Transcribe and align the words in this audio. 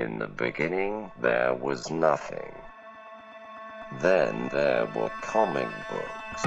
In 0.00 0.18
the 0.18 0.28
beginning, 0.28 1.10
there 1.20 1.52
was 1.52 1.90
nothing. 1.90 2.54
Then 4.00 4.48
there 4.50 4.88
were 4.96 5.10
comic 5.20 5.68
books. 5.90 6.46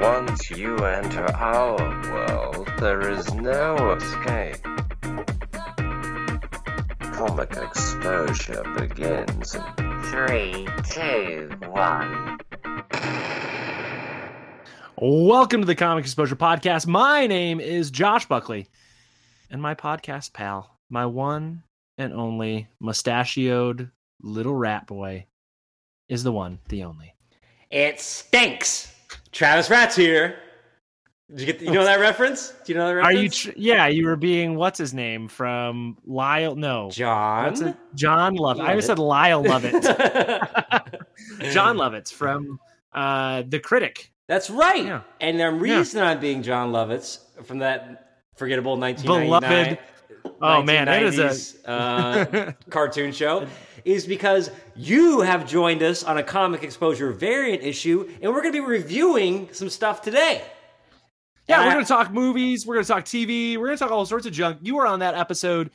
Once 0.00 0.52
you 0.52 0.76
enter 0.76 1.26
our 1.32 1.76
world, 2.12 2.72
there 2.78 3.10
is 3.10 3.34
no 3.34 3.96
escape. 3.96 4.62
Comic 7.14 7.56
exposure 7.56 8.62
begins 8.78 9.56
in 9.56 10.02
three, 10.04 10.68
two, 10.92 11.50
one. 11.70 12.38
Welcome 14.96 15.62
to 15.62 15.66
the 15.66 15.74
Comic 15.74 16.04
Exposure 16.04 16.36
Podcast. 16.36 16.86
My 16.86 17.26
name 17.26 17.58
is 17.58 17.90
Josh 17.90 18.26
Buckley, 18.26 18.68
and 19.54 19.62
my 19.62 19.72
podcast 19.72 20.32
pal, 20.32 20.80
my 20.90 21.06
one 21.06 21.62
and 21.96 22.12
only 22.12 22.66
mustachioed 22.80 23.88
little 24.20 24.56
rat 24.56 24.84
boy, 24.84 25.26
is 26.08 26.24
the 26.24 26.32
one, 26.32 26.58
the 26.70 26.82
only. 26.82 27.14
It 27.70 28.00
stinks. 28.00 28.92
Travis 29.30 29.70
Rat's 29.70 29.94
here. 29.94 30.40
Did 31.30 31.40
you 31.40 31.46
get? 31.46 31.58
The, 31.60 31.66
you 31.66 31.70
know 31.70 31.84
that 31.84 32.00
reference? 32.00 32.52
Do 32.64 32.72
you 32.72 32.78
know 32.80 32.88
that 32.88 32.94
reference? 32.94 33.16
Are 33.16 33.22
you? 33.22 33.28
Tr- 33.28 33.52
yeah, 33.56 33.86
you 33.86 34.06
were 34.06 34.16
being 34.16 34.56
what's 34.56 34.76
his 34.76 34.92
name 34.92 35.28
from 35.28 35.98
Lyle? 36.04 36.56
No, 36.56 36.90
John? 36.90 37.68
It? 37.68 37.76
John 37.94 38.34
Love. 38.34 38.58
I 38.58 38.70
always 38.70 38.86
said 38.86 38.98
Lyle 38.98 39.40
Lovett. 39.40 39.72
Jon 41.52 41.76
Lovitz 41.76 42.12
from 42.12 42.58
uh, 42.92 43.44
the 43.46 43.60
Critic. 43.60 44.10
That's 44.26 44.50
right. 44.50 44.84
Yeah. 44.84 45.02
And 45.20 45.38
the 45.38 45.52
reason 45.52 46.02
I'm 46.02 46.18
being 46.18 46.42
Jon 46.42 46.72
Lovitz 46.72 47.20
from 47.44 47.58
that 47.58 48.03
forgettable 48.36 48.76
1999 48.76 49.76
Beloved. 49.76 49.78
Oh 50.40 50.62
man, 50.62 50.86
that 50.86 51.02
is 51.02 51.58
a 51.66 51.68
uh, 51.70 52.52
cartoon 52.70 53.12
show 53.12 53.46
is 53.84 54.06
because 54.06 54.50
you 54.74 55.20
have 55.20 55.46
joined 55.46 55.82
us 55.82 56.02
on 56.02 56.16
a 56.18 56.22
comic 56.22 56.62
exposure 56.62 57.12
variant 57.12 57.62
issue, 57.62 58.08
and 58.22 58.32
we're 58.32 58.40
going 58.40 58.54
to 58.54 58.60
be 58.62 58.66
reviewing 58.66 59.48
some 59.52 59.68
stuff 59.68 60.00
today. 60.00 60.42
Yeah, 61.46 61.56
And 61.56 61.64
we're 61.66 61.70
I- 61.70 61.74
going 61.74 61.84
to 61.84 61.88
talk 61.88 62.10
movies. 62.10 62.66
We're 62.66 62.74
going 62.76 62.86
to 62.86 62.92
talk 62.92 63.04
TV. 63.04 63.58
We're 63.58 63.66
going 63.66 63.76
to 63.76 63.84
talk 63.84 63.92
all 63.92 64.06
sorts 64.06 64.24
of 64.24 64.32
junk. 64.32 64.58
You 64.62 64.76
were 64.76 64.86
on 64.86 65.00
that 65.00 65.14
episode 65.14 65.70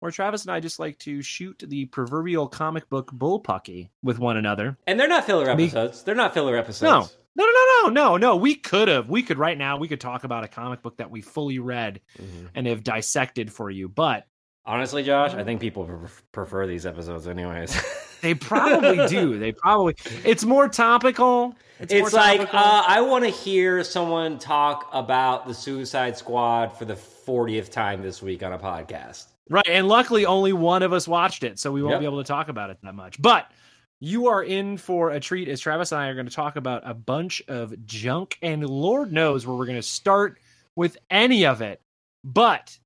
where 0.00 0.10
Travis 0.10 0.42
and 0.42 0.50
I 0.52 0.60
just 0.60 0.78
like 0.78 0.98
to 1.00 1.22
shoot 1.22 1.64
the 1.66 1.86
proverbial 1.86 2.48
comic 2.48 2.86
book 2.90 3.10
bullpucky 3.12 3.88
with 4.02 4.18
one 4.18 4.36
another. 4.36 4.76
And 4.86 5.00
they're 5.00 5.08
not 5.08 5.24
filler 5.24 5.48
episodes. 5.48 6.02
They're 6.02 6.14
not 6.14 6.34
filler 6.34 6.54
episodes. 6.58 6.82
no, 6.82 7.08
no, 7.36 7.44
no, 7.44 7.50
no, 7.52 7.88
no, 7.88 7.90
no. 7.90 8.16
No. 8.16 8.36
We 8.36 8.54
could 8.54 8.88
have. 8.88 9.08
We 9.08 9.22
could 9.22 9.38
right 9.38 9.56
now. 9.58 9.76
We 9.76 9.88
could 9.88 10.00
talk 10.00 10.24
about 10.24 10.44
a 10.44 10.48
comic 10.48 10.82
book 10.82 10.96
that 10.98 11.10
we 11.10 11.20
fully 11.20 11.58
read 11.58 12.00
Mhm. 12.18 12.48
and 12.54 12.66
have 12.66 12.82
dissected 12.82 13.52
for 13.52 13.70
you. 13.70 13.88
But 13.88 14.26
Honestly, 14.68 15.04
Josh, 15.04 15.32
I 15.32 15.44
think 15.44 15.60
people 15.60 15.88
prefer 16.32 16.66
these 16.66 16.86
episodes, 16.86 17.28
anyways. 17.28 17.80
they 18.20 18.34
probably 18.34 19.06
do. 19.06 19.38
They 19.38 19.52
probably. 19.52 19.94
It's 20.24 20.44
more 20.44 20.68
topical. 20.68 21.54
It's, 21.78 21.92
It's, 21.92 22.12
more 22.12 22.20
like 22.20 22.38
topical. 22.40 22.58
uh, 22.58 22.82
I 22.88 23.00
want 23.00 23.22
to 23.24 23.30
hear 23.30 23.84
someone 23.84 24.40
talk 24.40 24.88
about 24.92 25.46
the 25.46 25.54
Suicide 25.54 26.16
Squad 26.18 26.76
for 26.76 26.84
the 26.84 26.94
40th 26.96 27.70
time 27.70 28.02
this 28.02 28.20
week 28.20 28.42
on 28.42 28.54
a 28.54 28.58
podcast. 28.58 29.26
Right. 29.48 29.68
And 29.68 29.86
luckily, 29.86 30.26
only 30.26 30.52
one 30.52 30.82
of 30.82 30.92
us 30.92 31.06
watched 31.06 31.44
it. 31.44 31.60
So 31.60 31.70
we 31.70 31.80
won't 31.80 31.92
Yep. 31.92 32.00
be 32.00 32.06
able 32.06 32.18
to 32.24 32.26
talk 32.26 32.48
about 32.48 32.70
it 32.70 32.78
that 32.82 32.94
much. 32.96 33.22
But 33.22 33.48
you 34.00 34.28
are 34.28 34.42
in 34.42 34.76
for 34.76 35.10
a 35.10 35.20
treat 35.20 35.48
as 35.48 35.60
Travis 35.60 35.92
and 35.92 36.00
I 36.00 36.08
are 36.08 36.14
going 36.14 36.26
to 36.26 36.34
talk 36.34 36.56
about 36.56 36.82
a 36.84 36.94
bunch 36.94 37.42
of 37.48 37.86
junk. 37.86 38.38
And 38.42 38.68
Lord 38.68 39.12
knows 39.12 39.46
where 39.46 39.56
we're 39.56 39.66
going 39.66 39.78
to 39.78 39.82
start 39.82 40.38
with 40.74 40.98
any 41.10 41.46
of 41.46 41.62
it. 41.62 41.80
But 42.24 42.78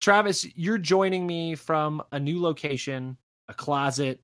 Travis, 0.00 0.46
you're 0.56 0.78
joining 0.78 1.26
me 1.26 1.54
from 1.54 2.02
a 2.12 2.20
new 2.20 2.40
location, 2.40 3.16
a 3.48 3.54
closet 3.54 4.20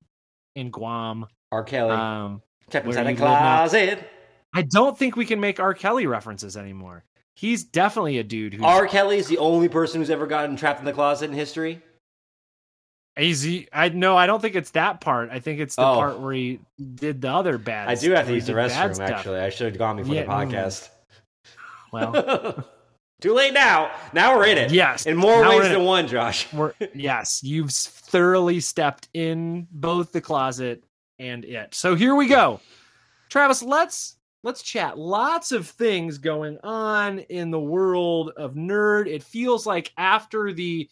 in 0.54 0.70
Guam. 0.70 1.26
R. 1.50 1.64
Kelly 1.64 1.92
Um, 1.92 2.42
inside 2.72 2.84
a 2.86 2.91
you 2.91 2.94
live 2.94 3.19
now. 3.19 3.56
closet. 3.58 4.08
I 4.54 4.62
don't 4.62 4.98
think 4.98 5.16
we 5.16 5.25
can 5.26 5.41
make 5.41 5.60
R. 5.60 5.75
Kelly 5.75 6.06
references 6.06 6.56
anymore. 6.56 7.04
He's 7.34 7.62
definitely 7.64 8.19
a 8.19 8.25
dude 8.25 8.54
who's 8.54 8.64
R. 8.64 8.87
Kelly 8.88 9.19
is 9.19 9.28
the 9.28 9.38
only 9.38 9.69
person 9.69 10.00
who's 10.00 10.10
ever 10.10 10.26
gotten 10.26 10.56
trapped 10.56 10.81
in 10.81 10.84
the 10.84 10.92
closet 10.92 11.31
in 11.31 11.37
history. 11.37 11.81
Easy. 13.21 13.69
I 13.73 13.89
no, 13.91 14.17
I 14.17 14.27
don't 14.27 14.41
think 14.41 14.55
it's 14.55 14.71
that 14.71 15.01
part. 15.01 15.31
I 15.31 15.41
think 15.41 15.61
it's 15.61 15.77
the 15.77 15.83
Oh. 15.83 15.95
part 15.95 16.21
where 16.21 16.33
he 16.33 16.61
did 16.95 17.21
the 17.21 17.31
other 17.31 17.59
bad. 17.59 17.89
I 17.89 17.95
do 17.95 18.11
have 18.12 18.27
to 18.27 18.34
use 18.34 18.47
the 18.47 18.53
restroom, 18.55 18.99
actually. 19.01 19.41
I 19.41 19.51
should 19.51 19.67
have 19.69 19.79
gone 19.79 19.97
before 19.97 20.15
Yeah, 20.15 20.23
the 20.25 20.29
mm. 20.31 20.51
podcast. 20.53 20.89
Well, 21.93 22.65
Too 23.21 23.34
late 23.34 23.53
now. 23.53 23.91
Now 24.12 24.37
we're 24.37 24.47
in 24.47 24.59
it. 24.59 24.71
Yes. 24.71 25.06
In 25.06 25.17
more 25.17 25.43
Now 25.43 25.51
ways 25.51 25.62
than 25.62 25.81
it. 25.81 25.84
one, 25.84 26.06
Josh. 26.06 26.53
we're 26.53 26.73
yes, 26.95 27.43
you've 27.43 27.73
thoroughly 27.73 28.61
stepped 28.61 29.09
in 29.12 29.67
both 29.73 30.12
the 30.12 30.21
closet 30.21 30.85
and 31.19 31.45
it. 31.45 31.75
So 31.75 31.97
here 31.97 32.15
we 32.15 32.29
go, 32.29 32.61
Travis. 33.29 33.61
Let's 33.61 34.17
let's 34.45 34.62
chat. 34.62 34.97
Lots 34.99 35.50
of 35.50 35.67
things 35.67 36.19
going 36.19 36.59
on 36.62 37.19
in 37.19 37.50
the 37.50 37.59
world 37.59 38.31
of 38.37 38.55
nerd. 38.55 39.09
It 39.09 39.25
feels 39.25 39.67
like 39.67 39.93
after 39.97 40.53
the 40.53 40.89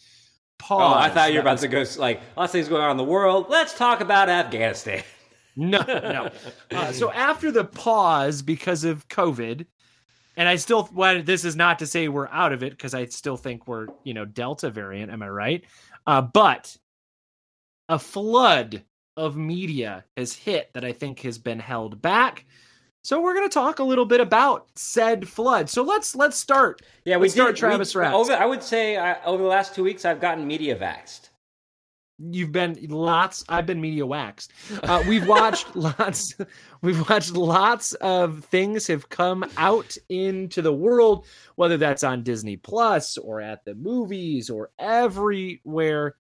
pause. 0.59 0.95
Oh, 0.95 0.99
I 0.99 1.09
thought 1.11 1.33
you 1.33 1.37
were 1.37 1.43
about 1.43 1.59
to 1.59 1.69
go 1.69 1.85
like 1.99 2.21
lots 2.37 2.51
of 2.51 2.53
things 2.53 2.69
going 2.69 2.83
on 2.83 2.93
in 2.93 2.97
the 2.97 3.05
world. 3.05 3.47
Let's 3.49 3.77
talk 3.77 4.01
about 4.01 4.29
Afghanistan. 4.29 5.03
No, 5.59 5.81
no. 5.87 6.31
Uh, 6.71 6.93
so 6.93 7.11
after 7.11 7.51
the 7.51 7.65
pause 7.65 8.43
because 8.43 8.85
of 8.85 9.09
COVID, 9.09 9.65
and 10.37 10.49
I 10.49 10.57
still, 10.57 10.89
well, 10.93 11.23
this 11.23 11.47
is 11.47 11.57
not 11.57 11.79
to 11.79 11.87
say 11.87 12.09
we're 12.09 12.29
out 12.29 12.53
of 12.53 12.63
it 12.63 12.73
because 12.73 12.93
I 12.93 13.07
still 13.07 13.39
think 13.39 13.67
we're, 13.67 13.87
you 14.05 14.13
know, 14.13 14.27
Delta 14.27 14.69
variant. 14.69 15.11
Am 15.11 15.23
I 15.23 15.31
right? 15.31 15.65
Uh, 16.07 16.21
but 16.21 16.77
a 17.89 17.99
flood 17.99 18.83
of 19.17 19.37
media 19.37 20.05
has 20.17 20.35
hit 20.35 20.71
that 20.75 20.85
I 20.85 20.93
think 20.93 21.21
has 21.21 21.39
been 21.39 21.59
held 21.59 22.03
back. 22.03 22.45
So 23.07 23.21
we're 23.21 23.35
going 23.35 23.49
to 23.49 23.55
talk 23.55 23.79
a 23.79 23.85
little 23.85 24.05
bit 24.05 24.19
about 24.19 24.67
said 24.75 25.29
flood. 25.29 25.71
So 25.71 25.85
let's 25.85 26.17
let's 26.17 26.37
start. 26.37 26.83
Yeah, 27.05 27.19
we 27.19 27.27
Let's 27.27 27.35
start 27.35 27.55
did- 27.55 27.61
Travis 27.61 27.95
we. 27.95 28.13
Over, 28.13 28.33
I 28.33 28.45
would 28.47 28.65
say 28.65 28.97
I, 28.97 29.23
over 29.23 29.45
the 29.45 29.49
last 29.49 29.77
two 29.77 29.85
weeks, 29.85 30.05
I've 30.05 30.21
gotten 30.21 30.45
media 30.45 30.75
vaxxed. 30.75 31.31
You've 32.19 32.51
been 32.51 32.77
lots. 32.89 33.45
I've 33.49 33.65
been 33.65 33.81
media 33.81 34.05
waxed. 34.05 34.53
Uh, 34.83 35.05
we've 35.07 35.25
watched 35.29 35.77
lots. 35.77 36.35
We've 36.83 37.09
watched 37.09 37.37
lots 37.37 37.93
of 37.95 38.45
things 38.47 38.89
have 38.89 39.09
come 39.09 39.49
out 39.57 39.97
into 40.09 40.61
the 40.61 40.73
world, 40.73 41.27
whether 41.55 41.77
that's 41.77 42.03
on 42.03 42.25
Disney 42.25 42.57
Plus 42.57 43.19
or 43.19 43.41
at 43.41 43.65
the 43.65 43.77
movies 43.77 44.51
or 44.51 44.71
everywhere. 44.81 46.17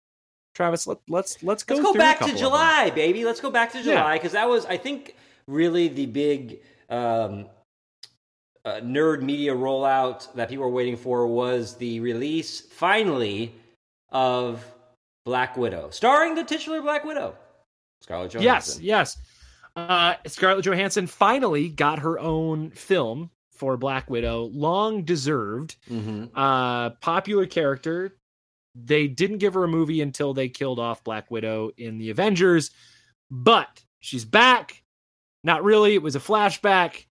Travis, 0.54 0.86
let, 0.86 0.98
let's 1.08 1.42
let's 1.42 1.64
go. 1.64 1.74
Let's 1.74 1.84
go 1.84 1.94
back 1.94 2.20
to. 2.20 2.32
July, 2.36 2.90
baby. 2.90 3.24
Let's 3.24 3.40
go 3.40 3.50
back 3.50 3.72
to 3.72 3.82
July 3.82 4.18
because 4.18 4.32
that 4.32 4.48
was, 4.48 4.64
I 4.66 4.76
think, 4.76 5.16
really 5.48 5.88
the 5.88 6.06
big 6.06 6.60
um, 6.90 7.46
uh, 8.64 8.80
nerd 8.80 9.22
media 9.22 9.54
rollout 9.54 10.32
that 10.34 10.48
people 10.48 10.64
were 10.64 10.70
waiting 10.70 10.96
for 10.96 11.26
was 11.26 11.74
the 11.76 12.00
release 12.00 12.60
finally 12.60 13.54
of 14.10 14.64
Black 15.24 15.56
Widow, 15.56 15.90
starring 15.90 16.34
the 16.34 16.44
titular 16.44 16.80
Black 16.82 17.04
Widow, 17.04 17.34
Scarlett 18.00 18.32
Johansson. 18.32 18.82
yes. 18.82 19.18
Uh, 19.76 20.14
Scarlett 20.26 20.64
Johansson 20.64 21.06
finally 21.06 21.68
got 21.68 21.98
her 21.98 22.18
own 22.18 22.70
film 22.70 23.30
for 23.52 23.76
Black 23.76 24.08
Widow, 24.08 24.44
long 24.52 25.02
deserved. 25.02 25.76
hmm 25.88 26.24
uh 26.34 26.90
popular 26.90 27.46
character 27.46 28.16
they 28.84 29.08
didn't 29.08 29.38
give 29.38 29.54
her 29.54 29.64
a 29.64 29.68
movie 29.68 30.02
until 30.02 30.34
they 30.34 30.48
killed 30.50 30.78
off 30.78 31.02
black 31.02 31.30
widow 31.30 31.70
in 31.78 31.96
the 31.96 32.10
avengers 32.10 32.70
but 33.30 33.82
she's 34.00 34.24
back 34.26 34.82
not 35.46 35.64
really 35.64 35.94
it 35.94 36.02
was 36.02 36.16
a 36.16 36.20
flashback 36.20 37.06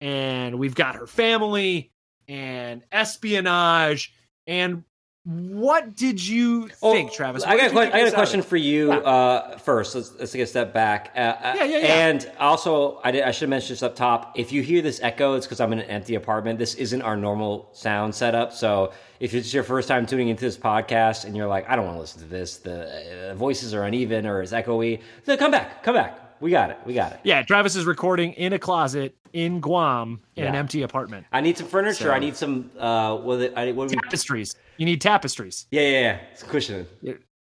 and 0.00 0.58
we've 0.58 0.74
got 0.74 0.94
her 0.94 1.06
family 1.06 1.92
and 2.28 2.82
espionage 2.92 4.14
and 4.46 4.84
what 5.24 5.94
did 5.94 6.26
you 6.26 6.66
think 6.68 7.12
travis 7.12 7.44
Oh, 7.44 7.48
I 7.48 7.56
got, 7.56 7.66
a 7.66 7.68
did 7.68 7.74
you 7.74 7.78
que- 7.78 7.84
think 7.84 7.94
I 7.94 7.98
got 7.98 8.00
a 8.00 8.04
was 8.04 8.12
out 8.14 8.14
of 8.14 8.14
question 8.18 8.42
for 8.42 8.56
you 8.56 8.90
uh, 8.92 9.56
first. 9.58 9.94
Let's, 9.94 10.12
let's 10.18 10.32
take 10.32 10.42
a 10.42 10.46
step 10.46 10.72
back. 10.74 11.12
Uh, 11.14 11.18
Yeah, 11.18 11.54
yeah, 11.62 11.78
yeah. 11.78 12.08
And 12.08 12.32
also, 12.40 13.00
I, 13.04 13.12
did, 13.12 13.22
I 13.22 13.30
should 13.30 13.48
mention 13.48 13.68
this 13.72 13.84
up 13.84 13.94
top. 13.94 14.32
If 14.36 14.50
you 14.50 14.62
hear 14.62 14.82
this 14.82 14.98
echo, 15.00 15.34
it's 15.34 15.46
because 15.46 15.60
I'm 15.60 15.72
in 15.72 15.78
an 15.78 15.88
empty 15.88 16.16
apartment. 16.16 16.58
This 16.58 16.74
isn't 16.74 17.02
our 17.02 17.16
normal 17.16 17.68
sound 17.72 18.16
setup. 18.16 18.52
So 18.52 18.92
if 19.20 19.32
it's 19.32 19.54
your 19.54 19.62
first 19.62 19.86
time 19.86 20.06
tuning 20.06 20.26
into 20.26 20.44
this 20.44 20.56
podcast 20.58 21.24
and 21.24 21.36
you're 21.36 21.46
like, 21.46 21.68
I 21.70 21.76
don't 21.76 21.84
want 21.84 21.98
to 21.98 22.00
listen 22.00 22.22
to 22.22 22.28
this, 22.28 22.56
the 22.56 23.30
uh, 23.30 23.34
voices 23.36 23.74
are 23.74 23.84
uneven 23.84 24.26
or 24.26 24.42
it's 24.42 24.50
echoey, 24.50 25.02
then 25.24 25.38
come 25.38 25.52
back. 25.52 25.84
Come 25.84 25.94
back. 25.94 26.18
We 26.42 26.50
got 26.50 26.70
it. 26.70 26.78
We 26.84 26.92
got 26.94 27.12
it. 27.12 27.20
yeah 27.22 27.42
travis 27.42 27.76
is 27.76 27.86
recording 27.86 28.32
in 28.34 28.52
a 28.52 28.58
closet 28.58 29.16
in 29.32 29.60
guam 29.60 30.20
in 30.36 30.44
an 30.44 30.54
empty 30.54 30.82
apartment 30.82 31.24
I 31.32 31.40
need 31.40 31.56
some 31.56 31.66
furniture. 31.68 32.04
So- 32.04 32.10
I 32.10 32.18
need 32.18 32.36
some. 32.36 32.70
Uh, 32.78 33.16
what? 33.16 33.34
are 33.34 33.36
they- 33.38 33.54
I, 33.54 33.72
what 33.72 33.88
do 33.88 33.96
we, 33.96 34.00
tapestries 34.02 34.56
you 34.76 34.84
need 34.84 35.00
tapestries 35.00 35.66
yeah, 35.70 35.80
yeah, 35.82 36.00
yeah. 36.00 36.18
It's 36.32 36.42
cushioning. 36.42 36.86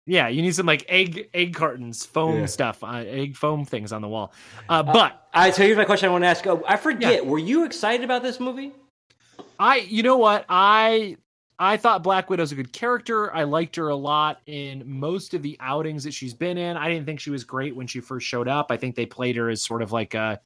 Yeah, 0.06 0.26
you 0.28 0.42
need 0.42 0.54
some 0.54 0.66
like 0.66 0.84
egg 0.88 1.28
egg 1.32 1.54
cartons, 1.54 2.04
foam 2.04 2.40
Yeah. 2.40 2.46
stuff, 2.46 2.82
uh, 2.82 3.04
egg 3.06 3.36
foam 3.36 3.64
things 3.64 3.92
on 3.92 4.02
the 4.02 4.08
wall. 4.08 4.32
Uh, 4.68 4.82
but 4.82 5.28
I 5.32 5.50
so 5.52 5.62
here's 5.62 5.76
my 5.76 5.84
question. 5.84 6.08
I 6.08 6.12
want 6.12 6.24
to 6.24 6.28
ask. 6.28 6.44
Oh, 6.48 6.64
I 6.66 6.76
forget. 6.76 7.14
Yeah. 7.14 7.20
Were 7.30 7.38
you 7.38 7.64
excited 7.64 8.02
about 8.04 8.22
this 8.22 8.40
movie? 8.40 8.72
I, 9.58 9.76
you 9.76 10.02
know 10.02 10.16
what, 10.16 10.46
I 10.48 11.16
I 11.62 11.76
thought 11.76 12.02
Black 12.02 12.30
Widow's 12.30 12.52
a 12.52 12.54
good 12.54 12.72
character. 12.72 13.32
I 13.34 13.44
liked 13.44 13.76
her 13.76 13.90
a 13.90 13.94
lot 13.94 14.40
in 14.46 14.82
most 14.86 15.34
of 15.34 15.42
the 15.42 15.58
outings 15.60 16.04
that 16.04 16.14
she's 16.14 16.32
been 16.32 16.56
in. 16.56 16.78
I 16.78 16.88
didn't 16.88 17.04
think 17.04 17.20
she 17.20 17.30
was 17.30 17.44
great 17.44 17.76
when 17.76 17.86
she 17.86 18.00
first 18.00 18.26
showed 18.26 18.48
up. 18.48 18.68
I 18.70 18.78
think 18.78 18.94
they 18.94 19.04
played 19.04 19.36
her 19.36 19.50
as 19.50 19.62
sort 19.62 19.82
of 19.82 19.92
like 19.92 20.14
a 20.14 20.40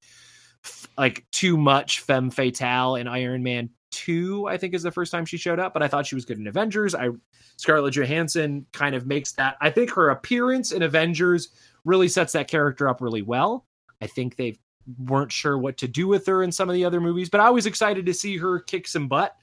like 0.99 1.25
too 1.31 1.57
much 1.57 2.01
femme 2.01 2.31
fatale 2.31 2.97
in 2.97 3.07
Iron 3.07 3.45
Man 3.45 3.71
2, 3.93 4.49
I 4.49 4.57
think 4.57 4.75
is 4.75 4.83
the 4.83 4.91
first 4.91 5.13
time 5.13 5.25
she 5.25 5.37
showed 5.37 5.61
up, 5.61 5.73
but 5.73 5.85
I 5.85 5.89
thought 5.89 6.05
she 6.05 6.17
was 6.17 6.25
good 6.25 6.39
in 6.39 6.49
Avengers. 6.49 6.97
I 6.97 7.11
Scarlett 7.59 7.95
Johansson 7.95 8.67
kind 8.73 8.97
of 8.97 9.07
makes 9.07 9.33
that 9.35 9.57
I 9.61 9.71
think 9.71 9.91
her 9.91 10.11
appearance 10.11 10.73
in 10.73 10.83
Avengers 10.83 11.51
really 11.85 12.09
sets 12.09 12.33
that 12.33 12.49
character 12.49 12.89
up 12.89 13.01
really 13.01 13.23
well. 13.23 13.67
I 14.03 14.09
think 14.09 14.35
they 14.35 14.59
weren't 14.99 15.31
sure 15.31 15.57
what 15.57 15.77
to 15.79 15.87
do 15.87 16.09
with 16.09 16.27
her 16.27 16.43
in 16.43 16.51
some 16.51 16.69
of 16.69 16.75
the 16.75 16.85
other 16.85 17.01
movies, 17.01 17.31
but 17.31 17.41
I 17.41 17.51
was 17.51 17.67
excited 17.67 18.05
to 18.07 18.15
see 18.15 18.37
her 18.37 18.59
kick 18.59 18.89
some 18.89 19.07
butt 19.07 19.37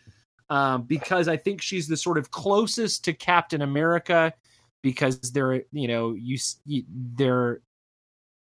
um, 0.52 0.82
because 0.82 1.30
I 1.30 1.38
think 1.38 1.62
she's 1.62 1.88
the 1.88 1.96
sort 1.96 2.18
of 2.18 2.30
closest 2.30 3.06
to 3.06 3.14
Captain 3.14 3.62
America 3.62 4.34
because 4.82 5.20
they're, 5.32 5.64
you 5.72 5.88
know, 5.88 6.12
you, 6.12 6.38
you 6.66 6.84
they're 7.16 7.62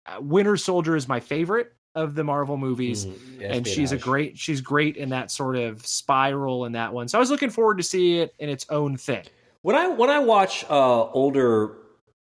uh, 0.06 0.22
Winter 0.22 0.58
Soldier 0.58 0.96
is 0.96 1.08
my 1.08 1.20
favorite 1.20 1.74
of 1.96 2.14
the 2.14 2.24
Marvel 2.24 2.56
movies, 2.56 3.08
mm, 3.08 3.16
and 3.42 3.68
she's 3.68 3.92
a 3.92 3.98
great 3.98 4.38
she's 4.38 4.62
great 4.62 4.96
in 4.96 5.10
that 5.10 5.32
sort 5.32 5.56
of 5.56 5.84
spiral 5.88 6.66
in 6.66 6.72
that 6.74 6.94
one. 6.94 7.08
So 7.08 7.18
I 7.18 7.20
was 7.20 7.32
looking 7.32 7.50
forward 7.50 7.78
to 7.78 7.84
see 7.84 8.20
it 8.20 8.36
in 8.38 8.48
its 8.48 8.68
own 8.70 8.96
thing. 8.96 9.24
When 9.64 9.76
I 9.76 9.88
when 9.88 10.12
I 10.12 10.20
watch 10.20 10.66
uh, 10.70 11.06
older 11.06 11.78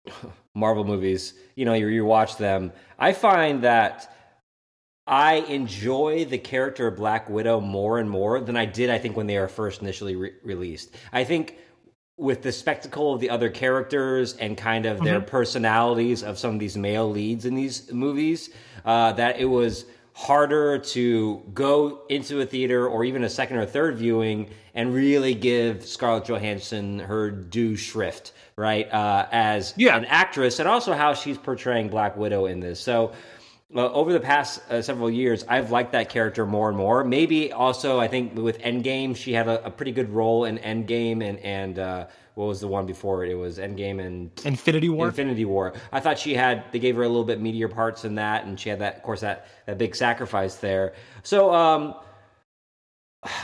Marvel 0.56 0.86
movies, 0.86 1.34
you 1.56 1.66
know, 1.66 1.74
you 1.74 1.88
you 1.88 2.06
watch 2.06 2.38
them, 2.38 2.72
I 2.98 3.12
find 3.12 3.62
that 3.64 4.15
I 5.08 5.36
enjoy 5.36 6.26
the 6.26 6.38
character 6.38 6.88
of 6.88 6.96
Black 6.96 7.30
Widow 7.30 7.62
more 7.62 8.00
and 8.00 8.10
more 8.10 8.40
than 8.40 8.58
I 8.58 8.66
did, 8.66 8.90
I 8.90 8.98
think, 8.98 9.16
when 9.16 9.28
they 9.28 9.38
were 9.38 9.48
first 9.48 9.82
initially 9.82 10.16
re- 10.16 10.34
released. 10.44 10.96
I 11.14 11.24
think 11.24 11.58
with 12.18 12.42
the 12.42 12.52
spectacle 12.52 13.14
of 13.14 13.20
the 13.20 13.30
other 13.30 13.50
characters 13.50 14.36
and 14.38 14.58
kind 14.58 14.86
of 14.86 15.04
their 15.04 15.20
mm-hmm. 15.20 15.30
personalities 15.30 16.24
of 16.24 16.40
some 16.40 16.54
of 16.54 16.60
these 16.60 16.78
male 16.78 17.10
leads 17.10 17.46
in 17.46 17.56
these 17.56 17.92
movies, 17.92 18.50
uh, 18.86 19.12
that 19.14 19.40
it 19.40 19.46
was 19.46 19.86
harder 20.14 20.80
to 20.80 21.44
go 21.54 22.04
into 22.08 22.40
a 22.40 22.46
theater 22.46 22.88
or 22.88 23.04
even 23.04 23.26
a 23.26 23.30
second 23.30 23.58
or 23.58 23.66
third 23.66 23.98
viewing 23.98 24.50
and 24.74 24.94
really 24.94 25.34
give 25.34 25.86
Scarlett 25.86 26.24
Johansson 26.24 27.00
her 27.00 27.30
due 27.30 27.76
shrift, 27.76 28.32
right? 28.56 28.92
Uh, 28.92 29.28
as 29.32 29.74
yeah. 29.76 29.98
an 29.98 30.06
actress, 30.06 30.60
and 30.60 30.70
also 30.70 30.94
how 30.94 31.14
she's 31.14 31.38
portraying 31.38 31.90
Black 31.90 32.16
Widow 32.16 32.46
in 32.46 32.62
this. 32.62 32.80
So 32.80 33.12
over 33.84 34.14
the 34.14 34.20
past 34.20 34.62
uh, 34.72 34.82
several 34.82 35.10
years, 35.10 35.44
I've 35.48 35.72
liked 35.72 35.92
that 35.92 36.10
character 36.10 36.46
more 36.46 36.70
and 36.70 36.78
more. 36.78 37.04
Maybe 37.04 37.52
also, 37.52 38.00
I 38.00 38.08
think 38.08 38.36
with 38.36 38.60
Endgame, 38.60 39.16
she 39.16 39.34
had 39.34 39.48
a, 39.48 39.66
a 39.66 39.72
pretty 39.72 39.92
good 39.92 40.10
role 40.10 40.46
in 40.46 40.58
Endgame, 40.58 41.28
and 41.28 41.40
and 41.40 41.80
uh, 41.80 42.08
what 42.36 42.46
was 42.46 42.62
the 42.62 42.68
one 42.68 42.86
before 42.86 43.26
it? 43.26 43.32
It 43.32 43.36
was 43.36 43.58
Endgame 43.58 44.06
and 44.06 44.32
Infinity 44.46 44.90
War. 44.90 45.08
Infinity 45.08 45.46
War. 45.46 45.74
I 45.92 46.00
thought 46.00 46.18
she 46.18 46.34
had. 46.34 46.64
They 46.72 46.80
gave 46.80 46.96
her 46.96 47.04
a 47.04 47.08
little 47.08 47.24
bit 47.24 47.42
meatier 47.42 47.70
parts 47.70 48.06
in 48.06 48.16
that, 48.16 48.46
and 48.46 48.60
she 48.60 48.70
had 48.70 48.80
that, 48.80 48.98
of 48.98 49.04
course, 49.04 49.22
that 49.22 49.48
that 49.66 49.78
big 49.78 49.96
sacrifice 49.96 50.56
there. 50.56 50.94
So, 51.24 51.54
um, 51.54 51.96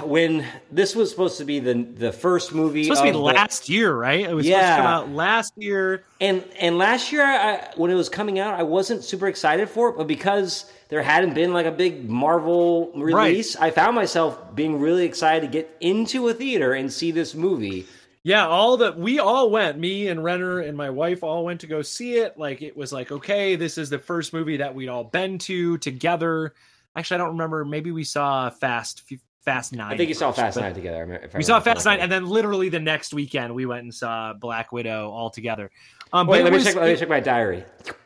when 0.04 0.45
this 0.72 0.95
was 0.95 1.10
supposed 1.10 1.38
to 1.38 1.45
be 1.45 1.60
the 1.60 1.74
the 1.74 2.12
first 2.12 2.54
movie, 2.54 2.83
supposed 2.83 3.01
to 3.01 3.06
be 3.06 3.12
the, 3.12 3.18
last 3.18 3.69
year, 3.69 3.94
right? 3.94 4.22
It 4.22 4.33
was 4.33 4.45
yeah. 4.45 4.60
supposed 4.60 4.78
to 4.78 4.81
come 4.81 4.86
out 4.86 5.10
last 5.10 5.54
year, 5.57 6.04
and 6.19 6.44
and 6.60 6.78
last 6.78 7.12
year 7.12 7.24
I, 7.24 7.69
when 7.75 7.92
it 7.92 7.95
was 7.95 8.10
coming 8.10 8.39
out, 8.39 8.60
I 8.60 8.63
wasn't 8.63 9.04
super 9.04 9.28
excited 9.28 9.69
for 9.69 9.89
it, 9.89 9.98
but 9.98 10.07
because 10.07 10.72
there 10.89 11.01
hadn't 11.01 11.33
been 11.33 11.54
like 11.54 11.66
a 11.66 11.72
big 11.72 12.10
Marvel 12.10 12.92
release, 12.95 13.56
right. 13.56 13.68
I 13.68 13.72
found 13.72 13.95
myself 13.95 14.56
being 14.56 14.80
really 14.80 15.06
excited 15.06 15.42
to 15.42 15.51
get 15.51 15.75
into 15.80 16.27
a 16.27 16.34
theater 16.34 16.74
and 16.74 16.92
see 16.92 17.12
this 17.12 17.34
movie. 17.34 17.88
Yeah, 18.24 18.45
all 18.45 18.77
that 18.77 19.00
we 19.00 19.18
all 19.18 19.50
went, 19.50 19.80
me 19.80 20.10
and 20.10 20.24
Renner 20.24 20.60
and 20.60 20.77
my 20.77 20.92
wife 20.92 21.24
all 21.24 21.44
went 21.44 21.62
to 21.62 21.68
go 21.68 21.81
see 21.81 22.18
it. 22.18 22.38
Like 22.38 22.62
it 22.62 22.77
was 22.77 22.94
like, 22.94 23.12
okay, 23.12 23.56
this 23.56 23.77
is 23.80 23.89
the 23.89 23.98
first 23.98 24.31
movie 24.31 24.57
that 24.57 24.75
we'd 24.75 24.89
all 24.89 25.04
been 25.04 25.39
to 25.39 25.80
together. 25.80 26.54
Actually, 26.95 27.16
I 27.16 27.18
don't 27.19 27.31
remember. 27.31 27.66
Maybe 27.66 27.92
we 27.92 28.04
saw 28.04 28.50
Fast 28.50 29.01
Fast 29.43 29.73
Nine. 29.73 29.91
I 29.91 29.97
think 29.97 30.09
you 30.09 30.15
saw 30.15 30.31
Fast 30.31 30.57
Nine 30.57 30.73
together. 30.73 31.29
we 31.35 31.43
saw 31.43 31.59
Fast 31.59 31.85
Nine, 31.85 31.99
and 31.99 32.11
then 32.11 32.25
literally 32.25 32.69
the 32.69 32.79
next 32.79 33.13
weekend 33.13 33.53
we 33.55 33.65
went 33.65 33.83
and 33.83 33.93
saw 33.93 34.33
Black 34.33 34.71
Widow 34.71 35.09
all 35.09 35.29
together. 35.29 35.71
Um, 36.13 36.27
Wait, 36.27 36.43
let 36.43 36.53
me 36.53 36.63
check. 36.63 36.75
Let 36.75 36.91
me 36.91 36.95
check 36.95 37.09
my 37.09 37.19
diary. 37.19 37.63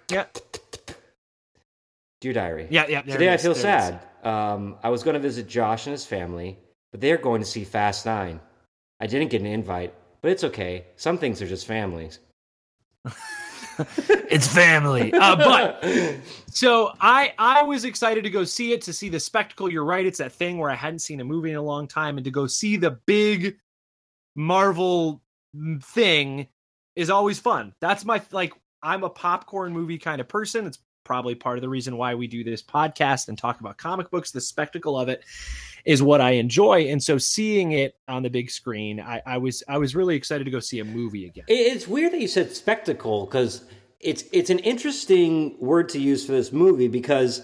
Yeah. 0.10 0.26
Dear 2.22 2.34
diary. 2.34 2.68
Yeah, 2.70 2.86
yeah. 2.88 3.02
Today 3.02 3.34
I 3.34 3.38
feel 3.38 3.56
sad. 3.56 4.00
Um, 4.24 4.78
I 4.82 4.90
was 4.90 5.04
going 5.04 5.14
to 5.14 5.20
visit 5.20 5.48
Josh 5.48 5.86
and 5.86 5.92
his 5.92 6.06
family, 6.06 6.58
but 6.92 7.02
they're 7.02 7.18
going 7.18 7.42
to 7.42 7.48
see 7.48 7.64
Fast 7.64 8.06
Nine. 8.06 8.40
I 9.00 9.08
didn't 9.08 9.30
get 9.30 9.42
an 9.42 9.48
invite, 9.48 9.94
but 10.22 10.32
it's 10.32 10.44
okay. 10.46 10.86
Some 10.96 11.18
things 11.18 11.42
are 11.42 11.48
just 11.48 11.68
families. 11.68 12.20
it's 13.78 14.48
family. 14.48 15.14
Uh, 15.14 15.36
but 15.36 15.84
so 16.50 16.92
I 17.00 17.34
I 17.38 17.64
was 17.64 17.86
excited 17.86 18.24
to 18.24 18.30
go 18.30 18.44
see 18.44 18.74
it 18.74 18.82
to 18.84 18.94
see 18.94 19.10
the 19.10 19.20
spectacle. 19.20 19.72
You're 19.72 19.86
right. 19.86 20.06
It's 20.06 20.20
that 20.20 20.32
thing 20.32 20.58
where 20.58 20.70
I 20.70 20.76
hadn't 20.76 21.00
seen 21.00 21.20
a 21.20 21.26
movie 21.26 21.52
in 21.52 21.58
a 21.58 21.62
long 21.62 21.88
time, 21.88 22.18
and 22.18 22.26
to 22.26 22.32
go 22.32 22.48
see 22.48 22.78
the 22.78 22.92
big 23.06 23.58
Marvel 24.36 25.22
thing 25.82 26.48
is 26.96 27.10
always 27.10 27.40
fun. 27.40 27.74
That's 27.82 28.06
my 28.06 28.22
like. 28.32 28.54
I'm 28.84 29.04
a 29.04 29.10
popcorn 29.10 29.74
movie 29.74 29.98
kind 29.98 30.22
of 30.22 30.28
person. 30.28 30.68
It's 30.68 30.78
probably 31.06 31.36
part 31.36 31.58
of 31.58 31.62
the 31.62 31.70
reason 31.70 31.96
why 31.96 32.14
we 32.16 32.28
do 32.28 32.44
this 32.44 32.62
podcast 32.62 33.30
and 33.30 33.38
talk 33.38 33.62
about 33.62 33.78
comic 33.78 34.10
books. 34.12 34.32
The 34.32 34.42
spectacle 34.42 35.00
of 35.00 35.08
it 35.08 35.24
is 35.86 36.04
what 36.04 36.20
I 36.20 36.32
enjoy, 36.32 36.88
and 36.88 37.02
so 37.02 37.18
seeing 37.18 37.72
it 37.72 37.96
on 38.10 38.24
the 38.24 38.30
big 38.30 38.52
screen, 38.52 39.00
I, 39.00 39.22
I 39.26 39.38
was 39.38 39.64
I 39.70 39.78
was 39.78 39.96
really 39.96 40.16
excited 40.16 40.44
to 40.44 40.52
go 40.52 40.60
see 40.60 40.80
a 40.80 40.86
movie 40.86 41.26
again. 41.28 41.46
It's 41.48 41.88
weird 41.88 42.12
that 42.12 42.20
you 42.20 42.28
said 42.28 42.54
spectacle 42.54 43.26
because 43.26 43.64
it's 44.02 44.26
it's 44.34 44.50
an 44.50 44.60
interesting 44.60 45.56
word 45.60 45.88
to 45.90 46.00
use 46.00 46.26
for 46.26 46.34
this 46.34 46.52
movie 46.52 46.90
because. 46.90 47.42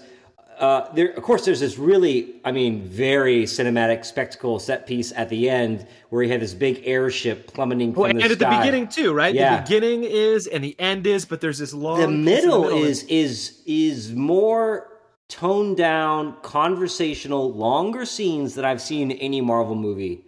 Uh, 0.62 0.88
there, 0.94 1.10
of 1.10 1.24
course, 1.24 1.44
there's 1.44 1.58
this 1.58 1.76
really, 1.76 2.36
I 2.44 2.52
mean, 2.52 2.84
very 2.84 3.42
cinematic 3.46 4.04
spectacle 4.04 4.60
set 4.60 4.86
piece 4.86 5.10
at 5.10 5.28
the 5.28 5.50
end 5.50 5.88
where 6.10 6.22
he 6.22 6.30
had 6.30 6.40
this 6.40 6.54
big 6.54 6.82
airship 6.84 7.52
plummeting 7.52 7.92
from 7.92 8.02
well, 8.02 8.12
the 8.12 8.22
and 8.22 8.30
sky. 8.30 8.32
at 8.32 8.38
the 8.38 8.58
beginning 8.58 8.86
too, 8.86 9.12
right? 9.12 9.34
Yeah. 9.34 9.56
The 9.56 9.62
beginning 9.62 10.04
is 10.04 10.46
and 10.46 10.62
the 10.62 10.78
end 10.78 11.04
is, 11.08 11.24
but 11.24 11.40
there's 11.40 11.58
this 11.58 11.74
long. 11.74 12.00
The 12.00 12.06
middle, 12.06 12.62
the 12.62 12.68
middle 12.68 12.84
is 12.84 13.02
is 13.04 13.60
is 13.66 14.12
more 14.12 14.88
toned 15.26 15.78
down, 15.78 16.36
conversational, 16.42 17.52
longer 17.52 18.04
scenes 18.04 18.54
that 18.54 18.64
I've 18.64 18.80
seen 18.80 19.10
in 19.10 19.18
any 19.18 19.40
Marvel 19.40 19.74
movie. 19.74 20.24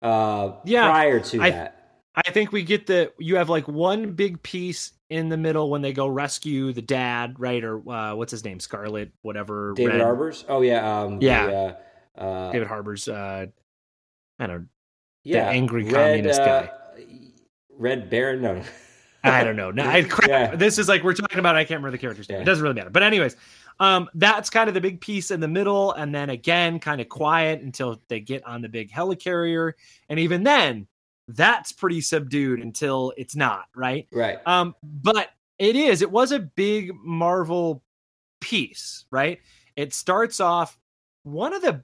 Uh, 0.00 0.52
yeah, 0.64 0.88
prior 0.88 1.18
to 1.18 1.42
I, 1.42 1.50
that, 1.50 2.00
I 2.14 2.30
think 2.30 2.52
we 2.52 2.62
get 2.62 2.86
the 2.86 3.12
you 3.18 3.34
have 3.34 3.48
like 3.48 3.66
one 3.66 4.12
big 4.12 4.44
piece 4.44 4.92
in 5.10 5.28
the 5.28 5.36
middle 5.36 5.70
when 5.70 5.82
they 5.82 5.92
go 5.92 6.06
rescue 6.08 6.72
the 6.72 6.82
dad, 6.82 7.38
right? 7.38 7.62
Or 7.62 7.76
uh, 7.88 8.14
what's 8.14 8.30
his 8.30 8.44
name, 8.44 8.60
Scarlet, 8.60 9.12
whatever. 9.22 9.72
David 9.76 9.94
Red. 9.94 10.00
Harbour's. 10.00 10.44
Oh 10.48 10.62
yeah, 10.62 11.00
um, 11.00 11.20
yeah. 11.20 11.46
The, 11.46 11.78
uh, 12.18 12.24
uh, 12.24 12.52
David 12.52 12.68
Harbour's. 12.68 13.08
Uh, 13.08 13.46
I 14.38 14.46
don't. 14.46 14.68
Yeah, 15.24 15.44
the 15.44 15.50
angry 15.50 15.84
Red, 15.84 15.92
communist 15.92 16.40
uh, 16.40 16.46
guy. 16.46 16.70
Red 17.78 18.10
Baron. 18.10 18.42
No. 18.42 18.62
I 19.24 19.42
don't 19.42 19.56
know. 19.56 19.72
No, 19.72 19.84
I, 19.84 20.02
crap. 20.08 20.28
Yeah. 20.28 20.56
This 20.56 20.78
is 20.78 20.88
like 20.88 21.02
we're 21.02 21.14
talking 21.14 21.38
about. 21.38 21.56
I 21.56 21.64
can't 21.64 21.78
remember 21.78 21.90
the 21.90 21.98
character's 22.00 22.28
name. 22.28 22.36
Yeah. 22.36 22.42
It 22.42 22.46
doesn't 22.46 22.62
really 22.62 22.74
matter. 22.74 22.90
But 22.90 23.02
anyways, 23.02 23.36
um, 23.80 24.08
that's 24.14 24.50
kind 24.50 24.68
of 24.68 24.74
the 24.74 24.80
big 24.80 25.00
piece 25.00 25.30
in 25.30 25.40
the 25.40 25.48
middle, 25.48 25.92
and 25.92 26.14
then 26.14 26.30
again, 26.30 26.78
kind 26.78 27.00
of 27.00 27.08
quiet 27.08 27.60
until 27.60 28.00
they 28.08 28.20
get 28.20 28.44
on 28.46 28.62
the 28.62 28.68
big 28.68 28.90
helicarrier, 28.90 29.72
and 30.08 30.20
even 30.20 30.42
then, 30.44 30.86
that's 31.28 31.72
pretty 31.72 32.00
subdued 32.00 32.60
until 32.60 33.12
it's 33.16 33.34
not 33.36 33.66
right. 33.74 34.06
Right. 34.12 34.38
Um, 34.46 34.74
but 34.82 35.30
it 35.58 35.76
is. 35.76 36.02
It 36.02 36.10
was 36.10 36.32
a 36.32 36.38
big 36.38 36.92
Marvel 36.94 37.82
piece, 38.40 39.04
right? 39.10 39.40
It 39.74 39.92
starts 39.92 40.40
off 40.40 40.78
one 41.24 41.52
of 41.52 41.62
the 41.62 41.82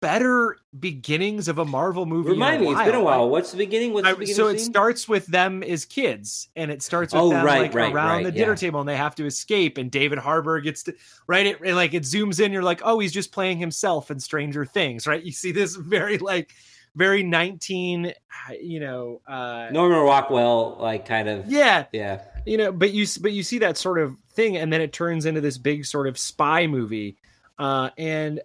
better 0.00 0.58
beginnings 0.78 1.48
of 1.48 1.56
a 1.56 1.64
Marvel 1.64 2.04
movie. 2.04 2.30
Remind 2.30 2.60
me, 2.60 2.70
it's 2.70 2.82
been 2.82 2.94
a 2.94 3.02
while. 3.02 3.30
What's 3.30 3.52
the 3.52 3.56
beginning? 3.56 3.94
What's 3.94 4.06
the 4.06 4.14
beginning 4.14 4.34
so 4.34 4.48
it 4.48 4.60
starts 4.60 5.08
with 5.08 5.26
them 5.26 5.62
as 5.62 5.86
kids, 5.86 6.48
and 6.56 6.70
it 6.70 6.82
starts 6.82 7.14
with 7.14 7.22
oh, 7.22 7.30
them 7.30 7.44
right, 7.44 7.62
like 7.62 7.74
right, 7.74 7.92
around 7.92 8.24
the 8.24 8.30
dinner 8.30 8.52
yeah. 8.52 8.56
table, 8.56 8.80
and 8.80 8.88
they 8.88 8.96
have 8.96 9.14
to 9.14 9.24
escape. 9.24 9.78
And 9.78 9.90
David 9.90 10.18
Harbour 10.18 10.60
gets 10.60 10.82
to 10.84 10.94
right. 11.26 11.46
It, 11.46 11.58
it, 11.64 11.74
like 11.74 11.94
it 11.94 12.02
zooms 12.02 12.38
in. 12.38 12.52
You're 12.52 12.62
like, 12.62 12.82
oh, 12.84 12.98
he's 12.98 13.12
just 13.12 13.32
playing 13.32 13.56
himself 13.56 14.10
in 14.10 14.20
Stranger 14.20 14.66
Things, 14.66 15.06
right? 15.06 15.22
You 15.22 15.32
see 15.32 15.52
this 15.52 15.74
very 15.74 16.18
like 16.18 16.52
very 16.96 17.22
19 17.22 18.12
you 18.60 18.80
know 18.80 19.20
uh 19.26 19.68
norman 19.70 19.98
rockwell 19.98 20.76
like 20.80 21.06
kind 21.06 21.28
of 21.28 21.50
yeah 21.50 21.86
yeah 21.92 22.20
you 22.46 22.56
know 22.56 22.70
but 22.72 22.92
you 22.92 23.06
but 23.20 23.32
you 23.32 23.42
see 23.42 23.58
that 23.58 23.76
sort 23.76 23.98
of 23.98 24.16
thing 24.32 24.56
and 24.56 24.72
then 24.72 24.80
it 24.80 24.92
turns 24.92 25.26
into 25.26 25.40
this 25.40 25.58
big 25.58 25.84
sort 25.84 26.06
of 26.06 26.18
spy 26.18 26.66
movie 26.66 27.16
uh 27.58 27.90
and 27.98 28.40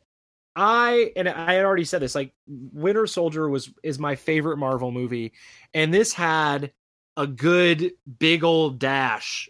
I 0.55 1.11
and 1.15 1.29
I 1.29 1.53
had 1.53 1.63
already 1.63 1.85
said 1.85 2.01
this 2.01 2.15
like 2.15 2.33
Winter 2.47 3.07
Soldier 3.07 3.47
was 3.47 3.71
is 3.81 3.97
my 3.97 4.15
favorite 4.15 4.57
Marvel 4.57 4.91
movie 4.91 5.31
and 5.73 5.93
this 5.93 6.11
had 6.11 6.73
a 7.15 7.25
good 7.27 7.91
big 8.17 8.43
old 8.43 8.77
dash 8.77 9.49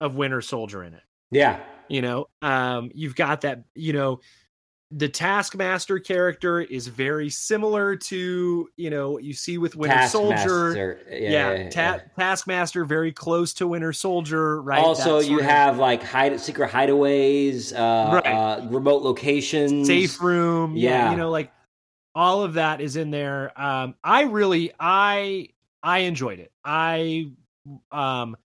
of 0.00 0.16
Winter 0.16 0.40
Soldier 0.40 0.82
in 0.82 0.94
it. 0.94 1.02
Yeah. 1.30 1.60
You 1.88 2.02
know, 2.02 2.28
um 2.42 2.90
you've 2.94 3.14
got 3.14 3.42
that, 3.42 3.64
you 3.74 3.92
know, 3.92 4.20
the 4.96 5.08
Taskmaster 5.08 5.98
character 5.98 6.60
is 6.60 6.86
very 6.86 7.28
similar 7.28 7.96
to 7.96 8.68
you 8.76 8.90
know 8.90 9.10
what 9.10 9.24
you 9.24 9.32
see 9.34 9.58
with 9.58 9.74
Winter 9.74 10.06
Soldier. 10.06 10.36
Taskmaster. 10.36 11.00
Yeah, 11.10 11.16
Yeah, 11.18 11.30
yeah, 11.30 11.52
yeah, 11.64 11.70
Ta- 11.70 11.80
yeah. 11.80 12.00
Taskmaster 12.16 12.84
very 12.84 13.10
close 13.10 13.52
to 13.54 13.66
Winter 13.66 13.92
Soldier, 13.92 14.62
right? 14.62 14.78
Also, 14.84 15.18
you 15.18 15.40
have 15.40 15.78
like 15.78 16.02
hide, 16.02 16.38
secret 16.40 16.70
hideaways, 16.70 17.72
uh, 17.72 18.14
Right. 18.14 18.26
uh, 18.26 18.66
remote 18.68 19.02
locations, 19.02 19.86
safe 19.88 20.20
room, 20.22 20.76
yeah. 20.76 20.90
Yeah. 20.90 21.10
you 21.10 21.16
know, 21.16 21.30
like 21.30 21.50
all 22.14 22.44
of 22.44 22.54
that 22.54 22.80
is 22.80 22.94
in 22.94 23.10
there. 23.10 23.50
Um, 23.60 23.96
I 24.04 24.22
really, 24.22 24.70
I, 24.78 25.48
I 25.82 25.98
enjoyed 26.00 26.38
it. 26.38 26.52
I, 26.64 27.32
um, 27.90 28.36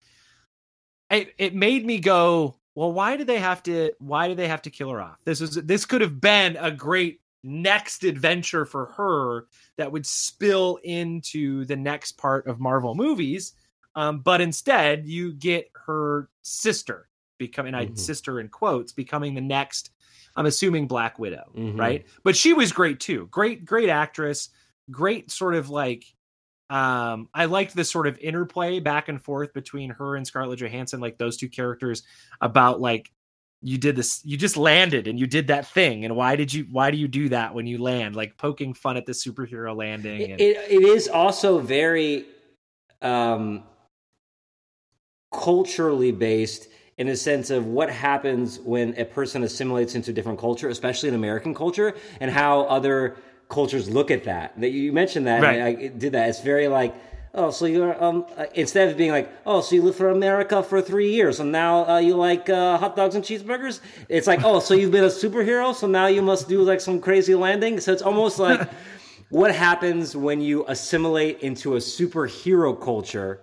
it, 1.12 1.34
it 1.38 1.54
made 1.54 1.86
me 1.86 2.00
go, 2.00 2.56
well, 2.80 2.94
why 2.94 3.18
do 3.18 3.26
they 3.26 3.40
have 3.40 3.62
to? 3.64 3.92
Why 4.00 4.30
do 4.30 4.36
they 4.36 4.48
have 4.48 4.62
to 4.62 4.70
kill 4.70 4.90
her 4.92 5.02
off? 5.02 5.18
This 5.26 5.42
is 5.42 5.56
this 5.56 5.84
could 5.84 6.00
have 6.00 6.22
been 6.22 6.56
a 6.56 6.72
great 6.72 7.20
next 7.44 8.06
adventure 8.06 8.66
for 8.66 8.86
her 8.86 9.48
that 9.76 9.92
would 9.92 10.06
spill 10.06 10.80
into 10.86 11.66
the 11.66 11.76
next 11.76 12.14
part 12.14 12.48
of 12.48 12.62
Marvel 12.62 12.96
movies. 12.96 13.52
Um, 13.96 14.20
but 14.20 14.40
instead, 14.40 15.06
you 15.06 15.34
get 15.34 15.70
her 15.74 16.30
sister 16.42 17.10
becoming, 17.38 17.76
I 17.76 17.88
Mhm. 17.88 18.00
sister 18.00 18.40
in 18.40 18.48
quotes, 18.48 18.94
becoming 18.94 19.34
the 19.34 19.42
next. 19.42 19.92
I'm 20.38 20.46
assuming 20.46 20.88
Black 20.88 21.20
Widow, 21.20 21.52
Mhm. 21.54 21.78
right? 21.78 22.08
But 22.24 22.38
she 22.38 22.54
was 22.54 22.72
great 22.72 23.02
too. 23.02 23.28
Great, 23.30 23.66
great 23.66 23.90
actress. 23.90 24.52
Great 24.90 25.32
sort 25.32 25.56
of 25.56 25.70
like 25.70 26.06
um 26.70 27.30
I 27.34 27.46
liked 27.46 27.76
this 27.76 27.92
sort 27.92 28.08
of 28.08 28.18
interplay 28.20 28.80
back 28.80 29.10
and 29.10 29.22
forth 29.22 29.54
between 29.54 29.90
her 29.92 30.16
and 30.16 30.26
Scarlett 30.26 30.60
Johansson, 30.60 31.00
like 31.00 31.18
those 31.18 31.38
two 31.38 31.50
characters 31.50 32.04
about 32.42 32.80
like 32.80 33.12
you 33.62 33.78
did 33.78 33.96
this 33.96 34.22
you 34.24 34.38
just 34.38 34.56
landed 34.56 35.08
and 35.08 35.20
you 35.20 35.28
did 35.28 35.48
that 35.48 35.68
thing 35.68 36.06
and 36.06 36.16
why 36.16 36.36
did 36.36 36.54
you 36.54 36.66
why 36.72 36.92
do 36.92 36.98
you 36.98 37.08
do 37.08 37.30
that 37.30 37.54
when 37.54 37.68
you 37.68 37.78
land? 37.78 38.16
Like 38.16 38.38
poking 38.38 38.74
fun 38.74 38.98
at 38.98 39.06
the 39.06 39.12
superhero 39.12 39.76
landing 39.76 40.22
It, 40.22 40.32
and, 40.32 40.42
it, 40.42 40.58
it 40.70 40.84
is 40.84 41.08
also 41.08 41.60
very 41.60 42.26
um, 43.02 43.64
culturally 45.32 46.12
based 46.12 46.68
in 46.98 47.08
a 47.08 47.16
sense 47.16 47.50
of 47.50 47.66
what 47.66 47.90
happens 47.90 48.60
when 48.60 48.94
a 48.98 49.06
person 49.06 49.44
assimilates 49.44 49.96
into 49.96 50.12
a 50.12 50.14
different 50.14 50.38
culture, 50.38 50.68
especially 50.68 51.08
in 51.08 51.16
American 51.16 51.56
culture, 51.56 51.96
and 52.20 52.30
how 52.30 52.62
other 52.64 53.16
cultures 53.50 53.90
look 53.90 54.12
at 54.12 54.24
that. 54.24 54.60
That 54.62 54.70
you 54.70 54.94
mentioned 54.94 55.28
that, 55.28 55.42
Right. 55.42 55.60
I, 55.60 55.68
I 55.68 55.88
did 55.88 56.14
that. 56.14 56.30
It's 56.30 56.42
very 56.42 56.68
like. 56.68 56.96
Oh, 57.32 57.52
so 57.52 57.66
you're 57.66 58.04
um 58.04 58.26
uh, 58.38 58.46
instead 58.56 58.90
of 58.90 58.98
being 58.98 59.12
like, 59.12 59.32
oh, 59.46 59.62
so 59.62 59.76
you 59.76 59.84
lived 59.84 59.98
for 59.98 60.10
America 60.10 60.64
for 60.64 60.82
three 60.82 61.12
years, 61.12 61.40
and 61.40 61.52
now 61.52 61.88
uh, 61.88 62.00
you 62.00 62.16
like 62.16 62.50
uh, 62.50 62.76
hot 62.80 62.96
dogs 62.96 63.14
and 63.14 63.24
cheeseburgers. 63.24 63.82
It's 64.08 64.26
like, 64.26 64.44
oh, 64.44 64.60
so 64.60 64.74
you've 64.74 64.90
been 64.92 65.04
a 65.04 65.08
superhero, 65.08 65.76
so 65.76 65.86
now 65.86 66.08
you 66.08 66.24
must 66.24 66.50
do 66.50 66.64
like 66.64 66.82
some 66.82 67.00
crazy 67.00 67.36
landing. 67.36 67.80
So 67.82 67.94
it's 67.94 68.02
almost 68.02 68.40
like 68.48 68.68
what 69.30 69.54
happens 69.54 70.16
when 70.16 70.42
you 70.42 70.66
assimilate 70.68 71.42
into 71.42 71.76
a 71.76 71.80
superhero 71.80 72.80
culture 72.80 73.42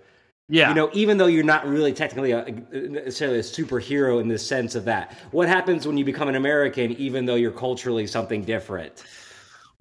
yeah 0.48 0.68
you 0.68 0.74
know 0.74 0.90
even 0.92 1.16
though 1.16 1.26
you're 1.26 1.44
not 1.44 1.66
really 1.66 1.92
technically 1.92 2.32
a, 2.32 2.44
necessarily 2.72 3.38
a 3.38 3.42
superhero 3.42 4.20
in 4.20 4.28
the 4.28 4.38
sense 4.38 4.74
of 4.74 4.84
that 4.84 5.12
what 5.32 5.48
happens 5.48 5.86
when 5.86 5.96
you 5.96 6.04
become 6.04 6.28
an 6.28 6.36
american 6.36 6.92
even 6.92 7.26
though 7.26 7.34
you're 7.34 7.50
culturally 7.50 8.06
something 8.06 8.42
different 8.44 9.04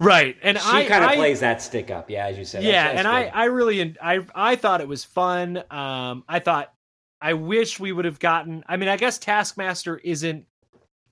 right 0.00 0.36
and 0.42 0.58
she 0.58 0.84
kind 0.84 1.04
of 1.04 1.12
plays 1.12 1.40
that 1.40 1.62
stick 1.62 1.90
up 1.90 2.10
yeah 2.10 2.26
as 2.26 2.36
you 2.38 2.44
said. 2.44 2.62
Yeah 2.62 2.84
That's- 2.92 2.98
and 2.98 3.06
that's 3.06 3.34
i 3.36 3.42
i 3.42 3.44
really 3.46 3.96
i 4.02 4.20
i 4.34 4.56
thought 4.56 4.80
it 4.80 4.88
was 4.88 5.04
fun 5.04 5.62
um 5.70 6.22
i 6.28 6.38
thought 6.38 6.72
i 7.20 7.32
wish 7.32 7.80
we 7.80 7.92
would 7.92 8.04
have 8.04 8.18
gotten 8.18 8.62
i 8.68 8.76
mean 8.76 8.88
i 8.90 8.96
guess 8.96 9.18
taskmaster 9.18 9.96
isn't 9.98 10.44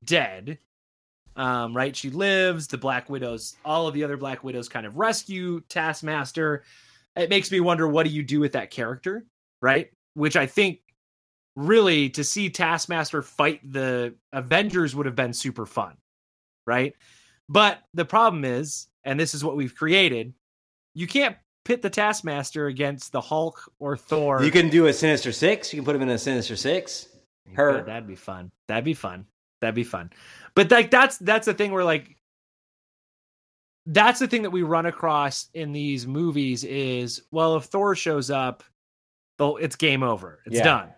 dead 0.05 0.59
um 1.37 1.77
right? 1.77 1.97
She 1.97 2.11
lives 2.11 2.69
the 2.69 2.79
black 2.79 3.11
widows 3.11 3.57
all 3.65 3.89
of 3.89 3.95
the 3.95 4.05
other 4.05 4.17
black 4.17 4.45
widows 4.45 4.69
kind 4.69 4.87
of 4.87 4.97
rescue 4.97 5.61
taskmaster. 5.69 6.63
It 7.17 7.29
makes 7.29 7.51
me 7.51 7.59
wonder 7.59 7.89
what 7.89 8.07
do 8.07 8.13
you 8.13 8.23
do 8.23 8.39
with 8.41 8.53
that 8.53 8.71
character 8.71 9.25
right? 9.61 9.91
Which 10.15 10.37
i 10.37 10.47
think 10.47 10.79
really 11.57 12.11
to 12.11 12.23
see 12.25 12.51
taskmaster 12.51 13.23
fight 13.23 13.61
the 13.73 14.15
avengers 14.33 14.95
would 14.95 15.07
have 15.07 15.15
been 15.17 15.33
super 15.33 15.67
fun 15.67 15.97
right 16.67 16.95
but 17.49 17.79
the 17.95 18.05
problem 18.05 18.45
is 18.45 18.89
and 19.05 19.19
this 19.21 19.35
is 19.35 19.45
what 19.45 19.57
we've 19.57 19.75
created 19.75 20.33
you 20.95 21.07
can't 21.07 21.37
pit 21.65 21.83
the 21.83 21.91
Taskmaster 21.91 22.67
against 22.67 23.11
the 23.13 23.21
Hulk 23.21 23.71
or 23.79 23.97
Thor. 23.97 24.43
you 24.43 24.51
can 24.51 24.69
do 24.69 24.87
a 24.87 24.93
sinister 24.93 25.33
six 25.33 25.73
you 25.73 25.79
can 25.81 25.85
put 25.85 25.97
him 25.97 26.03
in 26.03 26.09
a 26.11 26.19
sinister 26.19 26.57
six 26.57 27.09
her. 27.55 27.77
Yeah, 27.77 27.83
that'd 27.83 28.07
be 28.09 28.15
fun. 28.17 28.51
That'd 28.69 28.85
be 28.85 28.95
fun. 28.95 29.27
That'd 29.61 29.75
be 29.75 29.85
fun. 29.85 30.11
But 30.55 30.71
like 30.71 30.91
that's 30.91 31.19
that's 31.19 31.45
the 31.47 31.53
thing 31.55 31.73
where 31.73 31.85
like 31.85 32.17
that's 33.87 34.19
the 34.19 34.27
thing 34.27 34.43
that 34.43 34.51
we 34.51 34.63
run 34.63 34.87
across 34.87 35.49
in 35.53 35.73
these 35.73 36.07
movies 36.07 36.65
is 36.65 37.23
well 37.31 37.57
if 37.57 37.65
Thor 37.65 37.95
shows 37.95 38.31
up, 38.31 38.63
well 39.39 39.57
it's 39.59 39.77
game 39.77 40.03
over. 40.03 40.41
It's 40.47 40.57
Yeah. 40.57 40.65
done. 40.65 40.89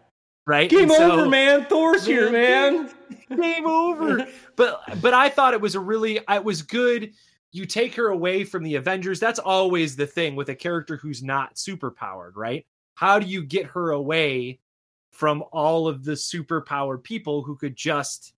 Right? 0.47 0.71
game 0.71 0.89
so- 0.89 1.11
over 1.11 1.29
man 1.29 1.65
thor's 1.67 2.07
here 2.07 2.31
man 2.31 2.89
game 3.35 3.67
over. 3.67 4.27
but 4.57 4.83
but 5.01 5.15
I 5.15 5.29
thought 5.29 5.55
it 5.55 5.61
was 5.61 5.75
a 5.75 5.81
really 5.81 6.21
it 6.29 6.45
was 6.45 6.63
good. 6.63 7.13
You 7.53 7.65
take 7.65 7.95
her 7.95 8.09
away 8.09 8.45
from 8.45 8.63
the 8.63 8.75
Avengers. 8.75 9.19
That's 9.19 9.39
always 9.39 9.97
the 9.97 10.07
thing 10.07 10.37
with 10.37 10.49
a 10.51 10.55
character 10.55 10.97
who's 10.97 11.23
not 11.23 11.59
super 11.59 11.91
powered, 11.91 12.37
right? 12.37 12.67
How 12.95 13.19
do 13.19 13.27
you 13.27 13.43
get 13.43 13.67
her 13.67 13.93
away 13.93 14.61
from 15.11 15.43
all 15.51 15.89
of 15.89 16.05
the 16.05 16.17
super 16.17 16.61
powered 16.61 17.03
people 17.03 17.43
who 17.43 17.57
could 17.57 17.75
just 17.75 18.35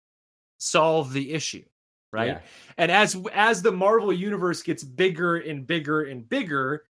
solve 0.58 1.12
the 1.12 1.32
issue, 1.32 1.64
right? 2.12 2.28
Yeah. 2.28 2.40
And 2.76 2.90
as 2.90 3.16
as 3.32 3.62
the 3.62 3.72
Marvel 3.72 4.12
universe 4.12 4.62
gets 4.62 4.84
bigger 4.84 5.36
and 5.36 5.66
bigger 5.66 6.02
and 6.02 6.28
bigger, 6.28 6.84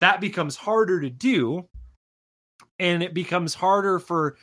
that 0.00 0.20
becomes 0.20 0.56
harder 0.56 1.00
to 1.00 1.10
do 1.10 1.68
and 2.78 3.02
it 3.02 3.14
becomes 3.14 3.54
harder 3.54 3.98
for 3.98 4.36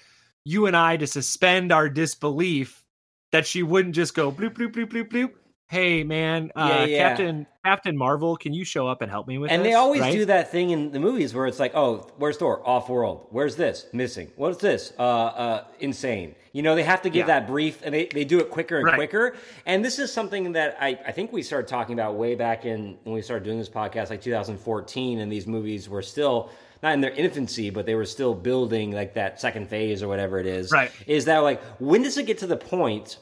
you 0.46 0.66
and 0.68 0.76
I 0.76 0.98
to 0.98 1.08
suspend 1.08 1.72
our 1.72 1.90
disbelief 1.90 2.84
that 3.32 3.46
she 3.48 3.64
wouldn't 3.64 3.96
just 3.96 4.14
go 4.14 4.32
bloop 4.32 4.54
bloop 4.56 4.74
bloop 4.74 4.90
bloop 4.92 5.10
bloop. 5.10 5.32
Hey 5.70 6.04
man, 6.04 6.52
uh, 6.56 6.68
Yeah, 6.70 6.86
yeah. 6.86 6.98
Captain 7.10 7.48
Captain 7.66 7.98
Marvel, 7.98 8.36
can 8.36 8.54
you 8.54 8.64
show 8.66 8.88
up 8.88 9.02
and 9.02 9.10
help 9.10 9.28
me 9.28 9.38
with 9.38 9.50
And 9.50 9.62
this? 9.64 9.70
they 9.72 9.74
always 9.74 10.02
Right? 10.02 10.12
do 10.12 10.26
that 10.26 10.52
thing 10.52 10.70
in 10.72 10.92
the 10.92 11.00
movies 11.00 11.34
where 11.34 11.48
it's 11.48 11.60
like, 11.60 11.74
oh, 11.74 12.10
where's 12.18 12.36
Thor? 12.38 12.62
Off 12.68 12.90
world. 12.90 13.28
Where's 13.32 13.56
this? 13.56 13.88
Missing. 13.94 14.32
What's 14.36 14.58
this? 14.58 14.92
Uh, 15.00 15.02
uh, 15.02 15.64
insane. 15.80 16.36
You 16.52 16.62
know, 16.62 16.76
they 16.76 16.84
have 16.84 17.02
to 17.04 17.10
give 17.10 17.22
Yeah. 17.28 17.40
that 17.40 17.48
brief, 17.48 17.82
and 17.84 17.96
they, 17.96 18.06
they 18.08 18.26
do 18.26 18.40
it 18.40 18.52
quicker 18.52 18.76
and 18.78 18.86
Right. 18.86 18.96
quicker. 18.96 19.36
And 19.66 19.84
this 19.84 19.98
is 19.98 20.12
something 20.12 20.52
that 20.52 20.78
I, 20.80 21.00
I 21.08 21.12
think 21.14 21.32
we 21.32 21.42
started 21.42 21.68
talking 21.70 21.94
about 21.94 22.16
way 22.16 22.36
back 22.36 22.66
in 22.66 22.98
when 23.06 23.16
we 23.16 23.22
started 23.22 23.46
doing 23.46 23.58
this 23.58 23.70
podcast, 23.70 24.10
like 24.10 24.22
2014, 24.22 25.20
and 25.22 25.32
these 25.32 25.48
movies 25.48 25.88
were 25.90 26.02
still 26.04 26.50
not 26.84 26.94
in 26.94 27.02
their 27.02 27.12
infancy, 27.12 27.70
but 27.72 27.86
they 27.88 27.96
were 27.96 28.06
still 28.06 28.34
building 28.36 28.92
like 28.92 29.14
that 29.16 29.40
second 29.42 29.70
phase 29.70 30.04
or 30.04 30.08
whatever 30.10 30.38
it 30.38 30.46
is. 30.46 30.72
Right. 30.72 30.92
Is 31.08 31.26
that 31.26 31.40
like 31.40 31.62
when 31.80 32.04
does 32.04 32.18
it 32.18 32.28
get 32.28 32.40
to 32.40 32.48
the 32.48 32.58
point 32.58 33.18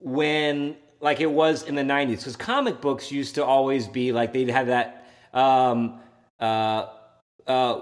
when 0.00 0.76
like 1.00 1.20
it 1.20 1.30
was 1.30 1.62
in 1.62 1.74
the 1.74 1.82
90s 1.82 2.18
because 2.18 2.36
comic 2.36 2.80
books 2.80 3.10
used 3.10 3.36
to 3.36 3.44
always 3.44 3.86
be 3.88 4.12
like 4.12 4.32
they'd 4.32 4.48
have 4.48 4.66
that 4.68 5.06
um 5.32 6.00
uh 6.40 6.86
uh 7.46 7.80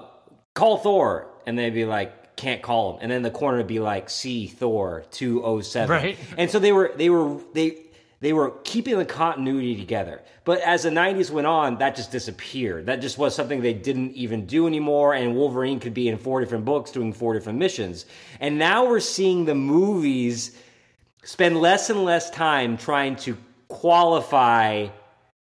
call 0.55 0.79
thor 0.79 1.29
and 1.47 1.59
they'd 1.59 1.71
be 1.75 1.85
like 1.85 2.37
can't 2.37 2.63
call 2.63 2.93
him 2.95 2.99
and 3.03 3.11
then 3.11 3.23
the 3.23 3.31
corner 3.31 3.59
would 3.59 3.67
be 3.67 3.79
like 3.81 4.09
see 4.11 4.47
thor 4.47 5.05
207 5.11 5.89
Right. 5.91 6.17
and 6.37 6.51
so 6.51 6.59
they 6.59 6.73
were 6.73 6.93
they 6.97 7.11
were 7.11 7.39
they 7.55 7.79
they 8.23 8.33
were 8.33 8.51
keeping 8.65 8.97
the 8.97 9.05
continuity 9.05 9.77
together 9.77 10.23
but 10.45 10.61
as 10.63 10.85
the 10.85 10.91
90s 10.91 11.31
went 11.31 11.47
on 11.47 11.77
that 11.79 11.95
just 11.95 12.11
disappeared 12.11 12.87
that 12.87 13.01
just 13.03 13.19
was 13.19 13.35
something 13.35 13.61
they 13.61 13.75
didn't 13.75 14.13
even 14.13 14.47
do 14.47 14.67
anymore 14.67 15.13
and 15.15 15.37
wolverine 15.37 15.79
could 15.79 15.93
be 15.93 16.09
in 16.09 16.17
four 16.17 16.41
different 16.41 16.65
books 16.65 16.91
doing 16.91 17.13
four 17.13 17.35
different 17.35 17.59
missions 17.59 18.07
and 18.41 18.57
now 18.59 18.87
we're 18.87 19.01
seeing 19.01 19.45
the 19.45 19.55
movies 19.55 20.57
spend 21.25 21.61
less 21.61 21.91
and 21.91 22.05
less 22.05 22.31
time 22.31 22.77
trying 22.79 23.15
to 23.17 23.37
qualify 23.69 24.87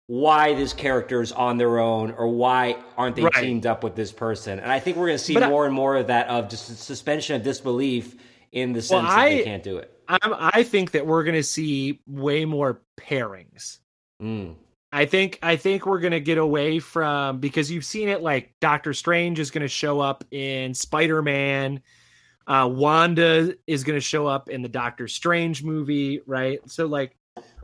why 0.07 0.53
this 0.53 0.71
character 0.71 1.21
is 1.21 1.31
on 1.33 1.57
their 1.57 1.79
own 1.79 2.11
or 2.11 2.27
why 2.29 2.77
aren't 2.97 3.15
they 3.17 3.23
Right. 3.23 3.33
teamed 3.33 3.65
up 3.65 3.83
with 3.83 3.93
this 3.93 4.11
person. 4.13 4.57
And 4.59 4.71
I 4.71 4.79
think 4.79 4.95
we're 4.95 5.07
going 5.07 5.17
to 5.17 5.23
see 5.23 5.33
But 5.33 5.43
I- 5.43 5.49
more 5.49 5.65
and 5.65 5.73
more 5.75 5.97
of 5.97 6.07
that 6.07 6.29
of 6.29 6.47
just 6.47 6.77
suspension 6.81 7.35
of 7.35 7.43
disbelief 7.43 8.15
in 8.51 8.73
the 8.73 8.81
sense 8.81 8.91
Well, 8.91 9.03
that 9.03 9.25
they 9.25 9.41
I- 9.41 9.43
can't 9.43 9.63
do 9.63 9.77
it. 9.77 9.93
I'm, 10.09 10.33
I 10.37 10.63
think 10.63 10.91
that 10.91 11.05
we're 11.05 11.23
going 11.25 11.35
to 11.35 11.43
see 11.43 11.99
way 12.07 12.45
more 12.45 12.81
pairings. 12.97 13.79
Mm. 14.23 14.55
I 14.93 15.05
think 15.05 15.37
I 15.43 15.57
think 15.57 15.85
we're 15.85 15.99
gonna 15.99 16.21
get 16.21 16.37
away 16.37 16.79
from 16.79 17.39
because 17.39 17.69
you've 17.69 17.83
seen 17.83 18.07
it 18.07 18.21
like 18.21 18.53
Doctor 18.61 18.93
Strange 18.93 19.37
is 19.37 19.51
gonna 19.51 19.67
show 19.67 19.99
up 19.99 20.23
in 20.31 20.73
Spider 20.73 21.21
Man, 21.21 21.81
uh, 22.47 22.69
Wanda 22.71 23.53
is 23.67 23.83
gonna 23.83 23.99
show 23.99 24.25
up 24.27 24.49
in 24.49 24.61
the 24.61 24.69
Doctor 24.69 25.09
Strange 25.09 25.61
movie, 25.61 26.21
right? 26.25 26.59
So 26.67 26.85
like, 26.87 27.17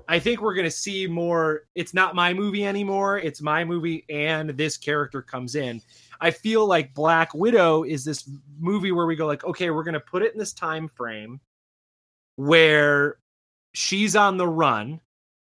I 0.09 0.19
think 0.19 0.41
we're 0.41 0.53
gonna 0.53 0.69
see 0.69 1.07
more. 1.07 1.61
It's 1.75 1.93
not 1.93 2.13
my 2.13 2.33
movie 2.33 2.65
anymore. 2.67 3.17
It's 3.17 3.41
my 3.41 3.63
movie, 3.63 4.03
and 4.09 4.49
this 4.51 4.75
character 4.77 5.21
comes 5.21 5.55
in. 5.55 5.81
I 6.23 6.31
feel 6.31 6.65
like 6.65 6.93
Black 6.93 7.33
Widow 7.33 7.83
is 7.83 8.03
this 8.03 8.29
movie 8.59 8.91
where 8.91 9.05
we 9.05 9.15
go 9.15 9.27
like, 9.27 9.43
okay, 9.43 9.69
we're 9.69 9.83
gonna 9.83 9.99
put 9.99 10.23
it 10.23 10.33
in 10.33 10.39
this 10.39 10.53
time 10.53 10.87
frame 10.87 11.39
where 12.35 13.17
she's 13.73 14.15
on 14.15 14.37
the 14.37 14.47
run 14.47 14.99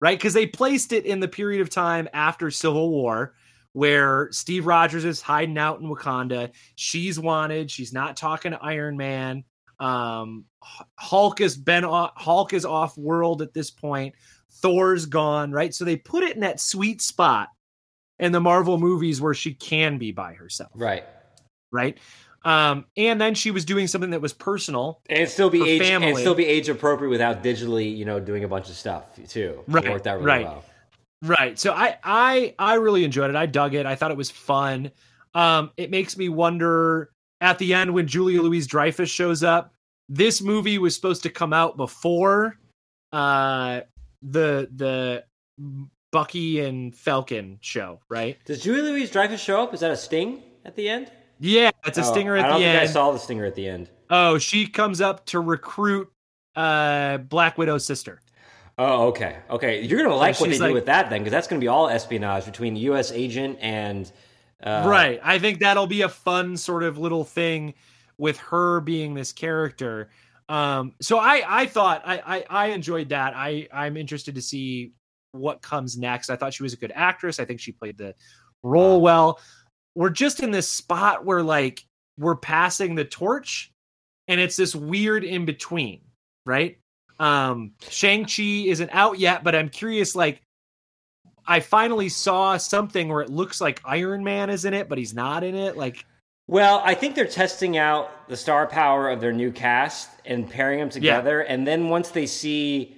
right? 0.00 0.18
Because 0.18 0.34
they 0.34 0.46
placed 0.46 0.92
it 0.92 1.06
in 1.06 1.20
the 1.20 1.28
period 1.28 1.60
of 1.60 1.70
time 1.70 2.08
after 2.12 2.50
Civil 2.50 2.90
War 2.90 3.34
where 3.72 4.28
Steve 4.32 4.66
Rogers 4.66 5.04
is 5.04 5.20
hiding 5.20 5.58
out 5.58 5.80
in 5.80 5.88
Wakanda. 5.88 6.50
She's 6.74 7.20
wanted. 7.20 7.70
She's 7.70 7.92
not 7.92 8.16
talking 8.16 8.52
to 8.52 8.62
Iron 8.62 8.96
Man. 8.96 9.44
Um, 9.78 10.46
Hulk 10.98 11.38
has 11.40 11.56
been 11.56 11.84
off, 11.84 12.12
Hulk 12.16 12.52
is 12.52 12.64
off 12.64 12.96
world 12.96 13.42
at 13.42 13.54
this 13.54 13.70
point. 13.70 14.14
Thor's 14.50 15.06
gone, 15.06 15.52
right? 15.52 15.72
So 15.74 15.84
they 15.84 15.96
put 15.96 16.24
it 16.24 16.34
in 16.34 16.40
that 16.40 16.60
sweet 16.60 17.00
spot 17.02 17.48
in 18.18 18.32
the 18.32 18.40
Marvel 18.40 18.78
movies 18.78 19.20
where 19.20 19.34
she 19.34 19.54
can 19.54 19.98
be 19.98 20.12
by 20.12 20.34
herself, 20.34 20.70
Right. 20.74 21.04
right? 21.72 21.98
Um, 22.44 22.86
and 22.96 23.20
then 23.20 23.34
she 23.34 23.50
was 23.50 23.64
doing 23.64 23.86
something 23.88 24.10
that 24.10 24.20
was 24.20 24.32
personal, 24.32 25.00
And 25.10 25.28
still 25.28 25.50
be 25.50 25.68
age 25.68 25.82
and 25.82 26.02
family. 26.02 26.20
still 26.22 26.34
be 26.34 26.46
age 26.46 26.68
appropriate 26.68 27.10
without 27.10 27.42
digitally, 27.42 27.94
you 27.96 28.04
know, 28.04 28.20
doing 28.20 28.44
a 28.44 28.48
bunch 28.48 28.68
of 28.68 28.76
stuff 28.76 29.04
too. 29.28 29.64
It 29.66 29.72
Right, 29.72 29.88
worked 29.90 30.06
out 30.06 30.16
really 30.16 30.26
right. 30.26 30.44
well. 30.46 30.64
Right. 31.22 31.58
So 31.58 31.72
I 31.72 31.96
I 32.04 32.54
I 32.60 32.74
really 32.74 33.02
enjoyed 33.04 33.28
it. 33.30 33.34
I 33.36 33.46
dug 33.46 33.74
it. 33.74 33.86
I 33.86 33.96
thought 33.96 34.12
it 34.12 34.16
was 34.16 34.30
fun. 34.30 34.92
Um 35.34 35.72
it 35.76 35.90
makes 35.90 36.16
me 36.16 36.28
wonder 36.28 37.10
at 37.40 37.58
the 37.58 37.74
end 37.74 37.92
when 37.92 38.06
Julia 38.06 38.40
Louise 38.40 38.68
Dreyfus 38.68 39.10
shows 39.10 39.42
up, 39.42 39.74
this 40.08 40.40
movie 40.40 40.78
was 40.78 40.94
supposed 40.94 41.24
to 41.24 41.30
come 41.30 41.52
out 41.52 41.76
before 41.76 42.56
uh 43.12 43.80
the 44.22 44.68
the 44.76 45.24
Bucky 46.10 46.60
and 46.60 46.94
Falcon 46.94 47.58
show, 47.60 48.00
right? 48.08 48.38
Does 48.44 48.62
Julie 48.62 48.82
Louise 48.82 49.10
Dreyfus 49.10 49.40
show 49.40 49.62
up? 49.62 49.74
Is 49.74 49.80
that 49.80 49.90
a 49.90 49.96
sting 49.96 50.42
at 50.64 50.74
the 50.74 50.88
end? 50.88 51.10
Yeah, 51.40 51.70
it's 51.86 51.98
a 51.98 52.02
Oh, 52.02 52.12
stinger 52.12 52.36
I 52.36 52.40
at 52.40 52.48
don't 52.48 52.60
the 52.60 52.64
think 52.66 52.78
I 52.78 52.82
end. 52.82 52.90
saw 52.90 53.12
the 53.12 53.18
stinger 53.18 53.44
at 53.44 53.54
the 53.54 53.68
end. 53.68 53.90
Oh, 54.10 54.38
she 54.38 54.66
comes 54.66 55.00
up 55.00 55.26
to 55.26 55.40
recruit 55.40 56.08
uh 56.56 57.18
Black 57.18 57.58
Widow's 57.58 57.84
sister. 57.84 58.20
Oh, 58.78 59.08
okay, 59.08 59.38
okay. 59.50 59.82
You're 59.82 60.02
gonna 60.02 60.14
like 60.14 60.38
what 60.40 60.46
they 60.48 60.54
she's 60.56 60.62
do 60.62 60.72
with 60.72 60.86
that 60.86 61.10
then, 61.10 61.20
because 61.20 61.32
that's 61.32 61.46
gonna 61.46 61.60
be 61.60 61.68
all 61.68 61.88
espionage 61.88 62.44
between 62.44 62.74
the 62.74 62.80
U.S. 62.80 63.12
agent 63.12 63.58
and 63.60 64.10
uh, 64.62 64.84
right. 64.86 65.20
I 65.22 65.38
think 65.38 65.60
that'll 65.60 65.86
be 65.86 66.02
a 66.02 66.08
fun 66.08 66.56
sort 66.56 66.82
of 66.82 66.96
little 66.98 67.24
thing 67.24 67.74
with 68.18 68.38
her 68.38 68.80
being 68.80 69.14
this 69.14 69.32
character. 69.32 70.10
Um, 70.48 70.94
so 71.00 71.18
I 71.18 71.42
I 71.46 71.66
thought 71.66 72.02
I, 72.04 72.22
I 72.24 72.44
I 72.48 72.66
enjoyed 72.68 73.10
that. 73.10 73.34
I 73.36 73.68
I'm 73.72 73.96
interested 73.96 74.34
to 74.36 74.42
see 74.42 74.92
what 75.32 75.62
comes 75.62 75.96
next. 75.96 76.30
I 76.30 76.36
thought 76.36 76.54
she 76.54 76.62
was 76.62 76.72
a 76.72 76.78
good 76.78 76.92
actress. 76.94 77.38
I 77.38 77.44
think 77.44 77.60
she 77.60 77.72
played 77.72 77.98
the 77.98 78.14
role 78.62 79.00
well. 79.00 79.40
We're 79.94 80.10
just 80.10 80.40
in 80.40 80.50
this 80.50 80.70
spot 80.70 81.24
where 81.24 81.42
like 81.42 81.84
we're 82.18 82.36
passing 82.36 82.94
the 82.94 83.04
torch 83.04 83.72
and 84.26 84.40
it's 84.40 84.56
this 84.56 84.74
weird 84.74 85.24
in 85.24 85.44
between, 85.44 86.00
right? 86.46 86.78
Um 87.18 87.72
Shang-Chi 87.88 88.64
isn't 88.68 88.90
out 88.92 89.18
yet, 89.18 89.42
but 89.44 89.54
I'm 89.54 89.68
curious 89.68 90.14
like 90.14 90.42
I 91.48 91.60
finally 91.60 92.10
saw 92.10 92.58
something 92.58 93.08
where 93.08 93.22
it 93.22 93.30
looks 93.30 93.58
like 93.58 93.80
Iron 93.84 94.22
Man 94.22 94.50
is 94.50 94.66
in 94.66 94.74
it, 94.74 94.88
but 94.88 94.98
he's 94.98 95.14
not 95.14 95.42
in 95.42 95.54
it. 95.54 95.78
Like, 95.78 96.04
Well, 96.46 96.82
I 96.84 96.94
think 96.94 97.14
they're 97.14 97.26
testing 97.26 97.78
out 97.78 98.28
the 98.28 98.36
star 98.36 98.66
power 98.66 99.08
of 99.08 99.20
their 99.22 99.32
new 99.32 99.50
cast 99.50 100.10
and 100.26 100.48
pairing 100.48 100.78
them 100.78 100.90
together, 100.90 101.40
and 101.40 101.66
then 101.66 101.88
once 101.88 102.10
they 102.10 102.26
see 102.26 102.97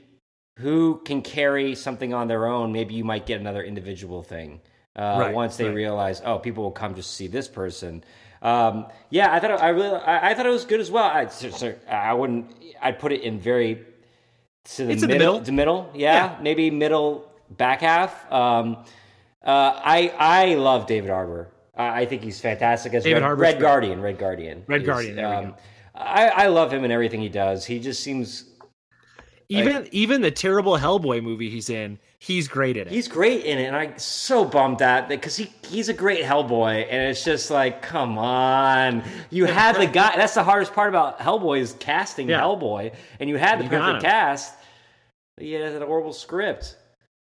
who 0.61 1.01
can 1.05 1.23
carry 1.23 1.75
something 1.75 2.13
on 2.15 2.29
their 2.29 2.47
own, 2.47 2.73
maybe 2.73 2.95
you 2.95 3.05
might 3.05 3.27
get 3.27 3.41
another 3.41 3.63
individual 3.63 4.23
thing. 4.23 4.61
Uh, 4.97 5.17
Right, 5.21 5.35
once 5.35 5.57
they 5.57 5.65
right. 5.67 5.75
realize, 5.75 6.21
oh, 6.25 6.39
people 6.39 6.63
will 6.65 6.71
come 6.83 6.95
just 6.95 7.11
to 7.11 7.17
see 7.17 7.27
this 7.29 7.49
person. 7.49 8.03
Um, 8.43 8.87
yeah, 9.11 9.33
I 9.33 9.39
thought 9.41 9.51
it- 9.53 9.61
I 9.63 9.69
really, 9.69 9.97
I, 9.99 10.31
I 10.31 10.35
thought 10.35 10.47
it 10.47 10.51
was 10.51 10.65
good 10.65 10.81
as 10.81 10.91
well. 10.91 11.05
I, 11.05 11.29
I 11.89 12.13
wouldn't, 12.15 12.53
I'd 12.83 12.99
put 12.99 13.13
it 13.13 13.23
in 13.23 13.39
very 13.39 13.85
to 14.65 14.85
the 14.87 14.93
It's 14.93 15.03
in 15.03 15.09
the 15.09 15.15
middle, 15.15 15.35
middle. 15.35 15.45
the 15.47 15.53
middle, 15.53 15.91
yeah, 15.95 16.15
Yeah. 16.37 16.39
maybe 16.43 16.71
middle 16.71 17.31
back 17.51 17.81
half. 17.81 18.31
Um, 18.33 18.85
uh, 19.43 19.73
I 19.83 20.13
I 20.19 20.55
love 20.57 20.87
David 20.87 21.09
Harbour. 21.11 21.49
I, 21.77 22.03
I 22.03 22.07
think 22.07 22.23
he's 22.23 22.41
fantastic 22.41 22.93
as 22.95 23.05
David 23.05 23.23
Red, 23.23 23.39
Red. 23.39 23.61
Guardian. 23.61 24.01
Red 24.03 24.19
Guardian. 24.19 24.65
Red 24.67 24.85
Guardian, 24.85 25.19
um. 25.19 25.55
I, 25.95 26.29
I 26.29 26.47
love 26.49 26.73
him 26.73 26.85
and 26.85 26.93
everything 26.93 27.21
he 27.21 27.29
does. 27.29 27.65
He 27.67 27.79
just 27.81 28.03
seems 28.03 28.50
even 29.51 29.89
even 29.93 30.21
the 30.23 30.31
terrible 30.31 30.79
Hellboy 30.79 31.23
movie 31.23 31.51
he's 31.51 31.69
in, 31.71 31.99
he's 32.19 32.49
great 32.49 32.77
in 32.77 32.87
it. 32.87 32.93
he's 32.93 33.09
great 33.09 33.45
in 33.45 33.59
it, 33.59 33.65
and 33.65 33.77
I'm 33.77 33.99
so 33.99 34.45
bummed 34.45 34.81
at 34.83 35.09
that 35.09 35.09
because 35.09 35.37
he 35.37 35.53
he's 35.67 35.89
a 35.89 35.93
great 35.95 36.25
Hellboy, 36.25 36.87
and 36.89 37.03
it's 37.11 37.25
just 37.25 37.51
like, 37.51 37.83
come 37.83 38.17
on, 38.19 39.03
you 39.31 39.45
had 39.47 39.77
the 39.77 39.87
guy. 39.87 40.15
That's 40.17 40.35
the 40.35 40.45
hardest 40.45 40.73
part 40.73 40.89
about 40.89 41.19
Hellboy 41.19 41.61
is 41.61 41.75
casting 41.81 42.29
Yeah. 42.29 42.41
Hellboy, 42.41 42.95
and 43.19 43.29
you 43.29 43.37
had 43.37 43.59
the 43.59 43.65
You 43.65 43.71
perfect 43.71 44.03
cast. 44.03 44.55
but 45.37 45.47
You 45.47 45.61
had 45.61 45.83
a 45.83 45.87
horrible 45.87 46.13
script. 46.13 46.77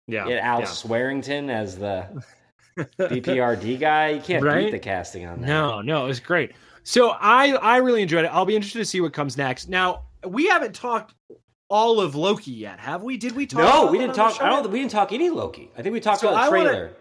yeah, 0.06 0.26
You 0.26 0.36
Al 0.36 0.60
yeah. 0.60 0.66
Swearengen 0.66 1.50
as 1.50 1.76
the 1.76 2.06
BPRD 2.98 3.78
guy. 3.80 4.08
You 4.10 4.20
can't 4.20 4.44
beat 4.44 4.70
the 4.70 4.78
casting 4.78 5.26
on 5.26 5.40
that. 5.40 5.46
No, 5.46 5.80
no, 5.82 6.04
it 6.04 6.08
was 6.08 6.20
great. 6.20 6.52
So 6.82 7.10
I 7.10 7.52
I 7.52 7.78
really 7.78 8.02
enjoyed 8.02 8.24
it. 8.24 8.28
I'll 8.28 8.46
be 8.46 8.54
interested 8.56 8.78
to 8.78 8.84
see 8.84 9.00
what 9.00 9.12
comes 9.12 9.36
next. 9.36 9.68
Now 9.68 10.04
we 10.26 10.46
haven't 10.46 10.74
talked 10.74 11.14
all 11.68 12.00
of 12.00 12.14
Loki 12.14 12.52
yet, 12.52 12.78
have 12.80 13.02
we? 13.02 13.16
Did 13.16 13.34
we 13.34 13.46
talk? 13.46 13.60
No, 13.62 13.90
we 13.90 13.98
didn't 13.98 14.14
talk. 14.14 14.40
I 14.40 14.48
don't. 14.48 14.70
We 14.70 14.78
didn't 14.78 14.92
talk 14.92 15.12
any 15.12 15.30
Loki. 15.30 15.70
I 15.76 15.82
think 15.82 15.92
we 15.92 16.00
talked 16.00 16.20
So 16.20 16.28
about 16.28 16.38
the 16.38 16.46
I 16.46 16.48
wanna- 16.58 16.70
trailer. 16.70 16.96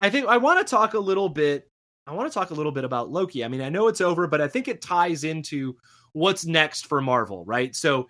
I 0.00 0.10
think 0.10 0.26
I 0.26 0.36
want 0.36 0.64
to 0.64 0.70
talk 0.70 0.94
a 0.94 0.98
little 0.98 1.28
bit. 1.28 1.68
I 2.06 2.12
want 2.12 2.30
to 2.30 2.34
talk 2.34 2.50
a 2.50 2.54
little 2.54 2.70
bit 2.70 2.84
about 2.84 3.10
Loki. 3.10 3.44
I 3.44 3.48
mean, 3.48 3.62
I 3.62 3.68
know 3.70 3.88
it's 3.88 4.00
over, 4.02 4.26
but 4.26 4.40
I 4.40 4.46
think 4.46 4.68
it 4.68 4.80
ties 4.82 5.24
into 5.24 5.76
what's 6.12 6.44
next 6.44 6.86
for 6.86 7.00
Marvel, 7.00 7.44
right? 7.46 7.74
So, 7.74 8.08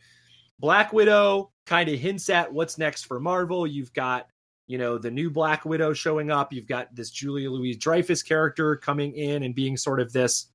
Black 0.59 0.93
Widow 0.93 1.53
kind 1.65 1.89
of 1.89 1.99
hints 1.99 2.29
at 2.29 2.53
what's 2.53 2.77
next 2.77 3.05
for 3.05 3.21
Marvel. 3.21 3.67
You've 3.67 3.93
got, 3.95 4.27
you 4.67 4.79
know, 4.79 4.99
the 4.99 5.11
new 5.11 5.31
Black 5.31 5.65
Widow 5.65 5.93
showing 5.93 6.31
up. 6.31 6.53
You've 6.53 6.67
got 6.67 6.95
this 6.95 7.11
Julia 7.11 7.51
Louise 7.51 7.79
Dreyfus 7.79 8.23
character 8.23 8.77
coming 8.77 9.15
in 9.15 9.45
and 9.45 9.55
being 9.55 9.77
sort 9.77 10.01
of 10.01 10.13
this 10.13 10.47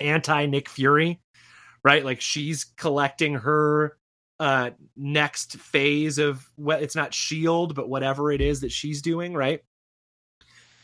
anti 0.00 0.44
Nick 0.46 0.68
Fury, 0.68 1.20
right? 1.84 2.04
Like 2.04 2.20
she's 2.20 2.64
collecting 2.64 3.34
her 3.34 3.96
uh 4.40 4.70
next 4.96 5.56
phase 5.58 6.18
of 6.18 6.46
well 6.56 6.78
it's 6.80 6.94
not 6.96 7.12
shield 7.12 7.74
but 7.74 7.88
whatever 7.88 8.30
it 8.30 8.40
is 8.40 8.60
that 8.60 8.70
she's 8.72 9.02
doing 9.02 9.34
right 9.34 9.62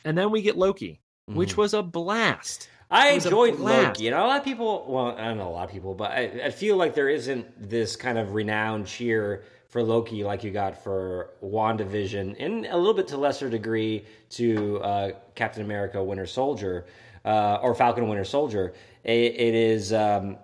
and 0.04 0.16
then 0.18 0.30
we 0.30 0.42
get 0.42 0.56
loki 0.56 1.00
which 1.26 1.54
Mhm. 1.54 1.56
was 1.58 1.74
a 1.74 1.82
blast 1.82 2.68
I 2.90 3.08
It 3.12 3.14
was 3.14 3.24
a 3.24 3.28
enjoyed 3.28 3.56
blast. 3.56 3.86
Loki. 3.86 4.04
You 4.04 4.10
know, 4.10 4.24
a 4.24 4.28
lot 4.28 4.38
of 4.38 4.44
people. 4.44 4.84
Well, 4.86 5.16
I 5.18 5.24
don't 5.24 5.38
know 5.38 5.48
a 5.48 5.50
lot 5.50 5.64
of 5.64 5.70
people, 5.72 5.94
but 5.94 6.10
I, 6.12 6.42
I 6.44 6.50
feel 6.50 6.76
like 6.76 6.94
there 6.94 7.08
isn't 7.08 7.46
this 7.70 7.96
kind 7.96 8.18
of 8.18 8.34
renowned 8.34 8.86
cheer 8.86 9.42
for 9.68 9.82
Loki 9.82 10.22
like 10.22 10.44
you 10.44 10.50
got 10.50 10.80
for 10.84 11.30
WandaVision, 11.42 12.36
and 12.38 12.66
a 12.66 12.76
little 12.76 12.92
bit 12.94 13.08
to 13.08 13.16
lesser 13.16 13.48
degree 13.48 14.04
to 14.30 14.80
uh, 14.82 15.10
Captain 15.34 15.62
America: 15.64 16.04
Winter 16.04 16.26
Soldier 16.26 16.84
uh, 17.24 17.58
or 17.62 17.74
Falcon 17.74 18.06
Winter 18.06 18.22
Soldier. 18.24 18.74
It, 19.02 19.34
it 19.34 19.54
is. 19.54 19.92
Um, 19.92 20.36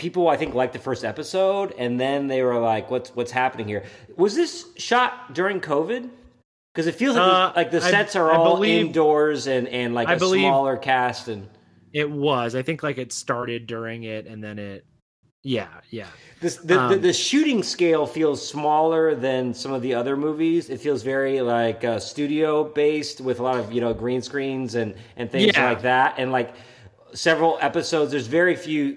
People, 0.00 0.28
I 0.28 0.36
think, 0.38 0.54
liked 0.54 0.72
the 0.72 0.78
first 0.78 1.04
episode, 1.04 1.74
and 1.76 2.00
then 2.00 2.26
they 2.26 2.42
were 2.42 2.58
like, 2.58 2.90
"What's 2.90 3.14
what's 3.14 3.30
happening 3.30 3.68
here?" 3.68 3.84
Was 4.16 4.34
this 4.34 4.66
shot 4.78 5.34
during 5.34 5.60
COVID? 5.60 6.08
Because 6.72 6.86
it 6.86 6.94
feels 6.94 7.16
like, 7.16 7.26
the- 7.30 7.36
Uh, 7.36 7.52
like 7.54 7.70
the 7.70 7.84
I- 7.84 7.90
sets 7.90 8.16
are 8.16 8.32
I 8.32 8.36
all 8.36 8.54
believe- 8.56 8.86
indoors 8.86 9.46
and, 9.46 9.68
and 9.68 9.94
like 9.94 10.08
I 10.08 10.14
a 10.14 10.18
believe- 10.18 10.40
smaller 10.40 10.76
cast 10.78 11.28
and 11.28 11.48
it 11.92 12.08
was 12.08 12.54
i 12.54 12.62
think 12.62 12.84
like 12.84 12.98
it 12.98 13.12
started 13.12 13.66
during 13.66 14.04
it 14.04 14.24
and 14.28 14.38
then 14.44 14.60
it 14.60 14.84
yeah 15.42 15.66
yeah 15.90 16.06
This, 16.40 16.54
the, 16.56 16.64
the, 16.74 16.78
Um, 16.80 17.00
the 17.02 17.12
shooting 17.12 17.62
scale 17.64 18.06
feels 18.06 18.40
smaller 18.54 19.14
than 19.16 19.52
some 19.52 19.72
of 19.74 19.82
the 19.82 19.92
other 19.94 20.16
movies. 20.16 20.70
It 20.70 20.80
feels 20.80 21.02
very 21.02 21.40
like 21.42 21.84
uh, 21.84 21.98
studio 21.98 22.64
based 22.64 23.20
with 23.20 23.40
a 23.40 23.42
lot 23.42 23.58
of 23.58 23.72
you 23.72 23.80
know 23.82 23.92
green 23.92 24.22
screens 24.22 24.76
and 24.76 24.94
and 25.18 25.30
things 25.30 25.52
Yeah. 25.54 25.68
like 25.70 25.82
that. 25.82 26.14
And 26.18 26.30
like 26.32 26.54
several 27.12 27.58
episodes, 27.60 28.12
there's 28.12 28.28
very 28.28 28.54
few 28.56 28.96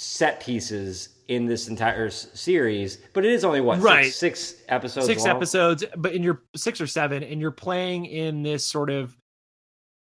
set 0.00 0.40
pieces 0.40 1.10
in 1.28 1.46
this 1.46 1.68
entire 1.68 2.06
s- 2.06 2.28
series. 2.34 2.98
But 3.12 3.24
it 3.24 3.32
is 3.32 3.44
only 3.44 3.60
what 3.60 3.80
Right. 3.80 4.12
six, 4.12 4.40
six 4.40 4.62
episodes. 4.68 5.06
six 5.06 5.24
long? 5.24 5.36
episodes 5.36 5.84
but 5.96 6.12
in 6.12 6.22
your 6.22 6.42
six 6.56 6.80
or 6.80 6.86
seven 6.86 7.22
and 7.22 7.40
you're 7.40 7.50
playing 7.50 8.06
in 8.06 8.42
this 8.42 8.64
sort 8.64 8.90
of 8.90 9.14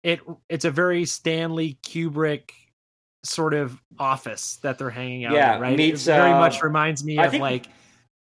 it 0.02 0.20
it's 0.48 0.64
a 0.64 0.70
very 0.70 1.04
stanley 1.04 1.78
kubrick 1.86 2.50
sort 3.24 3.54
of 3.54 3.80
office 4.00 4.56
that 4.62 4.78
they're 4.78 4.90
hanging 4.90 5.24
out 5.26 5.32
Yeah, 5.34 5.54
in, 5.56 5.60
right 5.62 5.76
meets, 5.76 6.02
it 6.08 6.12
very 6.12 6.32
uh, 6.32 6.38
much 6.40 6.60
reminds 6.62 7.04
me 7.04 7.18
I 7.18 7.26
of 7.26 7.30
think- 7.30 7.42
like 7.42 7.66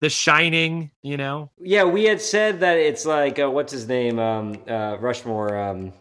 the 0.00 0.08
shining 0.10 0.90
you 1.02 1.16
know 1.16 1.50
Yeah, 1.60 1.84
we 1.84 2.04
had 2.04 2.20
said 2.20 2.60
that 2.60 2.78
it's 2.78 3.06
like 3.06 3.38
uh, 3.38 3.48
what's 3.50 3.72
his 3.72 3.86
name, 3.86 4.18
um, 4.18 4.56
uh, 4.68 4.96
Rushmore. 4.98 5.56
Um, 5.56 5.92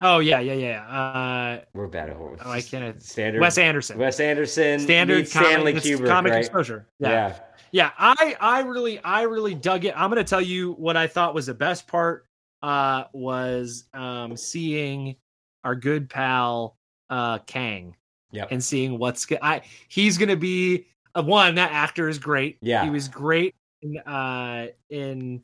oh 0.00 0.18
yeah 0.20 0.38
yeah 0.40 0.52
yeah 0.52 0.82
uh 0.86 1.60
we're 1.74 1.86
bad 1.88 2.08
at 2.10 2.16
horror. 2.16 2.36
oh 2.44 2.50
i 2.50 2.60
can't 2.60 3.02
Standard. 3.02 3.40
wes 3.40 3.58
anderson 3.58 3.98
Wes 3.98 4.20
Anderson. 4.20 4.78
standard 4.78 5.18
meets 5.18 5.30
Stanley 5.30 5.72
comic, 5.72 5.84
Kubrick, 5.84 6.06
comic 6.08 6.32
right? 6.32 6.38
exposure 6.38 6.86
yeah. 7.00 7.10
yeah. 7.10 7.38
yeah 7.72 7.90
i 7.98 8.36
i 8.40 8.60
really 8.60 8.98
i 9.04 9.22
really 9.22 9.54
dug 9.54 9.84
it 9.84 9.94
i'm 9.96 10.08
gonna 10.10 10.22
tell 10.24 10.40
you 10.40 10.72
what 10.74 10.96
i 10.96 11.06
thought 11.06 11.34
was 11.34 11.46
the 11.46 11.54
best 11.54 11.86
part 11.88 12.26
uh 12.62 13.04
was 13.12 13.84
um 13.94 14.36
seeing 14.36 15.16
our 15.64 15.74
good 15.74 16.08
pal 16.08 16.76
uh 17.10 17.38
kang 17.40 17.94
Yep. 18.30 18.48
and 18.50 18.62
seeing 18.62 18.98
what's 18.98 19.26
i 19.40 19.62
he's 19.88 20.18
gonna 20.18 20.36
be 20.36 20.86
uh, 21.14 21.22
one 21.22 21.54
that 21.54 21.72
actor 21.72 22.08
is 22.10 22.18
great 22.18 22.58
Yeah. 22.60 22.84
he 22.84 22.90
was 22.90 23.08
great 23.08 23.54
in 23.80 23.96
uh 24.00 24.66
in 24.90 25.42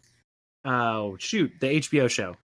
oh 0.66 1.16
shoot 1.18 1.50
the 1.60 1.66
HBO 1.80 2.10
show 2.10 2.36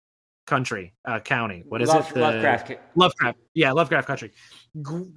country 0.51 0.93
uh 1.07 1.21
county 1.21 1.63
what 1.69 1.81
is 1.81 1.89
Love, 1.89 2.11
it 2.11 2.15
the 2.15 2.21
Lovecraft. 2.21 2.73
Lovecraft 2.97 3.39
yeah 3.55 3.73
Lovecraft 3.73 4.07
country 4.07 4.33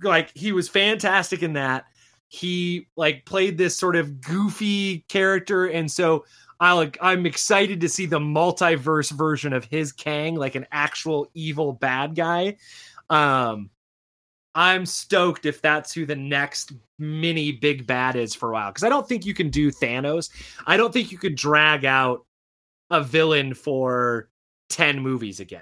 like 0.03 0.31
he 0.35 0.51
was 0.51 0.69
fantastic 0.69 1.43
in 1.43 1.53
that 1.53 1.85
he 2.27 2.87
like 2.95 3.25
played 3.25 3.57
this 3.57 3.75
sort 3.75 3.95
of 3.95 4.21
goofy 4.21 4.99
character 5.09 5.65
and 5.65 5.91
so 5.91 6.23
I 6.59 6.71
like 6.73 6.97
I'm 7.01 7.25
excited 7.25 7.81
to 7.81 7.89
see 7.89 8.05
the 8.05 8.19
multiverse 8.19 9.11
version 9.11 9.51
of 9.51 9.65
his 9.65 9.91
Kang 9.91 10.35
like 10.35 10.55
an 10.55 10.67
actual 10.71 11.27
evil 11.33 11.73
bad 11.73 12.15
guy 12.15 12.57
um 13.09 13.69
I'm 14.55 14.85
stoked 14.85 15.47
if 15.47 15.61
that's 15.61 15.93
who 15.93 16.05
the 16.05 16.15
next 16.15 16.73
mini 16.99 17.51
big 17.51 17.87
bad 17.87 18.15
is 18.15 18.35
for 18.35 18.49
a 18.49 18.53
while 18.53 18.69
because 18.69 18.83
I 18.83 18.89
don't 18.89 19.07
think 19.09 19.25
you 19.25 19.33
can 19.33 19.49
do 19.49 19.71
Thanos. 19.71 20.29
I 20.67 20.77
don't 20.77 20.93
think 20.93 21.11
you 21.11 21.17
could 21.17 21.35
drag 21.35 21.85
out 21.85 22.25
a 22.91 23.01
villain 23.03 23.55
for 23.55 24.29
10 24.73 24.99
movies 24.99 25.39
again. 25.39 25.61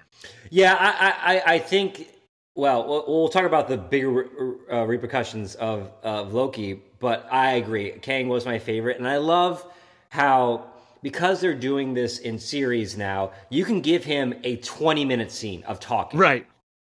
Yeah, 0.50 0.76
I, 0.80 1.36
I, 1.38 1.54
I 1.56 1.60
think. 1.60 2.08
Well, 2.56 2.86
we'll, 2.88 3.06
we'll 3.08 3.30
talk 3.30 3.46
about 3.46 3.68
the 3.70 3.78
bigger 3.78 4.26
uh, 4.72 4.84
repercussions 4.86 5.56
of, 5.56 5.90
of 6.04 6.34
Loki, 6.34 6.82
but 7.00 7.26
I 7.32 7.54
agree. 7.54 7.92
Kang 8.02 8.28
was 8.28 8.46
my 8.46 8.60
favorite, 8.60 8.98
and 8.98 9.08
I 9.08 9.18
love 9.18 9.66
how 10.10 10.66
because 11.02 11.40
they're 11.40 11.54
doing 11.56 11.94
this 11.94 12.20
in 12.20 12.38
series 12.38 12.98
now, 12.98 13.32
you 13.50 13.64
can 13.66 13.80
give 13.82 14.04
him 14.04 14.34
a 14.44 14.58
twenty 14.58 15.06
minute 15.06 15.32
scene 15.32 15.64
of 15.64 15.80
talking. 15.80 16.20
Right. 16.20 16.46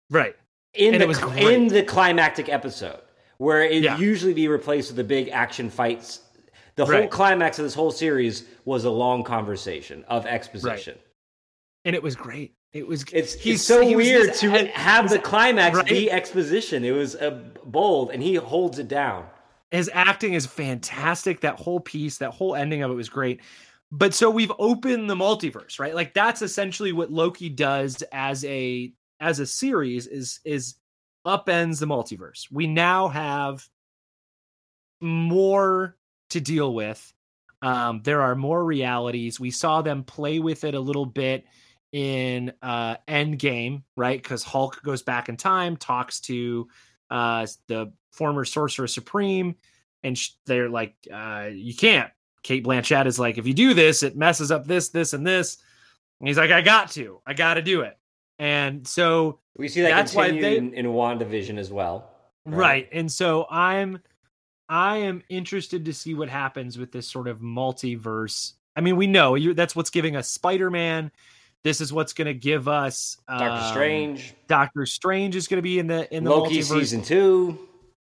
Right. 0.09 0.35
in 0.73 0.95
And 0.95 1.13
the 1.13 1.37
in 1.53 1.67
the 1.67 1.83
climactic 1.83 2.49
episode 2.49 3.01
where 3.37 3.61
it 3.63 3.83
Yeah. 3.83 3.97
usually 3.97 4.33
be 4.33 4.47
replaced 4.47 4.89
with 4.89 4.97
the 4.97 5.03
big 5.03 5.29
action 5.29 5.69
fights. 5.69 6.21
The 6.75 6.85
whole 6.85 6.93
Right. 6.95 7.11
climax 7.11 7.59
of 7.59 7.65
this 7.65 7.73
whole 7.73 7.91
series 7.91 8.45
was 8.65 8.85
a 8.85 8.89
long 8.89 9.23
conversation 9.23 10.03
of 10.07 10.25
exposition. 10.25 10.97
And 11.89 11.95
it 11.95 12.03
was 12.03 12.15
great. 12.15 12.53
It 12.71 12.85
was 12.87 13.03
It's 13.11 13.33
he's 13.33 13.55
it's 13.55 13.63
so 13.63 13.79
weird 13.79 14.35
to 14.35 14.67
have 14.67 15.09
the 15.09 15.17
climax 15.17 15.75
right? 15.75 15.87
be 15.87 16.11
exposition. 16.11 16.85
It 16.85 16.91
was 16.91 17.15
uh, 17.15 17.31
bold, 17.65 18.11
and 18.11 18.21
he 18.21 18.35
holds 18.35 18.77
it 18.77 18.87
down. 18.87 19.25
his 19.71 19.89
acting 19.91 20.35
is 20.35 20.45
fantastic. 20.45 21.39
That 21.41 21.59
whole 21.59 21.79
piece, 21.79 22.19
that 22.19 22.29
whole 22.29 22.53
ending 22.53 22.83
of 22.83 22.91
it 22.91 22.93
was 22.93 23.09
great. 23.09 23.41
But 23.91 24.13
so 24.13 24.29
we've 24.29 24.51
opened 24.59 25.09
the 25.09 25.15
multiverse, 25.15 25.79
right? 25.79 25.95
Like 25.95 26.13
that's 26.13 26.43
essentially 26.43 26.91
what 26.91 27.11
Loki 27.11 27.49
does 27.49 28.03
as 28.11 28.45
a 28.45 28.93
as 29.19 29.39
a 29.39 29.47
series 29.47 30.05
is 30.05 30.39
is 30.45 30.75
upends 31.25 31.79
the 31.79 31.87
multiverse. 31.87 32.51
We 32.51 32.67
now 32.67 33.07
have 33.07 33.67
more 35.01 35.97
to 36.29 36.39
deal 36.39 36.71
with. 36.71 37.11
Um, 37.63 38.01
there 38.03 38.21
are 38.21 38.35
more 38.35 38.63
realities. 38.63 39.39
We 39.39 39.49
saw 39.49 39.81
them 39.81 40.03
play 40.03 40.37
with 40.37 40.63
it 40.65 40.75
a 40.75 40.79
little 40.79 41.07
bit 41.07 41.45
in 41.91 42.53
uh 42.61 42.97
Endgame, 43.07 43.83
right? 43.95 44.21
Because 44.21 44.43
Hulk 44.43 44.81
goes 44.83 45.01
back 45.01 45.29
in 45.29 45.37
time, 45.37 45.77
talks 45.77 46.19
to 46.21 46.67
uh 47.09 47.45
the 47.67 47.91
former 48.11 48.45
Sorcerer 48.45 48.87
Supreme, 48.87 49.55
and 50.03 50.17
sh- 50.17 50.31
they're 50.45 50.69
like, 50.69 50.95
uh, 51.11 51.49
you 51.51 51.73
can't. 51.75 52.11
Cate 52.43 52.63
Blanchett 52.65 53.05
is 53.05 53.19
like, 53.19 53.37
if 53.37 53.45
you 53.45 53.53
do 53.53 53.73
this, 53.73 54.01
it 54.03 54.15
messes 54.15 54.51
up 54.51 54.65
this, 54.65 54.89
this, 54.89 55.13
and 55.13 55.25
this. 55.27 55.57
And 56.19 56.27
he's 56.27 56.37
like, 56.37 56.51
I 56.51 56.61
got 56.61 56.91
to, 56.91 57.19
I 57.25 57.33
got 57.33 57.55
to 57.55 57.61
do 57.61 57.81
it. 57.81 57.97
And 58.39 58.87
so 58.87 59.39
We 59.57 59.67
see 59.67 59.81
that 59.81 59.89
That's 59.89 60.15
why 60.15 60.31
they- 60.31 60.57
in, 60.57 60.73
in 60.73 60.85
WandaVision 60.87 61.57
as 61.57 61.71
well. 61.71 62.09
right. 62.45 62.87
and 62.91 63.11
so 63.11 63.45
i'm 63.49 63.99
i 64.69 64.97
am 64.97 65.21
interested 65.29 65.85
to 65.85 65.93
see 65.93 66.13
what 66.13 66.29
happens 66.29 66.77
with 66.77 66.91
this 66.91 67.07
sort 67.09 67.27
of 67.27 67.39
multiverse 67.39 68.53
i 68.75 68.81
mean 68.81 68.95
we 68.95 69.05
know 69.07 69.35
you 69.35 69.53
that's 69.53 69.75
what's 69.75 69.89
giving 69.89 70.15
us 70.15 70.29
spider-man 70.29 71.11
this 71.63 71.81
is 71.81 71.91
what's 71.91 72.13
going 72.13 72.27
to 72.27 72.33
give 72.33 72.67
us 72.67 73.17
Doctor 73.27 73.61
um, 73.61 73.63
Strange, 73.71 74.33
doctor 74.47 74.85
strange 74.85 75.35
is 75.35 75.47
going 75.47 75.57
to 75.57 75.61
be 75.61 75.79
in 75.79 75.87
the 75.87 76.13
in 76.15 76.23
the 76.23 76.29
Loki 76.29 76.59
multiverse 76.59 76.79
season 76.79 77.01
two. 77.01 77.59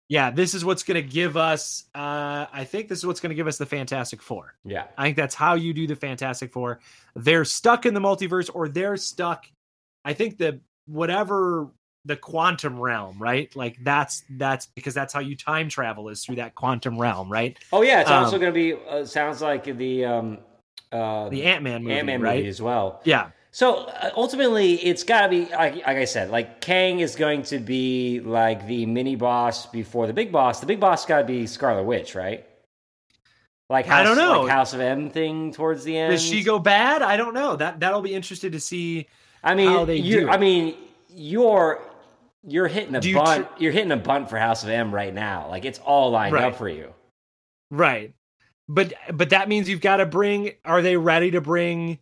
yeah 0.10 0.30
this 0.30 0.54
is 0.54 0.64
what's 0.66 0.84
going 0.84 1.02
to 1.02 1.08
give 1.08 1.36
us 1.38 1.86
uh 1.96 2.46
i 2.54 2.64
think 2.64 2.88
this 2.88 3.00
is 3.00 3.06
what's 3.06 3.20
going 3.20 3.30
to 3.32 3.36
give 3.36 3.48
us 3.48 3.58
the 3.58 3.66
fantastic 3.66 4.22
four 4.22 4.54
Yeah, 4.64 4.86
I 4.98 5.06
think 5.06 5.18
that's 5.18 5.34
how 5.36 5.56
you 5.56 5.74
do 5.74 5.88
the 5.88 5.96
Fantastic 5.96 6.52
Four. 6.52 6.80
They're 7.16 7.46
stuck 7.46 7.86
in 7.86 7.94
the 7.94 8.00
multiverse, 8.02 8.50
or 8.54 8.68
they're 8.68 8.98
stuck. 8.98 9.46
I 10.04 10.14
think 10.14 10.38
the 10.38 10.60
whatever 10.88 11.68
the 12.08 12.16
quantum 12.16 12.80
realm, 12.80 13.18
right? 13.20 13.54
Like 13.56 13.78
that's 13.84 14.24
that's 14.38 14.68
because 14.68 14.94
that's 14.94 15.12
how 15.14 15.22
you 15.22 15.36
time 15.36 15.70
travel 15.70 16.10
is 16.10 16.24
through 16.24 16.36
that 16.36 16.54
quantum 16.54 17.00
realm, 17.00 17.32
right? 17.32 17.58
Oh 17.74 17.82
yeah, 17.82 18.02
it's 18.02 18.12
also 18.12 18.36
Um, 18.36 18.42
going 18.42 18.54
to 18.54 18.60
be. 18.60 18.74
Uh, 18.88 19.06
sounds 19.06 19.42
like 19.42 19.64
the 19.64 20.06
um, 20.06 20.38
uh, 20.92 21.30
The 21.30 21.44
Ant 21.44 21.64
Man 21.64 21.84
movie, 21.84 21.96
Ant 21.96 22.06
Man 22.06 22.22
right? 22.22 22.38
movie 22.38 22.50
as 22.50 22.62
well. 22.62 23.02
Yeah, 23.06 23.32
So 23.56 23.86
uh, 23.86 24.10
ultimately, 24.18 24.74
it's 24.74 25.04
got 25.04 25.22
to 25.22 25.30
be 25.30 25.46
like, 25.46 25.76
like 25.76 25.88
I 25.96 26.04
said, 26.04 26.30
like 26.30 26.60
Kang 26.60 27.00
is 27.00 27.16
going 27.16 27.44
to 27.44 27.58
be 27.58 28.20
like 28.20 28.68
the 28.68 28.86
mini 28.86 29.16
boss 29.16 29.66
before 29.66 30.08
the 30.08 30.14
big 30.14 30.30
boss. 30.30 30.60
The 30.60 30.66
big 30.66 30.82
boss 30.82 31.06
got 31.06 31.20
to 31.20 31.24
be 31.24 31.48
Scarlet 31.48 31.84
Witch, 31.84 32.16
right? 32.16 32.46
Like 33.70 33.86
House, 33.86 34.02
I 34.02 34.04
don't 34.04 34.18
know. 34.18 34.42
like 34.42 34.52
House 34.52 34.74
of 34.74 34.82
M 34.82 35.10
thing 35.10 35.54
towards 35.54 35.86
the 35.86 35.98
end. 35.98 36.12
does 36.12 36.22
she 36.22 36.44
go 36.44 36.60
bad? 36.60 37.02
I 37.02 37.16
don't 37.16 37.34
know. 37.34 37.56
That 37.56 37.80
that'll 37.80 38.02
be 38.02 38.14
interested 38.14 38.52
to 38.52 38.60
see. 38.60 39.08
I 39.42 39.56
mean, 39.56 39.70
how 39.70 39.86
they 39.86 39.96
you, 39.96 40.20
do. 40.20 40.30
I 40.30 40.36
mean, 40.36 40.76
you're 41.08 41.80
you're 42.46 42.68
hitting 42.68 42.94
a 42.94 43.00
Do 43.00 43.10
you 43.10 43.16
bunt. 43.16 43.48
tr- 43.48 43.64
you're 43.64 43.72
hitting 43.72 43.94
a 43.94 43.96
bunt 43.98 44.30
for 44.30 44.38
House 44.38 44.64
of 44.64 44.70
M 44.70 44.94
right 44.94 45.14
now. 45.14 45.48
Like 45.48 45.64
it's 45.64 45.80
all 45.80 46.12
lined 46.12 46.34
Right. 46.34 46.44
up 46.44 46.58
for 46.58 46.68
you. 46.68 46.94
Right, 47.72 48.14
but 48.68 48.94
but 49.14 49.30
that 49.30 49.48
means 49.48 49.70
you've 49.70 49.80
got 49.80 49.98
to 49.98 50.06
bring. 50.06 50.52
Are 50.66 50.82
they 50.82 50.98
ready 50.98 51.32
to 51.32 51.40
bring 51.40 52.00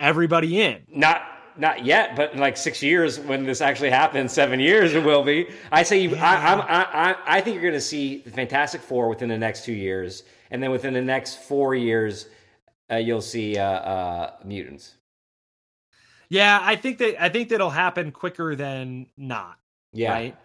everybody 0.00 0.60
in? 0.60 0.82
Not 0.88 1.22
not 1.58 1.84
yet, 1.86 2.16
but 2.16 2.34
in 2.34 2.38
like 2.38 2.56
six 2.56 2.82
years 2.82 3.18
when 3.18 3.44
this 3.44 3.60
actually 3.62 3.90
happens, 3.90 4.32
seven 4.32 4.60
years 4.60 4.94
it 4.94 5.02
will 5.02 5.22
be. 5.24 5.48
I 5.72 5.82
say 5.84 6.00
you, 6.00 6.14
I, 6.16 6.52
I'm, 6.52 6.60
I, 6.60 6.86
I 6.92 7.16
I 7.38 7.40
think 7.40 7.54
you're 7.54 7.62
going 7.62 7.74
to 7.74 7.80
see 7.80 8.18
the 8.18 8.30
Fantastic 8.30 8.82
Four 8.82 9.08
within 9.08 9.28
the 9.28 9.38
next 9.38 9.64
two 9.64 9.72
years, 9.72 10.22
and 10.50 10.62
then 10.62 10.70
within 10.70 10.92
the 10.92 11.00
next 11.02 11.42
four 11.44 11.74
years, 11.74 12.28
uh, 12.90 12.96
you'll 12.96 13.22
see 13.22 13.56
uh, 13.56 13.64
uh, 13.64 14.30
mutants. 14.44 14.94
Yeah, 16.28 16.58
I 16.62 16.76
think 16.76 16.98
that 16.98 17.22
I 17.22 17.28
think 17.28 17.48
that'll 17.48 17.70
happen 17.70 18.10
quicker 18.12 18.54
than 18.56 19.06
not. 19.16 19.56
Yeah, 19.92 20.12
right? 20.12 20.36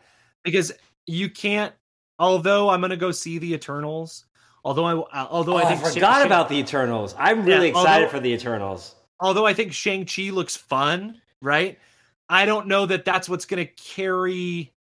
Because 0.43 0.71
you 1.07 1.29
can't. 1.29 1.73
Although 2.19 2.69
I'm 2.69 2.81
gonna 2.81 2.95
go 2.97 3.11
see 3.11 3.37
the 3.39 3.53
Eternals. 3.53 4.25
Although 4.63 4.85
I 4.85 5.25
although 5.25 5.55
Oh, 5.55 5.57
I 5.57 5.71
I, 5.71 5.75
forgot 5.75 6.23
about 6.25 6.47
the 6.49 6.55
Eternals. 6.59 7.15
I'm 7.17 7.43
really 7.45 7.69
Yeah, 7.69 7.79
excited 7.79 8.03
although- 8.05 8.11
for 8.11 8.19
the 8.19 8.29
Eternals. 8.31 8.95
Although 9.21 9.45
I 9.45 9.53
think 9.53 9.71
Shang 9.73 10.05
Chi 10.05 10.23
looks 10.31 10.57
fun, 10.57 11.21
right? 11.41 11.79
I 12.27 12.45
don't 12.45 12.67
know 12.67 12.85
that 12.85 13.05
that's 13.05 13.29
what's 13.29 13.45
gonna 13.45 13.65
carry. 13.65 14.73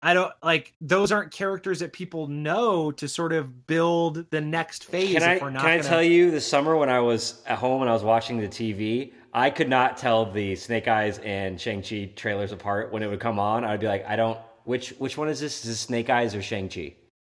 I 0.00 0.14
don't 0.14 0.32
like 0.44 0.74
those 0.80 1.10
aren't 1.10 1.32
characters 1.32 1.80
that 1.80 1.92
people 1.92 2.28
know 2.28 2.92
to 2.92 3.08
sort 3.08 3.32
of 3.32 3.66
build 3.66 4.30
the 4.30 4.40
next 4.40 4.84
phase. 4.84 5.14
Can 5.14 5.22
I 5.24 5.32
if 5.32 5.38
can 5.40 5.46
we're 5.46 5.50
not 5.50 5.64
I 5.64 5.76
gonna- 5.78 5.88
tell 5.88 6.02
you 6.02 6.30
the 6.30 6.40
summer 6.40 6.76
when 6.76 6.88
I 6.88 7.00
was 7.00 7.42
at 7.46 7.58
home 7.58 7.80
and 7.82 7.90
I 7.90 7.94
was 7.94 8.04
watching 8.04 8.38
the 8.38 8.46
TV, 8.48 9.12
I 9.34 9.50
could 9.50 9.68
not 9.68 9.96
tell 9.96 10.30
the 10.30 10.54
Snake 10.54 10.86
Eyes 10.86 11.18
and 11.18 11.60
Shang 11.60 11.82
Chi 11.82 12.10
trailers 12.14 12.52
apart 12.52 12.92
when 12.92 13.02
it 13.02 13.08
would 13.08 13.18
come 13.20 13.38
on. 13.40 13.64
I'd 13.64 13.80
be 13.80 13.88
like, 13.88 14.06
I 14.06 14.14
don't. 14.16 14.38
Which 14.64 14.90
which 14.98 15.16
one 15.18 15.28
is 15.28 15.40
this? 15.40 15.64
Is 15.64 15.70
this 15.70 15.80
Snake 15.80 16.10
Eyes 16.10 16.34
or 16.34 16.42
Shang 16.42 16.68
Chi? 16.68 16.94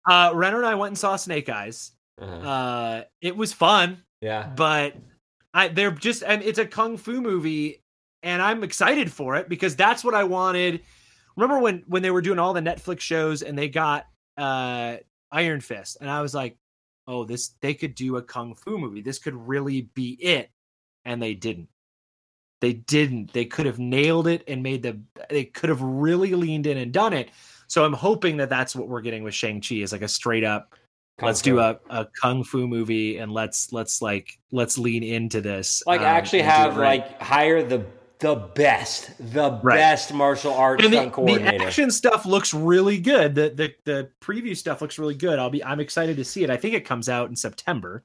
Uh, 0.08 0.30
Renner 0.34 0.58
and 0.58 0.66
I 0.66 0.74
went 0.74 0.90
and 0.90 0.98
saw 0.98 1.16
Snake 1.16 1.48
Eyes. 1.48 1.92
Uh-huh. 2.20 2.48
Uh, 2.48 3.04
it 3.20 3.36
was 3.36 3.52
fun. 3.52 4.02
yeah. 4.20 4.48
but 4.54 4.94
I 5.54 5.68
they're 5.68 5.90
just 5.90 6.22
and 6.22 6.42
it's 6.42 6.58
a 6.58 6.66
kung 6.66 6.96
fu 6.96 7.20
movie 7.20 7.82
and 8.22 8.40
I'm 8.40 8.62
excited 8.62 9.12
for 9.12 9.36
it 9.36 9.48
because 9.48 9.76
that's 9.76 10.04
what 10.04 10.14
I 10.14 10.24
wanted. 10.24 10.80
Remember 11.36 11.58
when 11.58 11.82
when 11.86 12.02
they 12.02 12.10
were 12.10 12.22
doing 12.22 12.38
all 12.38 12.52
the 12.52 12.60
Netflix 12.60 13.00
shows 13.00 13.42
and 13.42 13.58
they 13.58 13.68
got 13.68 14.06
uh 14.36 14.96
Iron 15.30 15.60
Fist 15.60 15.98
and 16.00 16.10
I 16.10 16.22
was 16.22 16.34
like, 16.34 16.56
"Oh, 17.06 17.24
this 17.24 17.50
they 17.60 17.74
could 17.74 17.94
do 17.94 18.16
a 18.16 18.22
kung 18.22 18.54
fu 18.54 18.78
movie. 18.78 19.02
This 19.02 19.18
could 19.18 19.34
really 19.34 19.82
be 19.94 20.12
it." 20.22 20.50
And 21.04 21.20
they 21.20 21.34
didn't. 21.34 21.68
They 22.60 22.74
didn't. 22.74 23.32
They 23.32 23.44
could 23.44 23.66
have 23.66 23.80
nailed 23.80 24.28
it 24.28 24.44
and 24.46 24.62
made 24.62 24.82
the 24.82 25.00
they 25.28 25.44
could 25.44 25.68
have 25.68 25.82
really 25.82 26.34
leaned 26.34 26.66
in 26.66 26.78
and 26.78 26.92
done 26.92 27.12
it. 27.12 27.30
So 27.66 27.84
I'm 27.84 27.92
hoping 27.92 28.36
that 28.36 28.50
that's 28.50 28.76
what 28.76 28.88
we're 28.88 29.00
getting 29.00 29.24
with 29.24 29.34
Shang-Chi 29.34 29.76
is 29.76 29.92
like 29.92 30.02
a 30.02 30.08
straight 30.08 30.44
up 30.44 30.74
Kung 31.22 31.26
let's 31.28 31.40
Fu. 31.40 31.50
do 31.50 31.58
a, 31.60 31.78
a 31.88 32.06
kung 32.20 32.44
fu 32.44 32.66
movie 32.66 33.16
and 33.18 33.32
let's 33.32 33.72
let's 33.72 34.02
like 34.02 34.38
let's 34.50 34.76
lean 34.76 35.02
into 35.02 35.40
this 35.40 35.82
like 35.86 36.00
um, 36.00 36.06
actually 36.06 36.40
and 36.40 36.48
do 36.48 36.52
have 36.52 36.76
right. 36.76 37.00
like 37.00 37.20
hire 37.22 37.62
the 37.62 37.84
the 38.18 38.34
best 38.36 39.10
the 39.32 39.50
Right. 39.62 39.76
best 39.78 40.12
martial 40.12 40.52
arts 40.54 40.84
and 40.84 40.92
the, 40.92 41.10
stunt 41.10 41.26
the 41.26 41.64
action 41.64 41.90
stuff 41.90 42.24
looks 42.26 42.52
really 42.54 42.98
good 42.98 43.34
the, 43.34 43.50
the 43.50 43.74
the 43.84 44.10
preview 44.20 44.56
stuff 44.56 44.80
looks 44.82 44.98
really 44.98 45.14
good 45.16 45.38
i'll 45.40 45.50
be 45.50 45.64
i'm 45.64 45.80
excited 45.80 46.16
to 46.18 46.24
see 46.24 46.44
it 46.44 46.50
i 46.50 46.56
think 46.56 46.74
it 46.74 46.84
comes 46.84 47.08
out 47.08 47.28
in 47.30 47.34
september 47.36 48.04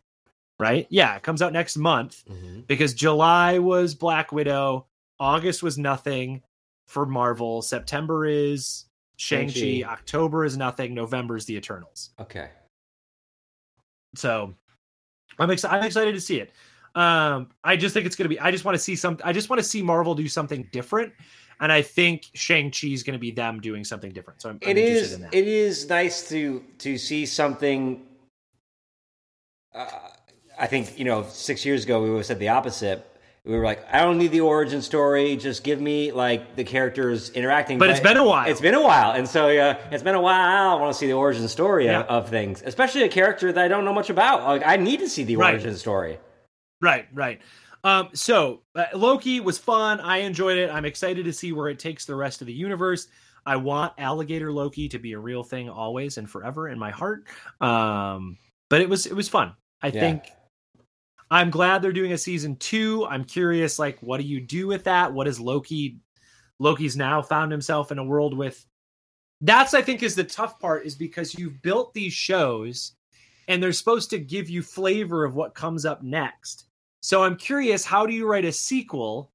right 0.59 0.87
yeah 0.89 1.15
it 1.15 1.21
comes 1.21 1.41
out 1.43 1.53
next 1.53 1.77
month 1.77 2.23
Mhm. 2.27 2.65
because 2.65 2.95
july 2.95 3.59
was 3.59 3.93
black 3.93 4.31
widow 4.31 4.87
august 5.19 5.61
was 5.61 5.77
nothing 5.77 6.41
for 6.87 7.05
marvel 7.05 7.61
september 7.61 8.25
is 8.25 8.85
shang-chi, 9.17 9.53
Shang-Chi. 9.53 9.87
october 9.91 10.45
is 10.45 10.57
nothing 10.57 10.95
november 10.95 11.35
is 11.35 11.45
the 11.45 11.55
eternals 11.55 12.09
Okay. 12.19 12.49
So 14.17 14.53
I'm 15.39 15.49
excited. 15.51 15.75
I'm 15.75 15.83
excited 15.85 16.13
to 16.13 16.21
see 16.21 16.39
it. 16.39 16.51
Um, 16.95 17.49
I 17.63 17.75
just 17.75 17.93
think 17.93 18.05
it's 18.05 18.15
going 18.15 18.25
to 18.25 18.29
be. 18.29 18.39
I 18.39 18.51
just 18.51 18.65
want 18.65 18.75
to 18.75 18.79
see 18.79 18.95
some. 18.95 19.19
I 19.23 19.31
just 19.33 19.49
want 19.49 19.59
to 19.59 19.63
see 19.67 19.81
Marvel 19.81 20.15
do 20.15 20.27
something 20.27 20.67
different, 20.71 21.13
and 21.59 21.71
I 21.71 21.81
think 21.81 22.25
Shang 22.33 22.71
Chi 22.71 22.87
is 22.87 23.03
going 23.03 23.13
to 23.13 23.19
be 23.19 23.31
them 23.31 23.59
doing 23.59 23.83
something 23.83 24.11
different. 24.11 24.41
So 24.41 24.49
I'm, 24.49 24.59
I'm 24.63 24.69
It 24.71 24.77
interested 24.77 25.05
is 25.05 25.13
in 25.13 25.21
that. 25.21 25.33
it 25.33 25.47
is 25.47 25.89
nice 25.89 26.27
to 26.29 26.63
to 26.79 26.97
see 26.97 27.25
something. 27.25 28.05
Uh, 29.75 29.87
I 30.59 30.65
think 30.65 30.97
you 30.97 31.05
know 31.05 31.23
six 31.29 31.63
years 31.65 31.83
ago 31.83 32.01
we 32.01 32.09
would 32.09 32.17
have 32.17 32.25
said 32.25 32.39
the 32.39 32.49
opposite. 32.49 33.05
We 33.47 33.55
were 33.57 33.63
like, 33.63 33.87
I 33.91 33.99
don't 34.03 34.17
need 34.17 34.31
the 34.31 34.41
origin 34.41 34.81
story. 34.81 35.37
Just 35.37 35.63
give 35.63 35.79
me 35.79 36.11
like 36.11 36.57
the 36.57 36.65
characters 36.65 37.29
interacting. 37.29 37.77
But 37.79 37.89
it's 37.89 38.01
been 38.01 38.17
a 38.17 38.23
while. 38.25 38.49
It's 38.49 38.59
been 38.59 38.73
a 38.73 38.81
while, 38.81 39.11
and 39.13 39.25
so 39.27 39.47
yeah, 39.47 39.77
it's 39.89 40.03
been 40.03 40.15
a 40.15 40.21
while. 40.21 40.75
I 40.75 40.81
want 40.81 40.91
to 40.91 40.97
see 40.99 41.07
the 41.07 41.13
origin 41.13 41.47
story 41.47 41.85
Yeah. 41.85 42.01
of, 42.01 42.25
of 42.25 42.29
things, 42.29 42.61
especially 42.65 43.03
a 43.03 43.09
character 43.09 43.53
that 43.53 43.63
I 43.63 43.69
don't 43.69 43.85
know 43.85 43.93
much 43.93 44.09
about. 44.09 44.43
Like, 44.43 44.63
I 44.65 44.75
need 44.75 44.99
to 44.99 45.07
see 45.07 45.23
the 45.23 45.37
Right. 45.37 45.53
origin 45.53 45.75
story. 45.77 46.19
Right, 46.81 47.07
right. 47.13 47.39
Um, 47.85 48.09
so 48.13 48.63
uh, 48.75 48.85
Loki 48.93 49.39
was 49.39 49.57
fun. 49.57 50.01
I 50.01 50.17
enjoyed 50.17 50.57
it. 50.57 50.69
I'm 50.69 50.83
excited 50.83 51.23
to 51.23 51.31
see 51.31 51.53
where 51.53 51.69
it 51.69 51.79
takes 51.79 52.03
the 52.05 52.15
rest 52.15 52.41
of 52.41 52.47
the 52.47 52.53
universe. 52.53 53.07
I 53.45 53.55
want 53.55 53.93
alligator 53.97 54.51
Loki 54.51 54.89
to 54.89 54.99
be 54.99 55.13
a 55.13 55.19
real 55.19 55.41
thing 55.43 55.69
always 55.69 56.17
and 56.17 56.29
forever 56.29 56.67
in 56.67 56.77
my 56.77 56.91
heart. 56.91 57.23
Um, 57.61 58.37
but 58.69 58.81
it 58.81 58.89
was 58.89 59.05
it 59.05 59.13
was 59.15 59.29
fun. 59.29 59.53
I 59.81 59.87
Yeah. 59.87 60.01
think 60.01 60.31
I'm 61.29 61.49
glad 61.49 61.81
they're 61.81 61.91
doing 61.91 62.13
a 62.13 62.17
season 62.17 62.55
two. 62.55 63.05
I'm 63.05 63.25
curious, 63.25 63.79
like, 63.79 63.99
what 64.01 64.19
do 64.21 64.25
you 64.25 64.39
do 64.39 64.67
with 64.67 64.83
that? 64.85 65.11
What 65.11 65.27
is 65.27 65.39
Loki? 65.39 65.99
Loki's 66.59 66.95
now 66.95 67.21
found 67.21 67.51
himself 67.51 67.91
in 67.91 67.99
a 67.99 68.03
world 68.03 68.35
with. 68.35 68.65
That's 69.41 69.73
I 69.73 69.81
think 69.81 70.01
is 70.01 70.15
the 70.15 70.23
tough 70.23 70.59
part 70.59 70.85
is 70.85 70.95
because 70.95 71.35
you've 71.37 71.61
built 71.61 71.93
these 71.93 72.13
shows, 72.13 72.93
and 73.47 73.61
they're 73.61 73.71
supposed 73.73 74.09
to 74.11 74.19
give 74.19 74.49
you 74.49 74.61
flavor 74.63 75.23
of 75.25 75.35
what 75.35 75.53
comes 75.53 75.85
up 75.85 76.01
next. 76.01 76.65
So 77.01 77.23
I'm 77.23 77.35
curious, 77.35 77.85
how 77.85 78.05
do 78.07 78.13
you 78.13 78.25
write 78.27 78.45
a 78.45 78.51
sequel 78.51 79.31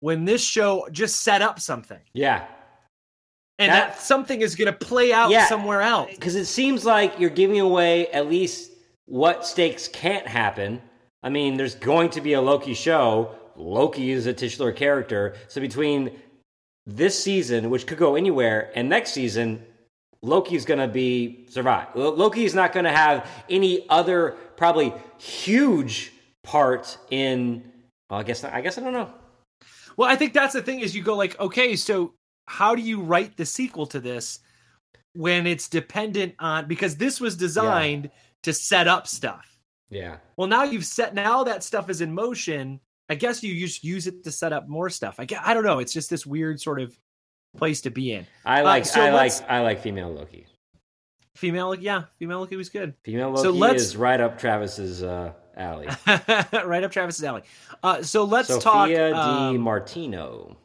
when 0.00 0.24
this 0.24 0.42
show 0.42 0.88
just 0.90 1.20
set 1.22 1.42
up 1.42 1.60
something, 1.60 2.00
Yeah, 2.14 2.46
and 3.58 3.70
That- 3.70 3.90
that, 3.94 4.00
something 4.00 4.40
is 4.40 4.56
going 4.56 4.66
to 4.72 4.86
play 4.86 5.12
out 5.12 5.30
Yeah. 5.30 5.46
somewhere 5.46 5.82
else? 5.82 6.10
because 6.14 6.34
it 6.34 6.46
seems 6.46 6.84
like 6.84 7.18
you're 7.20 7.30
giving 7.30 7.60
away 7.60 8.08
at 8.08 8.28
least 8.28 8.72
what 9.04 9.46
stakes 9.46 9.86
can't 9.86 10.26
happen. 10.26 10.80
I 11.22 11.28
mean, 11.28 11.56
there's 11.56 11.74
going 11.74 12.10
to 12.10 12.20
be 12.20 12.32
a 12.32 12.40
Loki 12.40 12.74
show. 12.74 13.34
Loki 13.56 14.10
is 14.10 14.26
a 14.26 14.32
titular 14.32 14.72
character. 14.72 15.34
So 15.48 15.60
between 15.60 16.18
this 16.86 17.22
season, 17.22 17.70
which 17.70 17.86
could 17.86 17.98
go 17.98 18.16
anywhere, 18.16 18.72
and 18.74 18.88
next 18.88 19.12
season, 19.12 19.64
Loki's 20.22 20.64
going 20.64 20.80
to 20.80 20.88
be 20.88 21.46
survive. 21.48 21.88
Lo- 21.94 22.14
Loki 22.14 22.44
is 22.44 22.54
not 22.54 22.72
going 22.72 22.84
to 22.84 22.92
have 22.92 23.28
any 23.48 23.88
other 23.88 24.32
probably 24.56 24.92
huge 25.18 26.12
part 26.42 26.96
in. 27.10 27.70
Well, 28.10 28.20
I 28.20 28.22
guess 28.22 28.42
I 28.44 28.60
guess 28.60 28.78
I 28.78 28.82
don't 28.82 28.92
know. 28.92 29.10
Well, 29.96 30.08
I 30.08 30.16
think 30.16 30.32
that's 30.32 30.54
the 30.54 30.62
thing 30.62 30.80
is 30.80 30.96
you 30.96 31.02
go 31.02 31.16
like, 31.16 31.38
okay, 31.38 31.76
so 31.76 32.14
how 32.46 32.74
do 32.74 32.82
you 32.82 33.00
write 33.00 33.36
the 33.36 33.46
sequel 33.46 33.86
to 33.86 34.00
this 34.00 34.40
when 35.14 35.46
it's 35.46 35.68
dependent 35.68 36.34
on 36.38 36.66
because 36.66 36.96
this 36.96 37.20
was 37.20 37.36
designed 37.36 38.10
to 38.42 38.52
set 38.52 38.88
up 38.88 39.06
stuff. 39.06 39.51
Yeah. 39.92 40.16
Well, 40.36 40.48
now 40.48 40.62
you've 40.64 40.86
set 40.86 41.14
now 41.14 41.44
that 41.44 41.62
stuff 41.62 41.90
is 41.90 42.00
in 42.00 42.12
motion. 42.12 42.80
I 43.08 43.14
guess 43.14 43.42
you 43.42 43.58
just 43.60 43.84
use 43.84 44.06
it 44.06 44.24
to 44.24 44.30
set 44.32 44.52
up 44.52 44.68
more 44.68 44.88
stuff. 44.88 45.16
I 45.18 45.26
guess, 45.26 45.42
I 45.44 45.52
don't 45.52 45.64
know. 45.64 45.80
It's 45.80 45.92
just 45.92 46.08
this 46.08 46.24
weird 46.24 46.60
sort 46.60 46.80
of 46.80 46.98
place 47.58 47.82
to 47.82 47.90
be 47.90 48.12
in. 48.12 48.26
I 48.46 48.62
like 48.62 48.86
so 48.86 49.02
I 49.02 49.10
like 49.10 49.32
I 49.50 49.60
like 49.60 49.80
female 49.82 50.10
Loki. 50.12 50.46
Female, 51.36 51.74
yeah, 51.74 52.04
female 52.18 52.40
Loki 52.40 52.56
was 52.56 52.68
good. 52.70 52.94
Female 53.04 53.30
Loki 53.30 53.42
So 53.42 53.50
let's- 53.50 53.82
is 53.82 53.96
right 53.96 54.20
up 54.20 54.38
Travis's 54.38 55.02
uh, 55.02 55.32
alley. 55.56 55.88
right 56.06 56.84
up 56.84 56.90
Travis's 56.92 57.24
alley. 57.24 57.42
Uh, 57.82 58.02
so 58.02 58.24
let's 58.24 58.48
Sophia 58.48 58.60
talk. 58.62 58.88
Di 58.88 59.48
um, 59.56 59.58
Martino. 59.60 60.56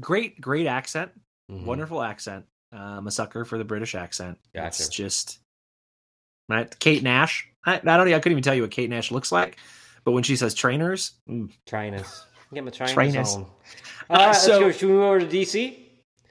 great, 0.00 0.40
great 0.40 0.66
accent, 0.66 1.10
Mhm. 1.50 1.64
wonderful 1.64 2.02
accent. 2.02 2.44
Um, 2.72 2.80
I'm 2.80 3.06
a 3.06 3.10
sucker 3.10 3.44
for 3.44 3.58
the 3.58 3.64
British 3.64 3.94
accent. 3.94 4.38
It's 4.54 4.88
just 4.88 5.38
right. 6.48 6.78
Kate 6.78 7.02
Nash. 7.02 7.48
I, 7.64 7.76
I 7.76 7.78
don't. 7.96 8.08
I 8.08 8.18
couldn't 8.18 8.32
even 8.32 8.42
tell 8.42 8.54
you 8.54 8.62
what 8.62 8.70
Kate 8.70 8.90
Nash 8.90 9.10
looks 9.10 9.32
like, 9.32 9.58
but 10.04 10.12
when 10.12 10.22
she 10.22 10.36
says 10.36 10.54
trainers, 10.54 11.12
mm, 11.28 11.50
Trainers. 11.66 12.24
Get 12.54 12.64
my 12.64 12.70
trainers, 12.70 12.94
Trainers. 12.94 13.34
on. 13.34 13.42
Uh, 13.42 13.44
All 14.10 14.16
right, 14.16 14.26
let's 14.26 14.42
so- 14.42 14.60
go. 14.60 14.70
Should 14.72 14.88
we 14.88 14.94
move 14.94 15.02
over 15.02 15.18
to 15.20 15.26
DC? 15.26 15.82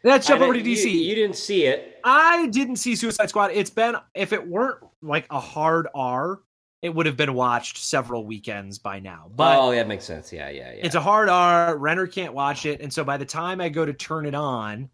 let's 0.04 0.28
jump 0.28 0.42
over 0.42 0.54
to 0.54 0.62
DC. 0.62 0.86
You, 0.86 0.92
you 0.92 1.16
didn't 1.16 1.36
see 1.36 1.66
it. 1.66 2.00
I 2.04 2.48
didn't 2.48 2.78
see 2.78 2.96
Suicide 2.96 3.30
Squad. 3.30 3.52
It's 3.52 3.70
been 3.70 3.96
if 4.14 4.32
it 4.34 4.48
weren't 4.48 4.84
like 5.02 5.26
a 5.30 5.40
hard 5.40 5.88
R, 5.94 6.40
it 6.82 6.94
would 6.94 7.08
have 7.08 7.18
been 7.18 7.34
watched 7.34 7.78
several 7.78 8.26
weekends 8.26 8.78
by 8.78 9.00
now. 9.00 9.32
But 9.36 9.58
oh, 9.58 9.72
that 9.72 9.88
makes 9.88 10.06
sense. 10.06 10.32
Yeah, 10.32 10.50
yeah, 10.50 10.72
yeah. 10.72 10.86
it's 10.86 10.96
a 10.96 11.02
hard 11.02 11.30
R. 11.30 11.78
Renner 11.78 12.08
can't 12.08 12.34
watch 12.34 12.66
it, 12.66 12.80
and 12.82 12.94
so 12.94 13.04
by 13.04 13.18
the 13.18 13.26
time 13.26 13.60
I 13.60 13.70
go 13.70 13.86
to 13.86 13.94
turn 13.94 14.26
it 14.26 14.36
on, 14.36 14.90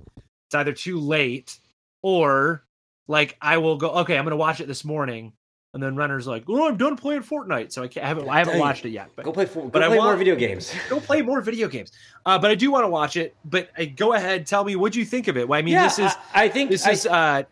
it's 0.47 0.55
either 0.55 0.73
too 0.73 0.99
late 0.99 1.60
or 2.01 2.63
like 3.08 3.38
I 3.42 3.58
will 3.58 3.78
go. 3.78 3.90
Okay, 4.02 4.18
I'm 4.18 4.24
going 4.24 4.32
to 4.32 4.38
watch 4.38 4.60
it 4.62 4.68
this 4.68 4.86
morning, 4.86 5.34
and 5.74 5.82
then 5.82 5.96
Renner's 5.96 6.28
like, 6.28 6.44
"Oh, 6.48 6.68
I'm 6.68 6.78
done 6.78 6.96
playing 6.96 7.24
Fortnite," 7.24 7.72
so 7.72 7.84
I 7.84 7.88
can't. 7.88 8.06
I 8.06 8.08
haven't. 8.08 8.30
I 8.30 8.38
haven't 8.40 8.60
watched 8.60 8.86
it 8.86 8.90
yet. 8.92 9.10
But 9.16 9.26
go 9.26 9.32
play. 9.32 9.46
Go 9.46 9.70
but 9.70 9.84
I 9.84 9.88
play 9.88 9.98
more 9.98 10.16
video 10.16 10.36
games. 10.36 10.74
go 10.90 11.00
play 11.00 11.22
more 11.22 11.42
video 11.42 11.68
games. 11.68 11.92
Uh, 12.26 12.38
but 12.40 12.52
I 12.52 12.56
do 12.56 12.72
want 12.72 12.84
to 12.84 12.90
watch 12.90 13.18
it. 13.18 13.36
But 13.46 13.70
uh, 13.78 13.86
go 13.96 14.14
ahead, 14.14 14.46
tell 14.46 14.64
me 14.64 14.76
what 14.76 14.96
you 14.96 15.06
think 15.06 15.28
of 15.28 15.38
it. 15.38 15.48
Well, 15.48 15.58
I 15.60 15.62
mean, 15.62 15.74
yeah, 15.74 15.84
this 15.84 16.00
is 16.00 16.12
I, 16.34 16.44
I 16.46 16.50
think 16.50 16.70
this 16.72 16.86
I- 16.86 16.92
is 16.92 17.06
uh, 17.06 17.44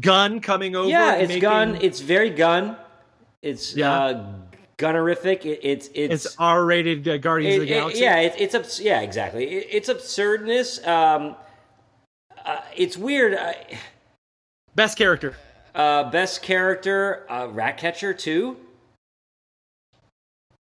Gunn 0.00 0.40
coming 0.40 0.76
over. 0.76 0.88
yeah, 0.88 1.14
it's 1.14 1.28
making- 1.28 1.40
Gunn. 1.42 1.76
It's 1.80 2.00
very 2.00 2.30
Gunn. 2.30 2.76
It's 3.42 3.74
Yeah. 3.74 3.92
uh, 3.94 4.32
gunnerific. 4.76 5.44
It, 5.46 5.60
it's 5.62 5.88
it's 5.94 6.26
It's 6.26 6.36
R-rated 6.38 7.08
uh, 7.08 7.16
Guardians 7.18 7.54
It- 7.54 7.62
of 7.62 7.68
the 7.68 7.72
it- 7.74 7.78
Galaxy. 7.78 8.00
yeah, 8.02 8.18
it, 8.20 8.34
it's 8.38 8.54
abs- 8.54 8.80
yeah, 8.80 9.00
exactly. 9.00 9.44
It, 9.48 9.66
it's 9.70 9.88
absurdness. 9.88 10.84
Um, 10.86 11.34
uh, 12.44 12.58
it's 12.76 12.96
weird. 12.96 13.38
Best 14.78 14.96
character. 14.96 15.34
uh, 15.74 16.08
best 16.08 16.40
character, 16.40 17.26
uh, 17.28 17.48
Ratcatcher 17.48 18.14
2. 18.14 18.56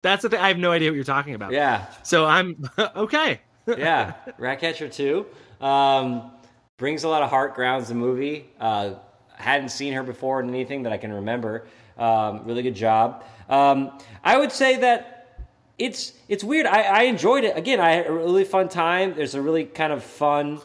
That's 0.01 0.23
the 0.23 0.29
thing. 0.29 0.39
I 0.39 0.47
have 0.47 0.57
no 0.57 0.71
idea 0.71 0.89
what 0.89 0.95
you're 0.95 1.03
talking 1.03 1.35
about. 1.35 1.51
Yeah, 1.51 1.85
So 2.01 2.25
I'm 2.25 2.67
okay. 2.95 3.41
yeah, 3.67 4.15
Ratcatcher 4.39 4.89
2. 4.89 5.23
Um, 5.63 6.31
brings 6.79 7.03
a 7.03 7.09
lot 7.09 7.21
of 7.21 7.29
heart, 7.29 7.53
grounds 7.53 7.89
the 7.89 7.93
movie. 7.93 8.49
Uh, 8.59 8.95
hadn't 9.35 9.69
seen 9.69 9.93
her 9.93 10.01
before 10.01 10.39
in 10.39 10.49
anything 10.49 10.81
that 10.81 10.91
I 10.91 10.97
can 10.97 11.13
remember. 11.13 11.67
Um, 11.95 12.43
really 12.43 12.63
good 12.63 12.73
job. 12.73 13.23
Um, 13.49 13.99
I 14.23 14.35
would 14.35 14.51
say 14.51 14.77
that 14.77 15.45
it's 15.77 16.13
it's 16.27 16.43
weird. 16.43 16.65
I, 16.65 16.81
I 16.81 17.01
enjoyed 17.03 17.43
it. 17.43 17.55
Again, 17.55 17.79
I 17.79 17.91
had 17.91 18.07
a 18.07 18.11
really 18.11 18.45
fun 18.45 18.67
time. 18.67 19.13
There's 19.13 19.35
a 19.35 19.41
really 19.43 19.65
kind 19.65 19.93
of 19.93 20.03
fun 20.03 20.59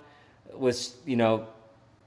with 0.55 0.97
you 1.05 1.17
know 1.17 1.49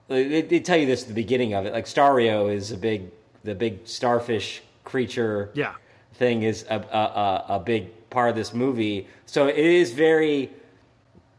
they, 0.09 0.41
they 0.41 0.59
tell 0.59 0.77
you 0.77 0.85
this 0.85 1.03
at 1.03 1.07
the 1.07 1.13
beginning 1.13 1.53
of 1.53 1.65
it. 1.65 1.73
Like 1.73 1.85
Starro 1.85 2.53
is 2.53 2.71
a 2.71 2.77
big 2.77 3.09
the 3.43 3.55
big 3.55 3.79
starfish 3.87 4.61
creature 4.83 5.49
Yeah. 5.53 5.75
thing 6.15 6.43
is 6.43 6.65
a, 6.69 6.75
a, 6.75 7.53
a, 7.53 7.55
a 7.55 7.59
big 7.59 8.09
part 8.09 8.29
of 8.29 8.35
this 8.35 8.53
movie. 8.53 9.07
So 9.25 9.47
it 9.47 9.55
is 9.57 9.93
very 9.93 10.51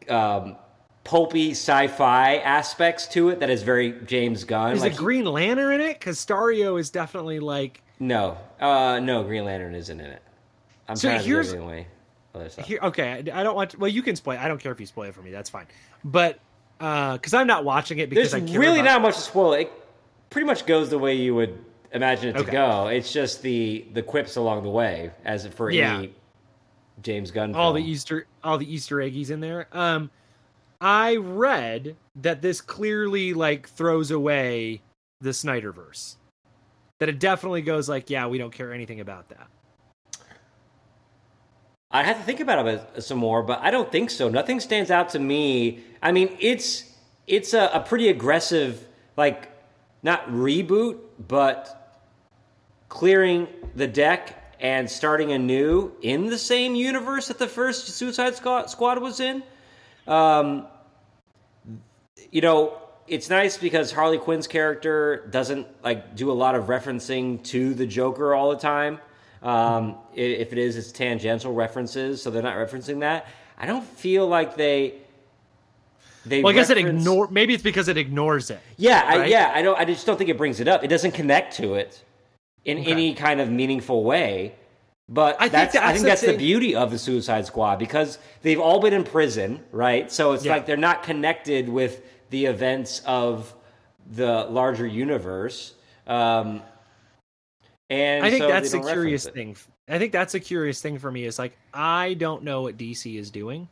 um, 0.08 0.56
pulpy 1.04 1.50
sci-fi 1.50 2.36
aspects 2.36 3.06
to 3.08 3.28
it 3.30 3.40
that 3.40 3.50
is 3.50 3.62
very 3.62 3.92
James 4.06 4.44
Gunn. 4.44 4.72
Is 4.72 4.80
Like, 4.80 4.92
the 4.92 4.98
Green 4.98 5.24
Lantern 5.26 5.74
in 5.74 5.80
it? 5.82 5.98
Because 5.98 6.24
Starro 6.24 6.78
is 6.80 6.90
definitely 6.90 7.40
like 7.40 7.82
no, 7.98 8.38
uh, 8.60 8.98
no, 9.02 9.22
Green 9.24 9.44
Lantern 9.44 9.74
isn't 9.74 10.00
in 10.00 10.06
it. 10.06 10.22
I'm 10.88 10.96
So 10.96 11.08
trying 11.08 11.20
to 11.20 11.26
here's- 11.26 11.52
give 11.52 11.60
away 11.62 11.86
other 12.34 12.48
stuff. 12.48 12.64
here. 12.66 12.78
Okay, 12.82 13.10
I, 13.12 13.40
I 13.40 13.42
don't 13.42 13.54
want. 13.54 13.72
To, 13.72 13.78
well, 13.78 13.90
you 13.90 14.02
can 14.02 14.16
spoil. 14.16 14.38
I 14.38 14.48
don't 14.48 14.58
care 14.58 14.72
if 14.72 14.80
you 14.80 14.86
spoil 14.86 15.08
it 15.10 15.14
for 15.14 15.20
me. 15.22 15.30
That's 15.30 15.50
fine. 15.50 15.66
But 16.04 16.38
because 16.80 17.34
I'm 17.34 17.46
not 17.46 17.64
watching 17.64 17.98
it 17.98 18.08
because 18.10 18.32
There's 18.32 18.56
really 18.56 18.80
not 18.82 19.02
much 19.02 19.14
to 19.16 19.20
spoil. 19.20 19.52
It 19.52 19.70
pretty 20.30 20.46
much 20.46 20.64
goes 20.66 20.88
the 20.88 20.98
way 20.98 21.14
you 21.14 21.34
would 21.34 21.62
imagine 21.92 22.30
it 22.30 22.32
to 22.32 22.38
Okay. 22.40 22.52
go. 22.52 22.86
It's 22.88 23.12
just 23.12 23.42
the 23.42 23.84
the 23.92 24.02
quips 24.02 24.36
along 24.36 24.62
the 24.62 24.70
way, 24.70 25.10
as 25.24 25.46
for 25.48 25.70
Yeah. 25.70 25.98
any 25.98 26.14
James 27.02 27.30
Gunn. 27.30 27.54
all 27.54 27.72
the. 27.74 27.82
Easter 27.82 28.26
all 28.42 28.56
the 28.58 28.72
Easter 28.72 28.96
eggies 28.96 29.30
in 29.30 29.40
there. 29.40 29.68
Um, 29.72 30.10
I 30.80 31.16
read 31.16 31.96
that 32.16 32.40
this 32.40 32.60
clearly 32.62 33.34
like 33.34 33.68
throws 33.68 34.10
away 34.10 34.80
the 35.20 35.30
Snyderverse. 35.30 36.16
That 36.98 37.08
it 37.10 37.18
definitely 37.18 37.62
goes 37.62 37.88
like, 37.88 38.08
yeah, 38.10 38.26
we 38.26 38.38
don't 38.38 38.52
care 38.52 38.72
anything 38.72 39.00
about 39.00 39.28
that. 39.30 39.48
I 41.90 42.04
have 42.04 42.18
to 42.18 42.22
think 42.22 42.40
about 42.40 42.66
it 42.68 43.02
some 43.02 43.18
more, 43.18 43.42
but 43.42 43.60
I 43.62 43.70
don't 43.70 43.90
think 43.90 44.10
so. 44.10 44.28
Nothing 44.28 44.60
stands 44.60 44.90
out 44.90 45.10
to 45.10 45.18
me. 45.18 45.80
I 46.00 46.12
mean, 46.12 46.36
it's 46.38 46.84
it's 47.26 47.52
a, 47.52 47.70
a 47.72 47.80
pretty 47.80 48.08
aggressive, 48.08 48.86
like 49.16 49.50
not 50.02 50.28
reboot, 50.28 50.98
but 51.26 51.76
clearing 52.88 53.48
the 53.74 53.86
deck 53.86 54.36
and 54.60 54.88
starting 54.88 55.32
anew 55.32 55.92
in 56.02 56.26
the 56.26 56.38
same 56.38 56.74
universe 56.74 57.28
that 57.28 57.38
the 57.38 57.48
first 57.48 57.88
Suicide 57.88 58.36
Squad 58.36 59.00
was 59.00 59.20
in. 59.20 59.42
Um, 60.06 60.66
you 62.30 62.40
know, 62.40 62.78
it's 63.08 63.30
nice 63.30 63.56
because 63.56 63.90
Harley 63.90 64.18
Quinn's 64.18 64.46
character 64.46 65.26
doesn't 65.30 65.66
like 65.82 66.14
do 66.14 66.30
a 66.30 66.34
lot 66.34 66.54
of 66.54 66.66
referencing 66.66 67.42
to 67.44 67.74
the 67.74 67.86
Joker 67.86 68.34
all 68.34 68.50
the 68.50 68.58
time. 68.58 69.00
Um, 69.42 69.96
if 70.14 70.52
it 70.52 70.58
is, 70.58 70.76
it's 70.76 70.92
tangential 70.92 71.52
references, 71.54 72.22
so 72.22 72.30
they're 72.30 72.42
not 72.42 72.56
referencing 72.56 73.00
that. 73.00 73.26
I 73.58 73.66
don't 73.66 73.84
feel 73.84 74.26
like 74.26 74.56
they. 74.56 74.94
They 76.26 76.42
Well, 76.42 76.52
I 76.52 76.54
guess 76.54 76.68
it 76.68 76.76
ignore. 76.76 77.28
Maybe 77.30 77.54
it's 77.54 77.62
because 77.62 77.88
it 77.88 77.96
ignores 77.96 78.50
it. 78.50 78.60
Yeah, 78.76 79.02
I, 79.06 79.24
yeah. 79.24 79.52
I 79.54 79.62
don't. 79.62 79.78
I 79.78 79.84
just 79.86 80.04
don't 80.06 80.18
think 80.18 80.28
it 80.28 80.36
brings 80.36 80.60
it 80.60 80.68
up. 80.68 80.84
It 80.84 80.88
doesn't 80.88 81.12
connect 81.12 81.56
to 81.56 81.74
it 81.74 82.02
in 82.66 82.78
Okay. 82.80 82.90
any 82.90 83.14
kind 83.14 83.40
of 83.40 83.48
meaningful 83.50 84.04
way. 84.04 84.54
But 85.08 85.36
I 85.40 85.48
think 85.48 85.72
that's, 85.72 85.76
I 85.76 85.92
think 85.92 86.02
the 86.02 86.08
that's 86.10 86.20
the 86.20 86.26
thing- 86.28 86.38
beauty 86.38 86.74
of 86.76 86.90
the 86.90 86.98
Suicide 86.98 87.46
Squad 87.46 87.78
because 87.78 88.18
they've 88.42 88.60
all 88.60 88.80
been 88.80 88.92
in 88.92 89.02
prison, 89.02 89.60
right? 89.72 90.12
So 90.12 90.32
it's 90.32 90.44
Yeah. 90.44 90.52
like 90.52 90.66
they're 90.66 90.76
not 90.76 91.02
connected 91.02 91.68
with 91.68 92.02
the 92.28 92.44
events 92.46 93.00
of 93.06 93.52
the 94.12 94.44
larger 94.50 94.86
universe. 94.86 95.74
Um, 96.06 96.62
and 97.90 98.24
I 98.24 98.30
think 98.30 98.42
so 98.42 98.48
that's 98.48 98.70
the 98.70 98.80
curious 98.80 99.26
thing. 99.26 99.56
I 99.88 99.98
think 99.98 100.12
that's 100.12 100.34
a 100.34 100.40
curious 100.40 100.80
thing 100.80 100.98
for 100.98 101.10
me 101.10 101.24
is 101.24 101.38
like 101.38 101.56
I 101.74 102.14
don't 102.14 102.44
know 102.44 102.62
what 102.62 102.76
DC 102.76 103.18
is 103.18 103.30
doing 103.30 103.68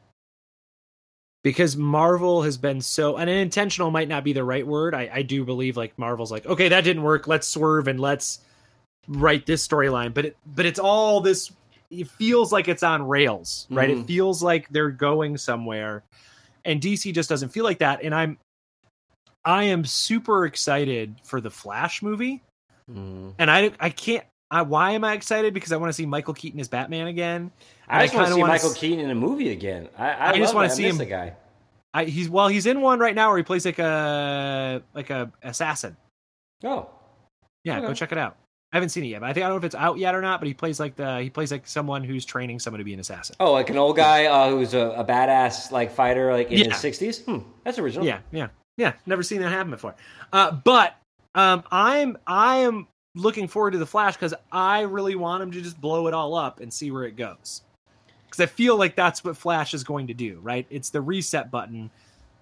because 1.44 1.76
Marvel 1.76 2.42
has 2.42 2.58
been 2.58 2.80
so 2.80 3.16
and 3.16 3.30
intentional 3.30 3.92
might 3.92 4.08
not 4.08 4.24
be 4.24 4.32
the 4.32 4.42
right 4.42 4.66
word. 4.66 4.92
I, 4.92 5.08
I 5.12 5.22
do 5.22 5.44
believe 5.44 5.76
like 5.76 5.96
Marvel's 5.98 6.32
like 6.32 6.44
okay 6.46 6.68
that 6.68 6.82
didn't 6.82 7.04
work. 7.04 7.28
Let's 7.28 7.46
swerve 7.46 7.86
and 7.86 8.00
let's 8.00 8.40
write 9.06 9.46
this 9.46 9.66
storyline. 9.66 10.12
But 10.12 10.26
it 10.26 10.36
but 10.54 10.66
it's 10.66 10.80
all 10.80 11.20
this. 11.20 11.52
It 11.90 12.08
feels 12.08 12.52
like 12.52 12.68
it's 12.68 12.82
on 12.82 13.06
rails, 13.06 13.66
right? 13.70 13.88
Mhm. 13.88 14.00
It 14.02 14.06
feels 14.06 14.42
like 14.42 14.68
they're 14.68 14.90
going 14.90 15.38
somewhere, 15.38 16.02
and 16.64 16.82
DC 16.82 17.14
just 17.14 17.30
doesn't 17.30 17.48
feel 17.50 17.64
like 17.64 17.78
that. 17.78 18.02
And 18.02 18.14
I'm 18.14 18.36
I 19.44 19.64
am 19.64 19.84
super 19.84 20.44
excited 20.44 21.14
for 21.22 21.40
the 21.40 21.50
Flash 21.50 22.02
movie 22.02 22.42
Mm. 22.90 23.34
and 23.38 23.50
I 23.50 23.70
I 23.80 23.90
can't. 23.90 24.24
I, 24.50 24.62
why 24.62 24.92
am 24.92 25.04
I 25.04 25.12
excited? 25.12 25.52
Because 25.52 25.72
I 25.72 25.76
want 25.76 25.90
to 25.90 25.92
see 25.92 26.06
Michael 26.06 26.32
Keaton 26.32 26.58
as 26.58 26.68
Batman 26.68 27.06
again. 27.06 27.50
I 27.86 28.04
just 28.06 28.14
want 28.14 28.28
to 28.28 28.34
see 28.34 28.42
Michael 28.42 28.70
s- 28.70 28.78
Keaton 28.78 29.00
in 29.00 29.10
a 29.10 29.14
movie 29.14 29.50
again. 29.52 29.88
I, 29.98 30.08
I, 30.10 30.30
I 30.30 30.38
just 30.38 30.54
wanna 30.54 30.70
see 30.70 30.84
him- 30.88 30.96
The 30.96 31.04
guy. 31.04 31.34
I, 31.92 32.04
he's 32.04 32.30
well, 32.30 32.48
he's 32.48 32.64
in 32.66 32.80
one 32.80 32.98
right 32.98 33.14
now 33.14 33.28
where 33.28 33.36
he 33.36 33.42
plays 33.42 33.66
like 33.66 33.78
a 33.78 34.82
like 34.94 35.10
a 35.10 35.30
assassin. 35.42 35.96
Oh, 36.64 36.88
Yeah, 37.64 37.80
go 37.80 37.92
check 37.94 38.12
it 38.12 38.18
out. 38.18 38.36
I 38.72 38.76
haven't 38.76 38.90
seen 38.90 39.04
it 39.04 39.08
yet, 39.08 39.20
but 39.20 39.30
I 39.30 39.32
think 39.32 39.44
I 39.44 39.48
don't 39.48 39.54
know 39.56 39.58
if 39.58 39.64
it's 39.64 39.74
out 39.74 39.96
yet 39.98 40.14
or 40.14 40.20
not. 40.20 40.40
But 40.40 40.46
he 40.48 40.54
plays 40.54 40.78
like 40.80 40.96
the 40.96 41.20
he 41.20 41.30
plays 41.30 41.50
like 41.50 41.66
someone 41.66 42.04
who's 42.04 42.24
training 42.24 42.58
someone 42.58 42.78
to 42.78 42.84
be 42.84 42.92
an 42.94 43.00
assassin. 43.00 43.36
oh, 43.40 43.52
like 43.52 43.70
an 43.70 43.78
old 43.78 43.96
guy 43.96 44.26
uh, 44.26 44.50
who's 44.50 44.74
a, 44.74 44.80
a 44.96 45.04
badass 45.04 45.70
like 45.72 45.90
fighter, 45.92 46.32
like 46.32 46.50
in 46.50 46.58
Yeah. 46.58 46.64
his 46.70 46.76
sixties. 46.78 47.20
Hmm, 47.24 47.38
that's 47.64 47.78
original. 47.78 48.04
Yeah, 48.06 48.20
yeah, 48.32 48.48
yeah. 48.76 48.92
Never 49.06 49.22
seen 49.22 49.40
that 49.42 49.50
happen 49.50 49.70
before. 49.70 49.94
Uh, 50.32 50.50
but 50.52 50.94
um, 51.34 51.62
I'm 51.70 52.18
I 52.26 52.58
am 52.58 52.86
looking 53.14 53.48
forward 53.48 53.72
to 53.72 53.78
the 53.78 53.86
Flash 53.86 54.14
because 54.14 54.34
I 54.52 54.82
really 54.82 55.14
want 55.14 55.42
him 55.42 55.50
to 55.52 55.60
just 55.60 55.80
blow 55.80 56.06
it 56.06 56.14
all 56.14 56.34
up 56.34 56.60
and 56.60 56.72
see 56.72 56.90
where 56.90 57.04
it 57.04 57.16
goes. 57.16 57.62
Because 58.26 58.40
I 58.40 58.46
feel 58.46 58.76
like 58.76 58.94
that's 58.94 59.24
what 59.24 59.36
Flash 59.36 59.74
is 59.74 59.84
going 59.84 60.06
to 60.08 60.14
do, 60.14 60.38
right? 60.42 60.66
It's 60.70 60.90
the 60.90 61.00
reset 61.00 61.50
button, 61.50 61.90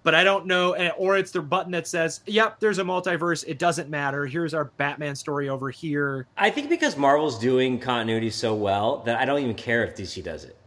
but 0.03 0.13
I 0.13 0.23
don't 0.23 0.45
know, 0.45 0.73
eh, 0.73 0.91
or 0.97 1.17
it's 1.17 1.31
the 1.31 1.41
button 1.41 1.71
that 1.71 1.87
says, 1.87 2.21
"Yep, 2.25 2.59
there's 2.59 2.79
a 2.79 2.83
multiverse. 2.83 3.45
It 3.47 3.59
doesn't 3.59 3.89
matter. 3.89 4.25
Here's 4.25 4.53
our 4.53 4.65
Batman 4.65 5.15
story 5.15 5.49
over 5.49 5.69
here." 5.69 6.27
I 6.37 6.49
think 6.49 6.69
because 6.69 6.97
Marvel's 6.97 7.39
doing 7.39 7.79
continuity 7.79 8.29
so 8.29 8.53
well 8.53 8.97
that 9.05 9.19
I 9.19 9.25
don't 9.25 9.41
even 9.41 9.55
care 9.55 9.85
if 9.85 9.95
DC 9.95 10.23
does 10.23 10.43
it. 10.43 10.57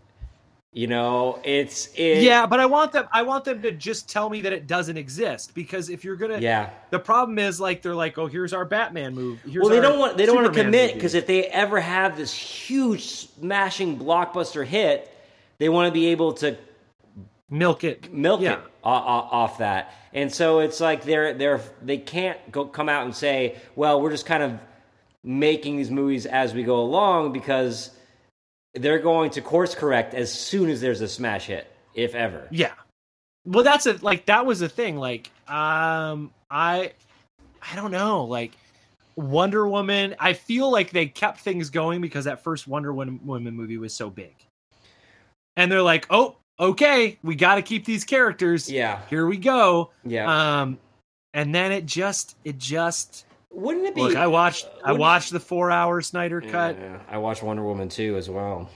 You 0.73 0.87
know, 0.87 1.41
it's 1.43 1.89
it, 1.97 2.23
yeah, 2.23 2.47
but 2.47 2.61
I 2.61 2.67
want 2.67 2.93
them. 2.93 3.09
I 3.13 3.23
want 3.23 3.45
them 3.45 3.61
to 3.63 3.73
just 3.73 4.09
tell 4.09 4.31
me 4.31 4.43
that 4.43 4.53
it 4.53 4.69
doesn't 4.69 4.97
exist 4.97 5.53
because 5.53 5.91
if 5.91 6.05
you're 6.05 6.15
gonna, 6.15 6.39
yeah. 6.39 6.71
The 6.91 7.01
problem 7.01 7.41
is 7.41 7.59
like 7.61 7.83
they're 7.83 7.95
like, 7.97 8.19
"Oh, 8.19 8.29
here's 8.29 8.53
our 8.53 8.65
Batman 8.65 9.13
move." 9.13 9.41
Here's 9.43 9.65
Well, 9.65 9.69
they 9.69 9.81
don't 9.81 9.99
want 9.99 10.17
they 10.17 10.27
don't 10.27 10.37
want 10.37 10.55
to 10.55 10.63
commit 10.63 10.95
because 10.95 11.15
if 11.15 11.27
they 11.27 11.47
ever 11.47 11.81
have 11.81 12.17
this 12.17 12.33
huge 12.33 13.05
smashing 13.07 13.99
blockbuster 13.99 14.65
hit, 14.65 15.13
they 15.59 15.69
want 15.69 15.89
to 15.89 15.93
be 15.93 16.07
able 16.07 16.35
to 16.35 16.57
milk 17.49 17.83
it. 17.83 18.13
milk 18.13 18.41
Yeah. 18.41 18.55
it 18.55 18.61
off 18.85 19.59
that. 19.59 19.93
And 20.13 20.33
so 20.33 20.61
it's 20.61 20.81
like 20.81 21.03
they're 21.03 21.35
they're 21.35 21.61
they 21.83 21.99
can't 21.99 22.39
go 22.53 22.65
come 22.65 22.89
out 22.89 23.05
and 23.05 23.15
say, 23.15 23.57
well, 23.75 24.01
we're 24.01 24.11
just 24.11 24.27
kind 24.27 24.45
of 24.45 24.59
making 25.25 25.77
these 25.77 25.91
movies 25.91 26.27
as 26.27 26.55
we 26.55 26.63
go 26.63 26.81
along 26.81 27.33
because 27.33 27.91
they're 28.75 28.99
going 28.99 29.31
to 29.31 29.41
course 29.41 29.75
correct 29.75 30.15
as 30.15 30.33
soon 30.33 30.71
as 30.71 30.81
there's 30.81 31.01
a 31.01 31.09
smash 31.09 31.47
hit, 31.47 31.71
if 31.95 32.15
ever. 32.15 32.47
Yeah. 32.51 32.73
Well, 33.45 33.65
that's 33.65 33.87
a 33.87 33.95
like 34.03 34.27
that 34.27 34.45
was 34.47 34.61
the 34.61 34.69
thing. 34.69 34.97
Like, 34.97 35.31
um, 35.49 36.31
I, 36.51 36.93
I 37.73 37.77
don't 37.77 37.91
know. 37.91 38.25
Like, 38.25 38.53
Wonder 39.17 39.67
Woman. 39.67 40.15
I 40.19 40.35
feel 40.35 40.71
like 40.71 40.91
they 40.91 41.07
kept 41.07 41.41
things 41.41 41.71
going 41.71 42.01
because 42.01 42.27
that 42.27 42.43
first 42.45 42.69
Wonder 42.69 42.93
Woman 42.93 43.21
Woman 43.25 43.55
movie 43.55 43.79
was 43.79 43.95
so 43.95 44.11
big, 44.11 44.35
and 45.57 45.73
they're 45.73 45.83
like, 45.83 46.07
oh, 46.11 46.37
okay, 46.59 47.19
we 47.23 47.35
got 47.35 47.55
to 47.57 47.63
keep 47.63 47.85
these 47.87 48.05
characters. 48.05 48.71
Yeah, 48.71 49.01
Here 49.09 49.27
we 49.27 49.39
go. 49.39 49.91
yeah. 50.05 50.61
Um, 50.61 50.79
and 51.33 51.55
then 51.55 51.73
it 51.73 51.87
just, 51.87 52.37
it 52.45 52.59
just. 52.59 53.25
Wouldn't 53.53 53.87
it 53.87 53.95
be? 53.95 54.03
Look, 54.03 54.17
I 54.17 54.27
watched, 54.29 54.67
I 54.85 54.93
wouldn't- 54.93 55.01
watched 55.01 55.33
the 55.33 55.41
four-hour 55.41 56.01
Snyder 56.03 56.41
Yeah, 56.45 56.51
cut. 56.51 56.77
yeah. 56.81 56.99
I 57.09 57.19
watched 57.19 57.43
Wonder 57.43 57.65
Woman 57.65 57.89
too 57.89 58.17
as 58.17 58.31
well. 58.31 58.69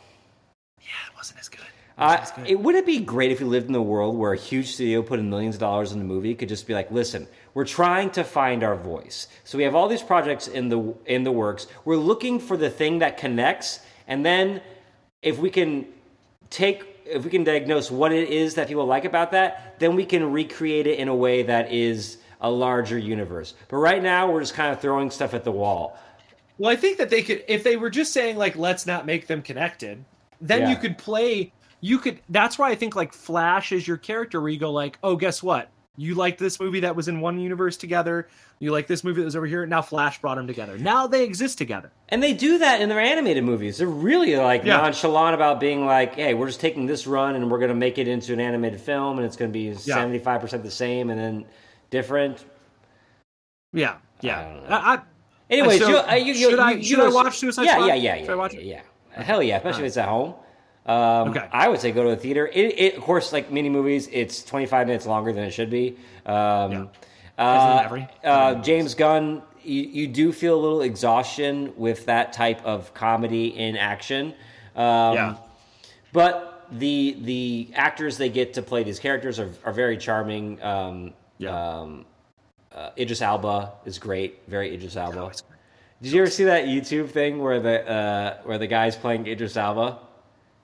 Yeah, 0.80 0.86
it 1.10 1.16
wasn't 1.16 1.40
as 1.40 1.48
good. 1.48 1.60
Uh, 1.96 2.16
That's 2.16 2.32
good. 2.32 2.48
it 2.48 2.58
would 2.58 2.74
it 2.74 2.84
be 2.84 2.98
great 2.98 3.30
if 3.30 3.38
we 3.38 3.46
lived 3.46 3.68
in 3.68 3.74
a 3.76 3.80
world 3.82 4.16
where 4.18 4.32
a 4.32 4.36
huge 4.36 4.72
studio 4.72 5.00
putting 5.00 5.30
millions 5.30 5.54
of 5.54 5.60
dollars 5.60 5.92
in 5.92 6.00
a 6.00 6.04
movie 6.04 6.34
could 6.34 6.48
just 6.48 6.66
be 6.66 6.74
like, 6.74 6.90
listen, 6.90 7.28
we're 7.54 7.64
trying 7.64 8.10
to 8.10 8.24
find 8.24 8.64
our 8.64 8.74
voice. 8.74 9.28
So 9.44 9.56
we 9.56 9.62
have 9.62 9.76
all 9.76 9.86
these 9.86 10.02
projects 10.02 10.48
in 10.48 10.68
the 10.68 10.92
in 11.06 11.22
the 11.22 11.30
works. 11.30 11.68
We're 11.84 11.94
looking 11.96 12.40
for 12.40 12.56
the 12.56 12.68
thing 12.68 12.98
that 12.98 13.16
connects, 13.16 13.78
and 14.08 14.26
then 14.26 14.60
if 15.22 15.38
we 15.38 15.50
can 15.50 15.86
take 16.50 16.82
if 17.06 17.22
we 17.22 17.30
can 17.30 17.44
diagnose 17.44 17.92
what 17.92 18.10
it 18.12 18.28
is 18.28 18.54
that 18.56 18.66
people 18.66 18.86
like 18.86 19.04
about 19.04 19.30
that, 19.30 19.78
then 19.78 19.94
we 19.94 20.04
can 20.04 20.32
recreate 20.32 20.88
it 20.88 20.98
in 20.98 21.06
a 21.06 21.14
way 21.14 21.44
that 21.44 21.70
is 21.72 22.16
a 22.44 22.50
larger 22.50 22.98
universe. 22.98 23.54
But 23.68 23.78
right 23.78 24.02
now, 24.02 24.30
we're 24.30 24.40
just 24.40 24.54
kind 24.54 24.72
of 24.72 24.80
throwing 24.80 25.10
stuff 25.10 25.34
at 25.34 25.44
the 25.44 25.50
wall. 25.52 25.98
Well, 26.58 26.70
I 26.70 26.76
think 26.76 26.98
that 26.98 27.10
they 27.10 27.22
could, 27.22 27.42
if 27.48 27.64
they 27.64 27.76
were 27.76 27.90
just 27.90 28.12
saying 28.12 28.36
like, 28.36 28.54
let's 28.56 28.86
not 28.86 29.06
make 29.06 29.26
them 29.26 29.42
connected, 29.42 30.04
then 30.40 30.62
Yeah. 30.62 30.70
you 30.70 30.76
could 30.76 30.98
play. 30.98 31.52
You 31.80 31.98
could. 31.98 32.20
That's 32.28 32.58
why 32.58 32.70
I 32.70 32.74
think 32.76 32.94
like 32.96 33.12
Flash 33.12 33.72
is 33.72 33.86
your 33.88 33.96
character, 33.96 34.40
where 34.40 34.50
you 34.50 34.58
go 34.58 34.70
like, 34.70 34.98
oh, 35.02 35.16
guess 35.16 35.42
what? 35.42 35.70
You 35.96 36.14
like 36.16 36.38
this 36.38 36.58
movie 36.58 36.80
that 36.80 36.96
was 36.96 37.06
in 37.06 37.20
one 37.20 37.38
universe 37.38 37.76
together. 37.76 38.26
You 38.58 38.72
like 38.72 38.88
this 38.88 39.04
movie 39.04 39.20
that 39.20 39.26
was 39.26 39.36
over 39.36 39.46
here. 39.46 39.64
Now 39.64 39.80
Flash 39.82 40.20
brought 40.20 40.36
them 40.36 40.46
together. 40.46 40.76
Now 40.76 41.06
they 41.06 41.22
exist 41.24 41.56
together. 41.58 41.92
And 42.08 42.20
they 42.22 42.32
do 42.32 42.58
that 42.58 42.80
in 42.80 42.88
their 42.88 42.98
animated 43.00 43.44
movies. 43.44 43.78
They're 43.78 43.86
really 43.86 44.36
like 44.36 44.64
Yeah. 44.64 44.78
nonchalant 44.78 45.34
about 45.34 45.60
being 45.60 45.86
like, 45.86 46.16
"Hey, 46.16 46.34
we're 46.34 46.46
just 46.48 46.60
taking 46.60 46.86
this 46.86 47.06
run 47.06 47.36
and 47.36 47.48
we're 47.50 47.58
going 47.58 47.68
to 47.68 47.74
make 47.76 47.98
it 47.98 48.08
into 48.08 48.32
an 48.32 48.40
animated 48.40 48.80
film, 48.80 49.18
and 49.18 49.26
it's 49.26 49.36
going 49.36 49.52
to 49.52 49.56
be 49.56 50.18
five 50.18 50.40
percent 50.40 50.62
the 50.64 50.70
same 50.70 51.10
and 51.10 51.20
then 51.20 51.44
different." 51.98 52.44
Yeah, 53.72 53.96
yeah. 54.20 54.60
I. 54.68 54.94
I, 54.94 54.98
Anyways, 55.50 55.78
So, 55.80 55.88
you, 55.88 55.96
uh, 55.98 56.14
you, 56.14 56.32
you, 56.32 56.50
should 56.50 56.58
I- 56.58 56.70
you- 56.72 56.82
should 56.82 57.00
I 57.00 57.08
watch 57.10 57.36
Suicide 57.38 57.64
yeah, 57.64 57.72
Squad? 57.74 57.86
Yeah, 57.86 57.94
yeah, 57.94 58.14
yeah, 58.16 58.20
Should 58.22 58.30
I 58.30 58.34
watch 58.34 58.54
yeah, 58.54 58.60
it? 58.60 58.66
yeah. 59.16 59.22
Hell 59.22 59.42
yeah, 59.42 59.56
especially 59.58 59.82
if 59.82 59.88
it's 59.88 59.96
at 59.98 60.08
home. 60.08 60.34
Um, 60.86 61.28
Okay. 61.30 61.46
I 61.52 61.68
would 61.68 61.80
say 61.80 61.92
go 61.92 62.02
to 62.02 62.10
a 62.10 62.16
theater. 62.16 62.46
It, 62.52 62.78
it, 62.78 62.96
of 62.96 63.02
course, 63.02 63.30
like 63.32 63.50
mini 63.52 63.68
movies, 63.68 64.08
it's 64.10 64.42
twenty 64.42 64.66
five 64.66 64.86
minutes 64.86 65.06
longer 65.06 65.32
than 65.34 65.44
it 65.44 65.50
should 65.52 65.68
be. 65.70 65.96
Um, 66.24 66.72
Yeah. 66.72 66.84
uh, 67.38 67.82
every- 67.84 68.08
uh, 68.24 68.54
James 68.62 68.94
Gunn, 68.94 69.42
you, 69.62 69.82
you 69.82 70.06
do 70.08 70.32
feel 70.32 70.54
a 70.58 70.60
little 70.66 70.80
exhaustion 70.82 71.72
with 71.76 72.06
that 72.06 72.32
type 72.32 72.64
of 72.64 72.92
comedy 72.94 73.46
in 73.56 73.76
action. 73.76 74.34
Um, 74.74 75.14
Yeah. 75.14 75.36
But 76.12 76.66
the 76.72 77.16
the 77.20 77.68
actors 77.74 78.16
they 78.16 78.30
get 78.30 78.54
to 78.54 78.62
play 78.62 78.82
these 78.82 78.98
characters 78.98 79.38
are, 79.38 79.50
are 79.66 79.72
very 79.72 79.98
charming. 79.98 80.60
Um, 80.62 81.12
Yeah. 81.44 81.78
um, 81.80 82.04
uh, 82.74 82.90
Idris 82.98 83.22
Elba 83.22 83.72
is 83.84 83.98
great, 83.98 84.40
very 84.48 84.74
Idris 84.74 84.96
Elba. 84.96 85.26
it's. 85.26 85.42
Did 86.02 86.12
you 86.12 86.20
ever 86.22 86.30
see 86.30 86.44
that 86.44 86.64
YouTube 86.66 87.08
thing 87.08 87.38
where 87.38 87.60
the 87.60 87.88
uh, 87.88 88.38
where 88.42 88.58
the 88.58 88.66
guy's 88.66 88.96
playing 88.96 89.26
Idris 89.26 89.56
Elba? 89.56 89.98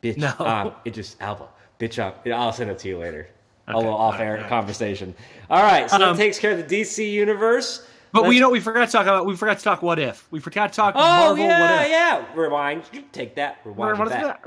Bitch, 0.03 0.17
No. 0.17 0.33
um, 0.45 0.73
Idris 0.87 1.17
Elba. 1.21 1.47
Bitch, 1.79 2.03
um, 2.03 2.13
I'll 2.35 2.53
send 2.53 2.71
it 2.71 2.79
to 2.81 2.89
you 2.89 2.99
later. 2.99 3.29
A 3.69 3.77
little 3.77 3.95
off-air 3.95 4.45
conversation. 4.49 5.15
All 5.49 5.63
right, 5.63 5.89
so 5.89 5.97
Um, 5.97 6.03
that 6.03 6.17
takes 6.17 6.39
care 6.41 6.51
of 6.51 6.59
the 6.59 6.65
DC 6.81 7.09
universe. 7.13 7.87
but 8.13 8.23
Let's- 8.23 8.31
we 8.31 8.41
know 8.41 8.51
we 8.51 8.59
forgot 8.59 8.87
to 8.87 8.93
talk 8.93 9.03
about. 9.07 9.25
We 9.27 9.37
forgot 9.37 9.59
to 9.59 9.65
talk. 9.65 9.81
What 9.81 10.01
if 10.01 10.27
we 10.33 10.41
forgot 10.41 10.73
to 10.73 10.77
talk 10.77 10.95
Oh 10.97 11.01
Marvel? 11.01 11.39
yeah, 11.45 11.61
what 11.77 11.85
if? 11.85 11.91
yeah. 11.91 12.25
Rewind. 12.35 12.83
You 12.93 13.03
Take 13.13 13.37
that. 13.37 13.59
Rewind. 13.65 13.99
What 13.99 14.09
it 14.09 14.17
is 14.17 14.23
that? 14.23 14.41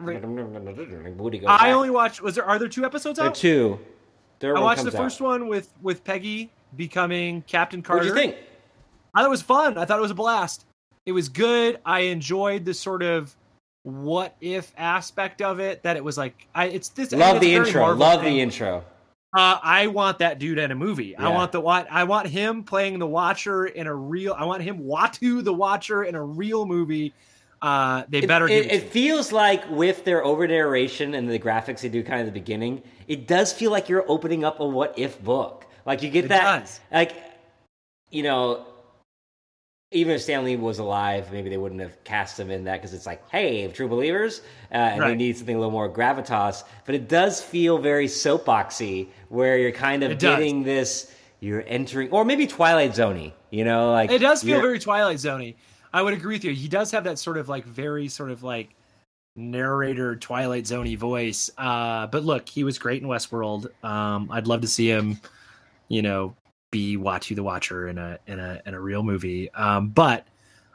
I 1.47 1.71
only 1.71 1.89
watched. 1.89 2.21
Was 2.21 2.35
there? 2.35 2.43
Are 2.45 2.59
there 2.59 2.67
two 2.67 2.83
episodes 2.85 3.17
There 3.19 3.27
out? 3.29 3.35
two. 3.35 3.79
Third 4.43 4.57
I 4.57 4.59
watched 4.59 4.83
the 4.83 4.91
first 4.91 5.21
out. 5.21 5.25
one 5.25 5.47
with 5.47 5.69
with 5.81 6.03
Peggy 6.03 6.51
becoming 6.75 7.43
Captain 7.43 7.81
Carter. 7.81 7.99
What 8.03 8.13
do 8.13 8.21
you 8.21 8.27
think? 8.27 8.35
I 9.15 9.21
thought 9.21 9.27
it 9.27 9.29
was 9.29 9.41
fun. 9.41 9.77
I 9.77 9.85
thought 9.85 9.99
it 9.99 10.01
was 10.01 10.11
a 10.11 10.15
blast. 10.15 10.65
It 11.05 11.13
was 11.13 11.29
good. 11.29 11.79
I 11.85 12.01
enjoyed 12.01 12.65
the 12.65 12.73
sort 12.73 13.03
of 13.03 13.33
what 13.83 14.35
if 14.41 14.73
aspect 14.75 15.41
of 15.41 15.61
it. 15.61 15.81
That 15.83 15.95
it 15.95 16.03
was 16.03 16.17
like 16.17 16.45
I. 16.53 16.65
It's 16.65 16.89
this. 16.89 17.13
Love 17.13 17.37
it's 17.37 17.45
the 17.45 17.55
intro. 17.55 17.83
Marvel 17.83 17.99
Love 17.99 18.19
thing. 18.19 18.33
the 18.33 18.41
intro. 18.41 18.83
Uh, 19.33 19.59
I 19.63 19.87
want 19.87 20.19
that 20.19 20.39
dude 20.39 20.57
in 20.57 20.71
a 20.71 20.75
movie. 20.75 21.15
I 21.15 21.29
want 21.29 21.53
the 21.53 21.61
what 21.61 21.87
I 21.89 22.03
want 22.03 22.27
him 22.27 22.65
playing 22.65 22.99
the 22.99 23.07
Watcher 23.07 23.67
in 23.67 23.87
a 23.87 23.95
real. 23.95 24.35
I 24.37 24.43
want 24.43 24.61
him 24.61 24.83
Uatu 24.83 25.41
the 25.41 25.53
Watcher 25.53 26.03
in 26.03 26.15
a 26.15 26.23
real 26.23 26.65
movie. 26.65 27.13
Uh, 27.63 28.03
they 28.09 28.21
better. 28.25 28.47
It, 28.47 28.65
it, 28.65 28.71
it 28.73 28.89
feels 28.89 29.31
like 29.31 29.67
with 29.69 30.03
their 30.03 30.23
over 30.23 30.45
narration 30.47 31.13
and 31.15 31.29
the 31.29 31.39
graphics 31.39 31.79
they 31.81 31.89
do 31.89 32.03
kind 32.03 32.19
of 32.19 32.25
the 32.27 32.31
beginning, 32.33 32.83
it 33.07 33.25
does 33.25 33.53
feel 33.53 33.71
like 33.71 33.87
you're 33.87 34.03
opening 34.09 34.43
up 34.43 34.59
a 34.59 34.67
what 34.67 34.93
if 34.99 35.23
book. 35.23 35.65
Like 35.85 36.03
you 36.03 36.09
get 36.09 36.25
It 36.25 36.27
that, 36.29 36.59
does. 36.61 36.79
like 36.91 37.13
you 38.11 38.21
know, 38.23 38.65
even 39.91 40.13
if 40.15 40.21
Stan 40.21 40.43
Lee 40.43 40.55
was 40.55 40.79
alive, 40.79 41.31
maybe 41.31 41.49
they 41.49 41.57
wouldn't 41.57 41.79
have 41.81 42.03
cast 42.03 42.39
him 42.39 42.51
in 42.51 42.63
that 42.65 42.81
because 42.81 42.93
it's 42.93 43.05
like, 43.05 43.27
hey, 43.29 43.67
true 43.69 43.87
believers, 43.87 44.41
uh, 44.71 44.75
and 44.75 45.01
they 45.01 45.05
Right. 45.07 45.17
need 45.17 45.37
something 45.37 45.55
a 45.55 45.59
little 45.59 45.71
more 45.71 45.87
gravitas. 45.89 46.63
But 46.85 46.95
it 46.95 47.07
does 47.07 47.41
feel 47.41 47.77
very 47.77 48.07
soapboxy, 48.07 49.07
where 49.29 49.57
you're 49.57 49.71
kind 49.71 50.03
of 50.03 50.11
It 50.11 50.19
does. 50.19 50.35
getting 50.37 50.63
this. 50.63 51.13
You're 51.39 51.63
entering, 51.67 52.09
or 52.11 52.23
maybe 52.25 52.47
Twilight 52.47 52.91
Zoney. 52.91 53.33
You 53.51 53.65
know, 53.65 53.91
like 53.91 54.09
It 54.11 54.19
does 54.19 54.41
feel 54.43 54.61
very 54.61 54.79
Twilight 54.79 55.17
Zoney. 55.17 55.55
I 55.93 56.01
would 56.01 56.13
agree 56.13 56.35
with 56.35 56.43
you. 56.43 56.53
He 56.53 56.67
does 56.67 56.91
have 56.91 57.03
that 57.03 57.19
sort 57.19 57.37
of 57.37 57.49
like 57.49 57.65
very 57.65 58.07
sort 58.07 58.31
of 58.31 58.43
like 58.43 58.75
narrator 59.35 60.15
Twilight 60.15 60.63
Zoney 60.63 60.97
voice. 60.97 61.51
Uh, 61.57 62.07
but 62.07 62.23
look, 62.23 62.49
he 62.49 62.63
was 62.63 62.77
great 62.79 63.01
in 63.01 63.07
Westworld. 63.07 63.67
Um, 63.83 64.29
I'd 64.31 64.47
love 64.47 64.61
to 64.61 64.67
see 64.67 64.89
him, 64.89 65.19
you 65.89 66.01
know, 66.01 66.35
be 66.71 66.97
Watchy 66.97 67.35
the 67.35 67.43
Watcher 67.43 67.87
in 67.87 67.97
a 67.97 68.17
in 68.27 68.39
a 68.39 68.61
in 68.65 68.73
a 68.73 68.79
real 68.79 69.03
movie. 69.03 69.51
Um, 69.53 69.89
but 69.89 70.25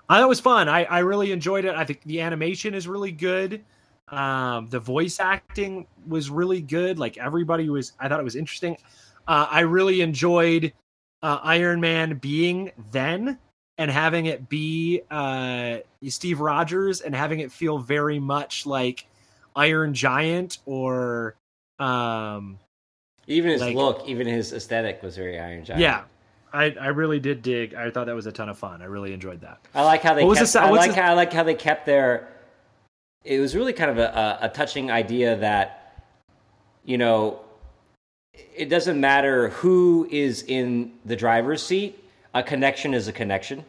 I 0.08 0.20
thought 0.20 0.28
was 0.28 0.40
fun. 0.40 0.68
I, 0.68 0.84
I 0.84 1.00
really 1.00 1.32
enjoyed 1.32 1.64
it. 1.64 1.74
I 1.74 1.84
think 1.84 2.02
the 2.04 2.20
animation 2.20 2.74
is 2.74 2.88
really 2.88 3.12
good. 3.12 3.62
Um, 4.08 4.68
the 4.68 4.80
voice 4.80 5.20
acting 5.20 5.86
was 6.06 6.30
really 6.30 6.62
good. 6.62 6.98
Like 6.98 7.18
everybody 7.18 7.68
was, 7.68 7.92
I 8.00 8.08
thought 8.08 8.20
it 8.20 8.24
was 8.24 8.36
interesting. 8.36 8.78
Uh, 9.26 9.46
I 9.50 9.60
really 9.60 10.00
enjoyed 10.00 10.72
uh, 11.22 11.40
Iron 11.42 11.80
Man 11.80 12.16
being 12.16 12.72
then 12.90 13.38
and 13.78 13.90
having 13.90 14.26
it 14.26 14.48
be 14.48 15.00
uh, 15.10 15.78
Steve 16.08 16.40
Rogers 16.40 17.00
and 17.00 17.14
having 17.14 17.40
it 17.40 17.52
feel 17.52 17.78
very 17.78 18.18
much 18.18 18.66
like 18.66 19.06
Iron 19.56 19.94
Giant 19.94 20.58
or 20.66 21.36
um, 21.78 22.58
even 23.26 23.52
his 23.52 23.60
like- 23.60 23.76
look, 23.76 24.02
even 24.06 24.26
his 24.26 24.52
aesthetic 24.52 25.02
was 25.02 25.16
very 25.16 25.38
Iron 25.38 25.64
Giant. 25.64 25.80
yeah. 25.80 26.02
I, 26.50 26.74
I 26.80 26.86
really 26.88 27.20
did 27.20 27.42
dig. 27.42 27.74
I 27.74 27.90
thought 27.90 28.06
that 28.06 28.14
was 28.14 28.24
a 28.24 28.32
ton 28.32 28.48
of 28.48 28.56
fun. 28.56 28.80
I 28.80 28.86
really 28.86 29.12
enjoyed 29.12 29.42
that. 29.42 29.58
I 29.74 29.84
like 29.84 30.00
how 30.02 30.14
they 30.14 30.22
What 30.24 30.30
was 30.30 30.38
kept, 30.38 30.52
the 30.54 30.60
I 30.62 30.70
like 30.70 30.94
the- 30.94 31.00
how 31.02 31.10
I 31.10 31.14
like 31.14 31.30
how 31.32 31.42
they 31.42 31.54
kept 31.54 31.84
their. 31.84 32.28
It 33.22 33.38
was 33.38 33.54
really 33.54 33.74
kind 33.74 33.90
of 33.90 33.98
a, 33.98 34.38
a, 34.42 34.46
a 34.46 34.48
touching 34.48 34.90
idea 34.90 35.36
that, 35.36 36.02
you 36.86 36.96
know, 36.96 37.40
it 38.32 38.70
doesn't 38.70 38.98
matter 38.98 39.50
who 39.50 40.08
is 40.10 40.42
in 40.44 40.92
the 41.04 41.16
driver's 41.16 41.62
seat. 41.62 42.02
A 42.38 42.42
connection 42.42 42.94
is 42.94 43.08
a 43.08 43.12
connection. 43.12 43.64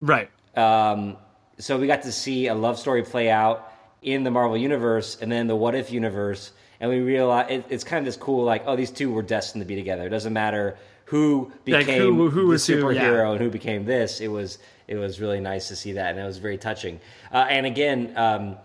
Right. 0.00 0.30
Um, 0.56 1.16
so 1.58 1.78
we 1.78 1.86
got 1.88 2.02
to 2.02 2.12
see 2.12 2.46
a 2.46 2.54
love 2.54 2.78
story 2.78 3.02
play 3.02 3.28
out 3.30 3.72
in 4.02 4.22
the 4.22 4.30
Marvel 4.30 4.56
universe, 4.56 5.18
and 5.20 5.30
then 5.32 5.48
the 5.48 5.56
What 5.56 5.74
If 5.74 5.90
universe, 5.90 6.52
and 6.78 6.88
we 6.90 7.00
realize 7.00 7.46
it, 7.50 7.64
it's 7.68 7.82
kind 7.82 7.98
of 7.98 8.04
this 8.04 8.16
cool, 8.16 8.44
like, 8.44 8.62
oh, 8.66 8.76
these 8.76 8.92
two 8.92 9.10
were 9.12 9.22
destined 9.22 9.62
to 9.62 9.66
be 9.66 9.74
together. 9.74 10.06
It 10.06 10.10
doesn't 10.10 10.32
matter 10.32 10.76
who 11.06 11.50
Like, 11.66 11.86
became 11.86 12.14
who- 12.14 12.30
who 12.30 12.42
the 12.42 12.46
was 12.46 12.66
who, 12.66 12.76
superhero 12.76 12.94
yeah. 13.24 13.30
and 13.32 13.40
who 13.40 13.50
became 13.50 13.84
this. 13.84 14.20
It 14.20 14.28
was 14.28 14.58
it 14.86 14.96
was 14.96 15.20
really 15.20 15.40
nice 15.40 15.68
to 15.68 15.76
see 15.76 15.92
that, 15.92 16.10
and 16.12 16.20
it 16.20 16.24
was 16.24 16.38
very 16.38 16.56
touching. 16.56 17.00
Uh, 17.32 17.46
and 17.50 17.66
again, 17.66 18.12
um, 18.16 18.56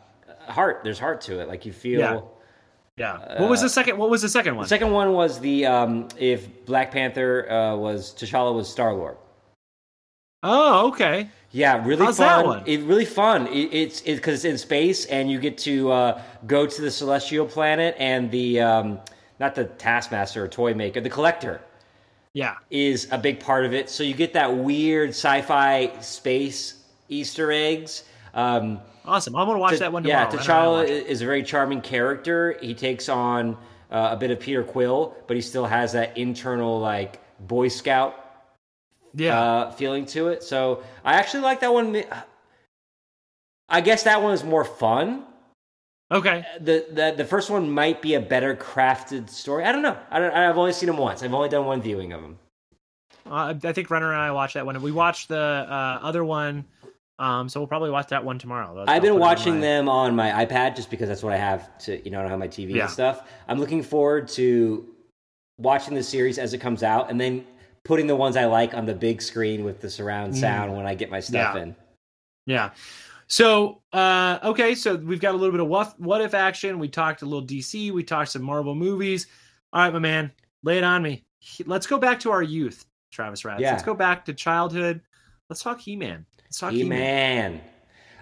heart. 0.47 0.81
There's 0.84 0.99
heart 0.99 1.21
to 1.21 1.39
it. 1.41 1.47
Like 1.47 1.65
you 1.65 1.73
feel. 1.73 1.99
Yeah. 1.99 2.19
Yeah. 2.95 3.41
What 3.41 3.49
was 3.49 3.61
the 3.61 3.69
second? 3.69 3.97
What 3.97 4.09
was 4.11 4.21
the 4.21 4.29
second 4.29 4.55
one? 4.55 4.65
The 4.65 4.69
second 4.69 4.91
one 4.91 5.13
was 5.13 5.39
the 5.39 5.65
um, 5.65 6.07
if 6.19 6.65
Black 6.65 6.91
Panther 6.91 7.49
uh, 7.51 7.75
was 7.75 8.13
T'Challa 8.13 8.53
was 8.53 8.69
Star 8.69 8.93
Lord. 8.93 9.17
Oh, 10.43 10.87
okay. 10.89 11.29
Yeah, 11.51 11.85
really 11.85 12.05
How's 12.05 12.17
fun. 12.17 12.45
one? 12.45 12.63
It 12.65 12.81
really 12.81 13.05
fun. 13.05 13.47
It, 13.47 13.69
it's 13.73 14.01
because 14.01 14.43
it's 14.43 14.45
in 14.45 14.57
space 14.57 15.05
and 15.05 15.29
you 15.29 15.39
get 15.39 15.57
to 15.59 15.91
uh, 15.91 16.21
go 16.47 16.65
to 16.65 16.81
the 16.81 16.89
celestial 16.89 17.45
planet 17.45 17.95
and 17.99 18.31
the 18.31 18.59
um, 18.61 18.99
not 19.39 19.53
the 19.55 19.65
Taskmaster 19.65 20.43
or 20.43 20.47
Toy 20.47 20.73
Maker, 20.73 20.99
the 21.01 21.09
Collector 21.11 21.61
Yeah. 22.33 22.55
is 22.71 23.07
a 23.11 23.17
big 23.19 23.39
part 23.39 23.65
of 23.65 23.73
it. 23.73 23.89
So 23.89 24.03
you 24.03 24.15
get 24.15 24.33
that 24.33 24.55
weird 24.55 25.09
sci-fi 25.11 25.91
space 26.01 26.83
Easter 27.09 27.51
eggs. 27.51 28.03
Um, 28.33 28.79
Awesome. 29.05 29.35
I'm 29.35 29.45
gonna 29.45 29.59
watch 29.59 29.73
T- 29.73 29.79
that 29.79 29.91
one 29.91 30.05
yeah, 30.05 30.25
tomorrow. 30.25 30.33
I 30.33 30.37
don't 30.37 30.47
know 30.47 30.75
how 30.77 30.81
to 30.85 30.87
T'Challa 30.87 31.05
is 31.05 31.21
a 31.21 31.25
very 31.25 31.43
charming 31.43 31.81
character. 31.81 32.57
He 32.61 32.73
takes 32.73 33.09
on 33.09 33.57
uh, 33.91 34.09
a 34.11 34.15
bit 34.15 34.31
of 34.31 34.39
Peter 34.39 34.63
Quill, 34.63 35.13
but 35.27 35.35
he 35.35 35.41
still 35.41 35.65
has 35.65 35.91
that 35.91 36.17
internal 36.17 36.79
like 36.79 37.19
Boy 37.41 37.67
Scout 37.67 38.22
Yeah. 39.14 39.39
uh, 39.39 39.72
feeling 39.72 40.05
to 40.07 40.30
it. 40.30 40.43
So 40.43 40.84
I 41.05 41.14
actually 41.16 41.41
like 41.43 41.59
that 41.61 41.74
one. 41.74 42.03
I 43.70 43.82
guess 43.82 44.03
that 44.03 44.22
one 44.22 44.34
is 44.34 44.43
more 44.43 44.64
fun. 44.66 45.24
okay. 46.11 46.45
The, 46.59 46.86
the 46.91 47.14
the 47.18 47.26
first 47.26 47.49
one 47.49 47.70
might 47.72 48.01
be 48.01 48.14
a 48.16 48.20
better 48.20 48.55
crafted 48.55 49.30
story. 49.30 49.64
I 49.64 49.72
don't 49.72 49.82
know. 49.82 49.97
I 50.11 50.20
don't, 50.20 50.34
I've 50.34 50.57
only 50.57 50.74
seen 50.74 50.88
them 50.88 50.97
once. 50.97 51.24
I've 51.24 51.34
only 51.34 51.49
done 51.49 51.66
one 51.66 51.82
viewing 51.82 52.14
of 52.14 52.22
them. 52.22 52.38
Uh, 53.26 53.53
I 53.64 53.72
think 53.72 53.89
Renner 53.89 54.11
and 54.11 54.22
I 54.22 54.32
watched 54.32 54.55
that 54.55 54.66
one. 54.66 54.80
We 54.82 54.91
watched 54.91 55.30
the 55.30 55.38
uh, 55.39 55.99
other 56.01 56.26
one. 56.26 56.66
Um, 57.20 57.47
so 57.47 57.59
we'll 57.59 57.68
probably 57.68 57.91
watch 57.91 58.07
that 58.09 58.26
one 58.26 58.38
tomorrow. 58.38 58.80
I'll 58.80 58.89
I've 58.89 59.01
been 59.01 59.14
on 59.14 59.20
watching 59.20 59.55
my- 59.55 59.61
them 59.61 59.88
on 59.88 60.16
my 60.16 60.45
iPad 60.45 60.76
just 60.76 60.89
because 60.89 61.07
that's 61.07 61.24
what 61.24 61.32
I 61.32 61.38
have 61.38 61.78
to, 61.80 62.03
you 62.03 62.11
know, 62.11 62.22
I 62.22 62.28
have 62.28 62.39
my 62.39 62.47
TV 62.47 62.74
Yeah. 62.76 62.84
and 62.84 62.91
stuff. 62.91 63.30
I'm 63.47 63.59
looking 63.59 63.82
forward 63.84 64.28
to 64.30 64.86
watching 65.57 65.93
the 65.93 66.03
series 66.03 66.38
as 66.38 66.53
it 66.53 66.57
comes 66.57 66.82
out 66.84 67.09
and 67.11 67.22
then 67.22 67.45
putting 67.86 68.07
the 68.07 68.15
ones 68.15 68.38
I 68.38 68.45
like 68.45 68.73
on 68.73 68.86
the 68.86 68.93
big 68.93 69.21
screen 69.21 69.63
with 69.63 69.81
the 69.81 69.89
surround 69.89 70.36
sound 70.38 70.75
when 70.75 70.86
I 70.86 70.95
get 70.95 71.09
my 71.11 71.19
stuff 71.19 71.53
Mm. 71.53 71.57
Yeah. 71.57 71.61
in. 71.63 71.75
Yeah. 72.45 72.69
So, 73.27 73.81
uh, 73.93 74.39
okay, 74.43 74.75
so 74.75 74.95
we've 74.95 75.19
got 75.19 75.34
a 75.34 75.38
little 75.38 75.51
bit 75.51 75.61
of 75.61 75.67
what, 75.67 75.99
what 75.99 76.21
if 76.21 76.34
action. 76.34 76.77
We 76.79 76.88
talked 76.88 77.21
a 77.21 77.25
little 77.25 77.45
DC. 77.45 77.91
We 77.91 78.03
talked 78.03 78.31
some 78.31 78.43
Marvel 78.43 78.75
movies. 78.75 79.27
All 79.71 79.81
right, 79.81 79.91
my 79.93 79.99
man, 79.99 80.31
lay 80.63 80.77
it 80.77 80.84
on 80.84 81.01
me. 81.01 81.23
Let's 81.65 81.88
go 81.88 81.97
back 81.97 82.19
to 82.21 82.31
our 82.31 82.43
youth, 82.43 82.86
Travis 83.11 83.43
Rad. 83.43 83.59
Yeah. 83.59 83.71
Let's 83.71 83.84
go 83.84 83.93
back 83.93 84.25
to 84.25 84.34
childhood. 84.34 85.01
Let's 85.49 85.61
talk 85.63 85.79
He 85.81 85.95
Man. 85.95 86.25
Let's 86.45 86.59
talk 86.59 86.73
He 86.73 86.84
Man. 86.84 87.59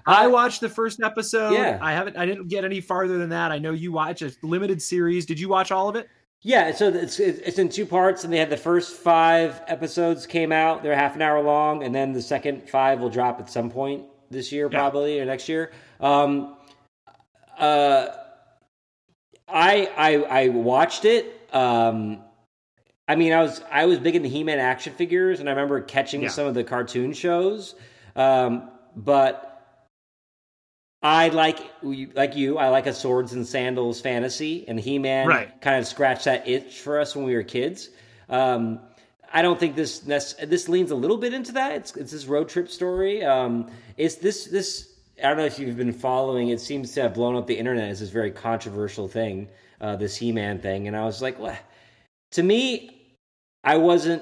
I 0.07 0.27
watched 0.27 0.61
the 0.61 0.69
first 0.69 0.99
episode. 1.03 1.53
Yeah. 1.53 1.77
I 1.81 1.91
haven't. 1.93 2.17
I 2.17 2.25
didn't 2.25 2.47
get 2.47 2.65
any 2.65 2.81
farther 2.81 3.17
than 3.19 3.29
that. 3.29 3.51
I 3.51 3.59
know 3.59 3.71
you 3.73 3.91
watch 3.91 4.23
a 4.23 4.31
limited 4.41 4.81
series. 4.81 5.25
Did 5.27 5.39
you 5.39 5.47
watch 5.49 5.71
all 5.71 5.89
of 5.89 5.95
it? 5.95 6.07
Yeah, 6.43 6.71
so 6.71 6.87
it's 6.87 7.19
it's 7.19 7.59
in 7.59 7.69
two 7.69 7.85
parts, 7.85 8.23
and 8.23 8.33
they 8.33 8.37
had 8.39 8.49
the 8.49 8.57
first 8.57 8.95
five 8.95 9.61
episodes 9.67 10.25
came 10.25 10.51
out. 10.51 10.81
They're 10.81 10.95
half 10.95 11.15
an 11.15 11.21
hour 11.21 11.41
long, 11.41 11.83
and 11.83 11.93
then 11.93 12.13
the 12.13 12.21
second 12.21 12.67
five 12.67 12.99
will 12.99 13.11
drop 13.11 13.39
at 13.39 13.49
some 13.49 13.69
point 13.69 14.05
this 14.31 14.51
year, 14.51 14.67
Yeah. 14.71 14.79
probably 14.79 15.19
or 15.19 15.25
next 15.25 15.47
year. 15.47 15.71
Um, 15.99 16.57
uh, 17.59 18.07
I 19.47 19.89
I 19.95 20.15
I 20.45 20.47
watched 20.49 21.05
it. 21.05 21.27
Um, 21.53 22.23
I 23.07 23.15
mean, 23.15 23.33
I 23.33 23.43
was 23.43 23.61
I 23.69 23.85
was 23.85 23.99
big 23.99 24.15
into 24.15 24.29
He-Man 24.29 24.57
action 24.57 24.93
figures, 24.93 25.41
and 25.41 25.47
I 25.47 25.51
remember 25.51 25.79
catching 25.81 26.23
Yeah. 26.23 26.29
some 26.29 26.47
of 26.47 26.55
the 26.55 26.63
cartoon 26.63 27.13
shows. 27.13 27.75
Um, 28.15 28.71
but 28.95 29.50
I 31.03 31.29
like 31.29 31.59
like 31.81 32.35
you. 32.35 32.57
I 32.57 32.69
like 32.69 32.85
a 32.85 32.93
swords 32.93 33.33
and 33.33 33.45
sandals 33.47 33.99
fantasy, 34.01 34.65
and 34.67 34.79
He 34.79 34.99
Man 34.99 35.27
Right. 35.27 35.61
kind 35.61 35.79
of 35.79 35.87
scratched 35.87 36.25
that 36.25 36.47
itch 36.47 36.79
for 36.79 36.99
us 36.99 37.15
when 37.15 37.25
we 37.25 37.33
were 37.33 37.43
kids. 37.43 37.89
Um, 38.29 38.79
I 39.33 39.41
don't 39.41 39.59
think 39.59 39.75
this 39.75 39.99
this 39.99 40.69
leans 40.69 40.91
a 40.91 40.95
little 40.95 41.17
bit 41.17 41.33
into 41.33 41.53
that. 41.53 41.71
It's 41.73 41.95
it's 41.95 42.11
this 42.11 42.25
road 42.25 42.49
trip 42.49 42.69
story. 42.69 43.23
Um, 43.23 43.71
it's 43.97 44.15
this 44.15 44.45
this. 44.45 44.89
I 45.23 45.27
don't 45.29 45.37
know 45.37 45.45
if 45.45 45.57
you've 45.59 45.77
been 45.77 45.93
following. 45.93 46.49
It 46.49 46.59
seems 46.61 46.93
to 46.93 47.01
have 47.03 47.13
blown 47.13 47.35
up 47.35 47.47
the 47.47 47.57
internet 47.57 47.89
as 47.89 47.99
this 47.99 48.09
very 48.09 48.31
controversial 48.31 49.07
thing. 49.07 49.47
Uh, 49.79 49.95
this 49.95 50.15
He 50.15 50.31
Man 50.31 50.59
thing, 50.59 50.87
and 50.87 50.95
I 50.95 51.05
was 51.05 51.21
like, 51.21 51.39
what? 51.39 51.57
To 52.33 52.43
me, 52.43 53.15
I 53.63 53.77
wasn't 53.77 54.21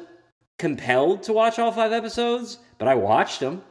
compelled 0.57 1.23
to 1.23 1.33
watch 1.33 1.59
all 1.59 1.71
five 1.71 1.91
episodes, 1.91 2.57
but 2.77 2.87
I 2.87 2.95
watched 2.95 3.41
them. 3.41 3.63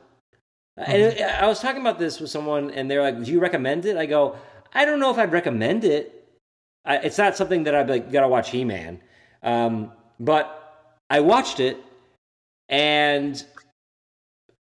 And 0.79 1.21
I 1.21 1.47
was 1.47 1.61
talking 1.61 1.81
about 1.81 1.99
this 1.99 2.21
with 2.21 2.31
someone, 2.31 2.71
and 2.71 2.91
they're 2.91 3.03
like, 3.03 3.25
"Do 3.25 3.31
you 3.31 3.41
recommend 3.41 3.85
it?" 3.85 3.97
I 3.97 4.07
go, 4.07 4.37
"I 4.73 4.85
don't 4.85 5.01
know 5.01 5.11
if 5.11 5.19
I'd 5.19 5.33
recommend 5.33 5.85
it. 5.85 6.15
I, 6.85 6.99
it's 6.99 7.19
not 7.19 7.37
something 7.37 7.65
that 7.65 7.75
I'd 7.75 7.89
like, 7.89 8.13
gotta 8.13 8.29
watch 8.29 8.51
He 8.51 8.65
Man." 8.65 9.01
Um, 9.43 9.93
but 10.21 11.01
I 11.11 11.21
watched 11.21 11.59
it, 11.59 11.79
and 12.69 13.45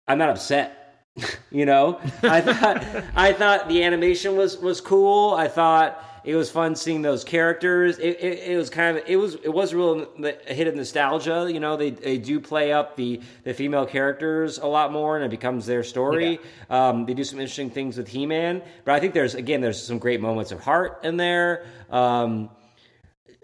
I'm 0.07 0.19
not 0.19 0.29
upset. 0.29 1.07
you 1.51 1.65
know, 1.67 2.01
I 2.23 2.41
thought 2.41 2.85
I 3.17 3.33
thought 3.33 3.69
the 3.69 3.83
animation 3.83 4.37
was 4.37 4.59
was 4.59 4.81
cool. 4.81 5.35
I 5.35 5.49
thought 5.49 6.05
it 6.25 6.37
was 6.37 6.51
fun 6.51 6.77
seeing 6.77 7.03
those 7.03 7.25
characters. 7.25 7.99
It, 7.99 8.19
it, 8.21 8.39
it 8.53 8.57
was 8.57 8.71
kind 8.71 8.97
of 8.97 9.05
it 9.07 9.17
was 9.17 9.35
it 9.37 9.49
was 9.53 9.75
real 9.75 10.07
a 10.25 10.55
hit 10.55 10.67
of 10.69 10.75
nostalgia. 10.75 11.49
You 11.53 11.61
know, 11.61 11.77
they 11.77 11.91
they 11.91 12.19
do 12.19 12.39
play 12.41 12.73
up 12.73 12.97
the 12.97 13.21
the 13.45 13.53
female 13.55 13.87
characters 13.87 14.59
a 14.59 14.67
lot 14.67 14.93
more, 14.93 15.17
and 15.17 15.25
it 15.25 15.31
becomes 15.31 15.67
their 15.67 15.83
story. 15.83 16.39
Um, 16.71 17.07
they 17.07 17.15
do 17.15 17.25
some 17.25 17.41
interesting 17.41 17.71
things 17.71 17.97
with 17.97 18.09
He 18.09 18.27
Man, 18.27 18.63
but 18.85 18.95
I 18.95 19.01
think 19.01 19.15
there's 19.15 19.35
again 19.35 19.61
there's 19.61 19.83
some 19.83 19.99
great 19.99 20.21
moments 20.21 20.53
of 20.53 20.61
heart 20.61 21.01
in 21.03 21.17
there. 21.17 21.67
Um, 21.91 22.51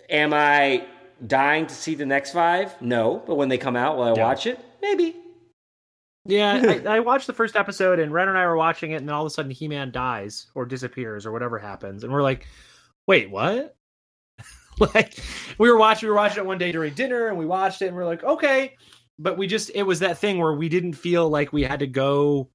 am 0.08 0.32
I 0.32 0.86
dying 1.26 1.66
to 1.66 1.74
see 1.74 1.94
the 1.94 2.06
next 2.06 2.32
five? 2.32 2.80
No, 2.80 3.22
but 3.26 3.34
when 3.34 3.48
they 3.48 3.58
come 3.58 3.76
out, 3.76 3.96
will 3.96 4.04
I 4.04 4.14
Yeah. 4.14 4.22
watch 4.24 4.46
it? 4.46 4.58
Maybe. 4.80 5.16
Yeah, 6.28 6.80
I, 6.86 6.96
I 6.96 7.00
watched 7.00 7.26
the 7.26 7.32
first 7.32 7.56
episode, 7.56 7.98
and 7.98 8.12
Ren 8.12 8.28
and 8.28 8.38
I 8.38 8.46
were 8.46 8.56
watching 8.56 8.92
it, 8.92 8.96
and 8.96 9.08
then 9.08 9.14
all 9.14 9.22
of 9.22 9.26
a 9.26 9.30
sudden, 9.30 9.50
He 9.50 9.66
Man 9.66 9.90
dies 9.90 10.46
or 10.54 10.66
disappears 10.66 11.26
or 11.26 11.32
whatever 11.32 11.58
happens, 11.58 12.04
and 12.04 12.12
we're 12.12 12.22
like, 12.22 12.46
"Wait, 13.06 13.30
what?" 13.30 13.74
like 14.94 15.18
we 15.56 15.70
were 15.70 15.78
watching, 15.78 16.06
we 16.06 16.10
were 16.10 16.16
watching 16.16 16.44
it 16.44 16.46
one 16.46 16.58
day 16.58 16.70
during 16.70 16.94
dinner, 16.94 17.28
and 17.28 17.38
we 17.38 17.46
watched 17.46 17.82
it, 17.82 17.86
and 17.86 17.96
we're 17.96 18.04
like, 18.04 18.22
"Okay," 18.22 18.76
but 19.18 19.38
we 19.38 19.46
just 19.46 19.70
it 19.74 19.82
was 19.82 20.00
that 20.00 20.18
thing 20.18 20.38
where 20.38 20.52
we 20.52 20.68
didn't 20.68 20.92
feel 20.92 21.28
like 21.28 21.52
we 21.52 21.62
had 21.62 21.80
to 21.80 21.86
go 21.86 22.50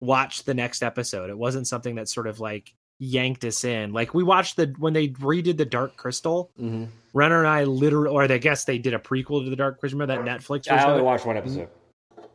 watch 0.00 0.44
the 0.44 0.54
next 0.54 0.82
episode. 0.82 1.30
It 1.30 1.38
wasn't 1.38 1.66
something 1.66 1.96
that 1.96 2.08
sort 2.08 2.26
of 2.26 2.38
like 2.38 2.74
yanked 2.98 3.44
us 3.44 3.64
in. 3.64 3.92
Like 3.92 4.12
we 4.12 4.24
watched 4.24 4.56
the 4.56 4.74
when 4.78 4.92
they 4.92 5.08
redid 5.08 5.56
the 5.56 5.64
Dark 5.64 5.96
Crystal. 5.96 6.50
Mm-hmm. 6.60 6.84
Renner 7.14 7.38
and 7.38 7.48
I 7.48 7.64
literally, 7.64 8.10
or 8.10 8.30
I 8.30 8.38
guess 8.38 8.66
they 8.66 8.76
did 8.76 8.92
a 8.92 8.98
prequel 8.98 9.42
to 9.42 9.48
the 9.48 9.56
Dark 9.56 9.80
Crystal, 9.80 9.98
remember 9.98 10.22
that 10.22 10.40
Netflix. 10.40 10.70
I 10.70 10.76
version 10.76 10.90
only 10.90 11.02
watched 11.02 11.24
one 11.24 11.38
episode. 11.38 11.70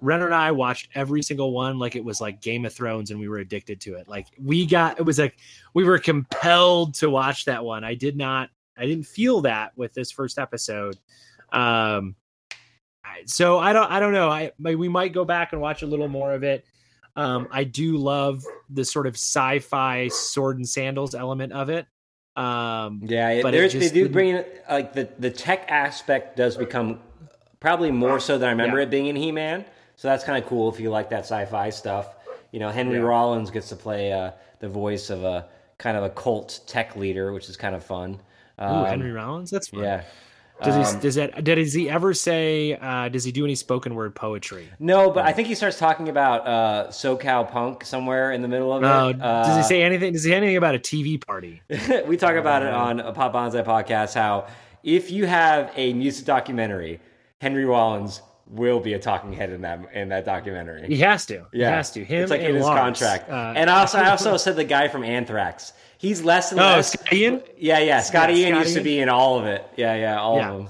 Renner 0.02 0.26
and 0.26 0.36
I 0.36 0.52
watched 0.52 0.90
every 0.96 1.22
single 1.22 1.52
one 1.54 1.78
like 1.80 1.96
it 1.96 2.04
was 2.04 2.20
like 2.20 2.42
Game 2.42 2.66
of 2.66 2.74
Thrones 2.74 3.12
and 3.12 3.20
we 3.20 3.30
were 3.30 3.38
addicted 3.38 3.80
to 3.82 3.96
it. 3.96 4.08
Like 4.08 4.28
we 4.44 4.66
got 4.66 5.00
it 5.00 5.04
was 5.04 5.20
like 5.20 5.38
we 5.74 5.84
were 5.84 6.00
compelled 6.00 6.96
to 6.96 7.10
watch 7.10 7.46
that 7.46 7.64
one. 7.64 7.84
I 7.84 7.94
did 7.94 8.18
not 8.18 8.50
I 8.78 8.86
didn't 8.88 9.06
feel 9.06 9.42
that 9.42 9.72
with 9.78 9.94
this 9.94 10.12
first 10.12 10.40
episode. 10.40 10.98
Um 11.54 12.16
so 13.26 13.60
I 13.60 13.74
don't 13.74 13.92
I 13.92 14.00
don't 14.00 14.14
know. 14.14 14.30
I 14.30 14.52
we 14.60 14.90
might 14.90 15.14
go 15.14 15.24
back 15.26 15.54
and 15.54 15.62
watch 15.62 15.84
a 15.84 15.88
little 15.88 16.08
more 16.08 16.34
of 16.34 16.44
it. 16.44 16.66
Um 17.16 17.48
I 17.52 17.64
do 17.64 17.98
love 17.98 18.44
the 18.70 18.86
sort 18.86 19.06
of 19.06 19.14
sci-fi 19.16 20.08
sword 20.08 20.58
and 20.58 20.68
sandals 20.68 21.14
element 21.14 21.54
of 21.54 21.70
it. 21.70 21.86
Um 22.36 23.02
Yeah, 23.04 23.30
it, 23.30 23.44
But 23.44 23.54
it 23.54 23.58
there's, 23.58 23.74
they 23.74 23.90
do 23.90 24.10
bring 24.10 24.30
in 24.30 24.46
like 24.70 24.94
the 24.94 25.10
the 25.20 25.30
tech 25.30 25.66
aspect 25.70 26.38
does 26.38 26.58
become 26.58 27.00
probably 27.60 27.92
more 27.92 28.20
so 28.20 28.38
than 28.40 28.48
I 28.48 28.52
remember 28.52 28.78
Yeah. 28.78 28.84
it 28.84 28.90
being 28.90 29.08
in 29.08 29.16
He 29.16 29.32
Man. 29.32 29.66
So 30.02 30.08
that's 30.08 30.24
kind 30.24 30.44
of 30.44 30.50
cool 30.50 30.68
if 30.68 30.80
you 30.80 30.90
like 30.90 31.12
that 31.12 31.26
sci-fi 31.26 31.70
stuff. 31.70 32.16
You 32.52 32.60
know, 32.60 32.70
Henry 32.72 32.98
Yeah. 32.98 33.04
Rollins 33.04 33.52
gets 33.52 33.70
to 33.70 33.76
play 33.76 34.12
uh, 34.12 34.32
the 34.60 34.68
voice 34.68 35.12
of 35.12 35.24
a 35.24 35.46
kind 35.78 35.96
of 35.96 36.04
a 36.04 36.10
cult 36.10 36.62
tech 36.66 36.96
leader, 36.96 37.32
which 37.34 37.48
is 37.50 37.56
kind 37.56 37.76
of 37.76 37.84
fun. 37.84 38.20
ooh, 38.60 38.64
Um, 38.64 38.86
Henry 38.88 39.12
Rollins, 39.12 39.52
that's 39.52 39.68
fun. 39.68 39.84
Yeah. 39.84 40.02
Does 40.64 40.76
he 40.76 40.96
Um, 40.96 41.00
does 41.02 41.16
that 41.16 41.44
does 41.44 41.74
he 41.74 41.88
ever 41.88 42.16
say 42.16 42.76
uh 42.82 43.10
does 43.10 43.24
he 43.24 43.32
do 43.32 43.44
any 43.46 43.54
spoken 43.54 43.94
word 43.94 44.16
poetry? 44.16 44.70
No, 44.80 45.12
but 45.12 45.24
I 45.24 45.34
think 45.34 45.48
he 45.48 45.54
starts 45.54 45.78
talking 45.78 46.10
about 46.10 46.48
uh, 46.48 46.88
SoCal 46.90 47.48
punk 47.52 47.86
somewhere 47.86 48.32
in 48.32 48.42
the 48.42 48.48
middle 48.48 48.74
of 48.74 48.82
it. 48.82 48.88
Oh, 48.88 49.14
does 49.14 49.56
he 49.56 49.60
Uh, 49.60 49.64
say 49.64 49.84
anything? 49.84 50.14
Does 50.14 50.24
he 50.24 50.32
say 50.32 50.36
anything 50.36 50.58
about 50.58 50.74
a 50.74 50.80
TV 50.80 51.24
party? 51.24 51.62
we 52.08 52.18
talk 52.18 52.36
about 52.36 52.64
it 52.64 52.74
on 52.74 53.00
a 53.02 53.14
Pop 53.14 53.34
Bonsai 53.34 53.64
podcast 53.64 54.16
how 54.16 54.48
if 54.84 55.12
you 55.12 55.28
have 55.28 55.72
a 55.76 55.94
music 55.94 56.26
documentary, 56.26 57.00
Henry 57.40 57.66
Rollins 57.66 58.24
will 58.52 58.80
be 58.80 58.94
a 58.94 59.00
talking 59.00 59.32
head 59.34 59.50
in 59.50 59.62
that 59.62 59.80
in 59.94 60.10
that 60.10 60.26
documentary. 60.26 60.86
He 60.88 60.98
has 60.98 61.26
to. 61.28 61.46
Yeah. 61.54 61.70
He 61.70 61.76
has 61.76 61.92
to. 61.92 62.04
Him 62.04 62.24
it's 62.24 62.32
like 62.32 62.42
in 62.42 62.56
his 62.56 62.64
Lars. 62.66 62.80
contract. 62.80 63.30
Uh, 63.30 63.54
and 63.56 63.70
also, 63.70 63.98
I 63.98 64.10
also 64.10 64.38
said 64.46 64.56
the 64.56 64.64
guy 64.64 64.88
from 64.88 65.04
Anthrax. 65.04 65.74
He's 65.98 66.22
less 66.24 66.52
and 66.52 66.60
oh, 66.60 66.64
less. 66.64 66.94
Scott 66.94 67.14
Ian. 67.14 67.42
Yeah, 67.58 67.80
yeah. 67.80 68.02
Scott 68.02 68.30
Yeah, 68.30 68.36
Ian 68.36 68.54
Scott 68.56 68.64
used 68.66 68.78
to 68.78 68.84
be 68.84 69.00
in 69.00 69.10
all 69.10 69.40
of 69.40 69.46
it. 69.46 69.66
Yeah, 69.78 69.96
yeah, 69.96 70.20
all 70.20 70.38
Yeah. 70.38 70.52
of 70.52 70.58
them. 70.58 70.70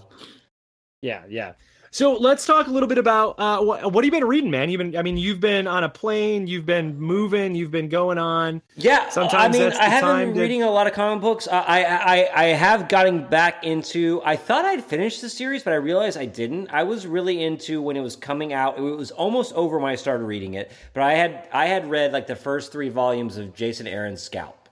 Yeah, 1.02 1.24
yeah. 1.30 1.54
So 1.94 2.14
let's 2.14 2.46
talk 2.46 2.68
a 2.68 2.70
little 2.72 2.88
bit 2.88 2.98
about 2.98 3.38
uh, 3.38 3.60
what, 3.62 3.92
what 3.92 4.06
have 4.06 4.06
you 4.06 4.18
been 4.18 4.28
reading, 4.28 4.50
man? 4.50 4.70
You've 4.70 4.80
been, 4.80 4.96
I 4.96 5.02
mean, 5.02 5.18
you've 5.18 5.42
been 5.42 5.68
on 5.68 5.84
a 5.84 5.89
plane, 5.89 6.48
you've 6.48 6.66
been 6.66 6.98
moving, 6.98 7.54
you've 7.54 7.70
been 7.70 7.89
going 7.89 8.18
on. 8.18 8.62
Yeah, 8.78 9.10
Sometimes 9.10 9.58
I 9.58 9.60
mean, 9.60 9.74
I 9.74 9.89
haven't 9.89 10.18
been 10.28 10.34
to- 10.36 10.39
reading 10.42 10.64
a 10.64 10.72
lot 10.72 10.88
of 10.88 10.94
comic 10.94 11.22
books. 11.22 11.50
I, 11.52 11.60
I, 11.60 11.82
I, 11.84 12.30
I 12.34 12.46
have 12.54 12.88
gotten 12.88 13.28
back 13.28 13.66
into. 13.66 14.22
I 14.24 14.38
thought 14.38 14.64
I'd 14.64 14.86
finished 14.86 15.20
the 15.20 15.28
series, 15.28 15.64
but 15.64 15.74
I 15.74 15.76
realized 15.76 16.18
I 16.18 16.28
didn't. 16.28 16.70
I 16.72 16.84
was 16.84 17.06
really 17.06 17.44
into 17.44 17.82
when 17.82 17.98
it 17.98 18.02
was 18.02 18.16
coming 18.16 18.54
out. 18.54 18.78
It 18.78 18.82
was 18.82 19.12
almost 19.12 19.52
over 19.54 19.78
when 19.78 19.92
I 19.92 19.96
started 19.96 20.24
reading 20.24 20.54
it, 20.54 20.72
but 20.94 21.04
I 21.04 21.16
had 21.16 21.50
I 21.52 21.66
had 21.66 21.89
read 21.89 22.14
like 22.14 22.26
the 22.26 22.38
first 22.38 22.72
three 22.72 22.88
volumes 22.89 23.36
of 23.36 23.54
Jason 23.54 23.86
Aaron's 23.86 24.22
Scalp. 24.22 24.70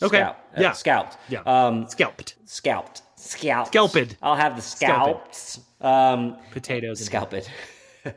Okay, 0.00 0.16
Scalp. 0.16 0.36
Uh, 0.56 0.60
yeah. 0.62 0.72
scalped. 0.72 1.16
Yeah. 1.28 1.40
um, 1.44 1.88
Scalped 1.90 2.36
scalped, 2.46 3.02
scalped, 3.16 3.68
Scalped. 3.68 4.16
I'll 4.22 4.34
have 4.36 4.56
the 4.56 4.62
Scalped. 4.62 5.34
scalps. 5.34 5.67
Um, 5.80 6.36
potatoes. 6.50 7.00
And 7.00 7.06
scalp 7.06 7.34
it. 7.34 7.50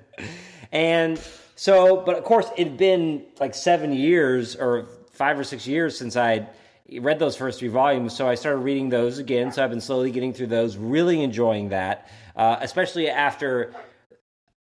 and 0.72 1.22
so, 1.55 2.01
but 2.01 2.18
of 2.18 2.24
course, 2.24 2.49
it'd 2.57 2.78
been 2.78 3.24
like 3.39 3.53
seven 3.53 3.93
years 3.93 4.55
or 4.55 4.88
five 5.12 5.38
or 5.38 5.43
six 5.43 5.68
years 5.68 5.97
since 5.97 6.16
I'd 6.16 6.49
read 6.99 7.20
those 7.20 7.36
first 7.36 7.59
three 7.59 7.68
volumes. 7.68 8.16
So 8.16 8.28
I 8.28 8.36
started 8.36 8.59
reading 8.59 8.89
those 8.89 9.20
again. 9.20 9.51
So 9.51 9.64
I've 9.64 9.70
been 9.70 9.82
slowly 9.82 10.12
getting 10.12 10.34
through 10.34 10.47
those, 10.47 10.78
really 10.78 11.24
enjoying 11.24 11.70
that, 11.70 12.09
uh, 12.36 12.57
especially 12.62 13.09
after 13.09 13.74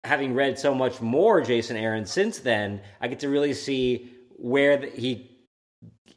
having 0.04 0.34
read 0.34 0.60
so 0.60 0.76
much 0.76 1.02
more 1.02 1.42
Jason 1.42 1.78
Aaron 1.78 2.06
since 2.06 2.40
then. 2.40 2.82
I 3.02 3.08
get 3.08 3.20
to 3.22 3.30
really 3.30 3.54
see 3.54 4.12
where 4.38 4.78
the, 4.78 4.88
he 4.88 5.30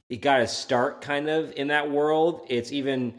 he 0.08 0.16
got 0.16 0.38
to 0.38 0.46
start 0.46 1.00
kind 1.00 1.28
of 1.28 1.52
in 1.56 1.68
that 1.68 1.90
world. 1.90 2.46
It's 2.48 2.70
even, 2.70 3.14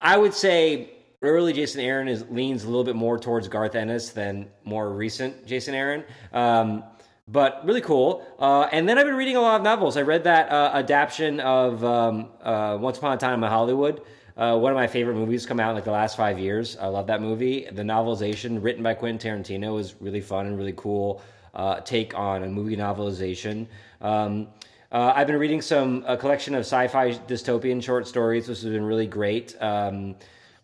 I 0.00 0.16
would 0.16 0.34
say, 0.34 0.90
early 1.26 1.52
Jason 1.52 1.80
Aaron 1.80 2.08
is 2.08 2.24
leans 2.30 2.64
a 2.64 2.66
little 2.66 2.84
bit 2.84 2.96
more 2.96 3.18
towards 3.18 3.48
Garth 3.48 3.74
Ennis 3.74 4.10
than 4.10 4.48
more 4.64 4.90
recent 4.90 5.46
Jason 5.46 5.74
Aaron. 5.74 6.04
Um, 6.32 6.84
but 7.28 7.64
really 7.66 7.80
cool. 7.80 8.24
Uh, 8.38 8.68
and 8.72 8.88
then 8.88 8.98
I've 8.98 9.06
been 9.06 9.16
reading 9.16 9.36
a 9.36 9.40
lot 9.40 9.56
of 9.56 9.62
novels. 9.62 9.96
I 9.96 10.02
read 10.02 10.24
that 10.24 10.50
uh, 10.50 10.70
adaptation 10.74 11.40
of 11.40 11.84
um, 11.84 12.28
uh, 12.40 12.78
Once 12.80 12.98
Upon 12.98 13.14
a 13.14 13.16
Time 13.16 13.42
in 13.42 13.50
Hollywood. 13.50 14.02
Uh, 14.36 14.56
one 14.56 14.70
of 14.70 14.76
my 14.76 14.86
favorite 14.86 15.14
movies 15.14 15.46
come 15.46 15.58
out 15.58 15.70
in 15.70 15.74
like 15.74 15.84
the 15.84 15.90
last 15.90 16.16
five 16.16 16.38
years. 16.38 16.76
I 16.76 16.86
love 16.86 17.06
that 17.08 17.20
movie. 17.22 17.66
The 17.72 17.82
novelization 17.82 18.62
written 18.62 18.82
by 18.82 18.94
Quentin 18.94 19.42
Tarantino 19.42 19.74
was 19.74 20.00
really 20.00 20.20
fun 20.20 20.46
and 20.46 20.58
really 20.58 20.74
cool 20.76 21.22
uh, 21.54 21.80
take 21.80 22.16
on 22.16 22.44
a 22.44 22.48
movie 22.48 22.76
novelization. 22.76 23.66
Um, 24.00 24.48
uh, 24.92 25.12
I've 25.16 25.26
been 25.26 25.38
reading 25.38 25.62
some 25.62 26.04
a 26.06 26.16
collection 26.16 26.54
of 26.54 26.60
sci-fi 26.60 27.12
dystopian 27.12 27.82
short 27.82 28.06
stories, 28.06 28.46
which 28.46 28.60
has 28.60 28.70
been 28.70 28.84
really 28.84 29.06
great. 29.06 29.56
Um, 29.60 30.14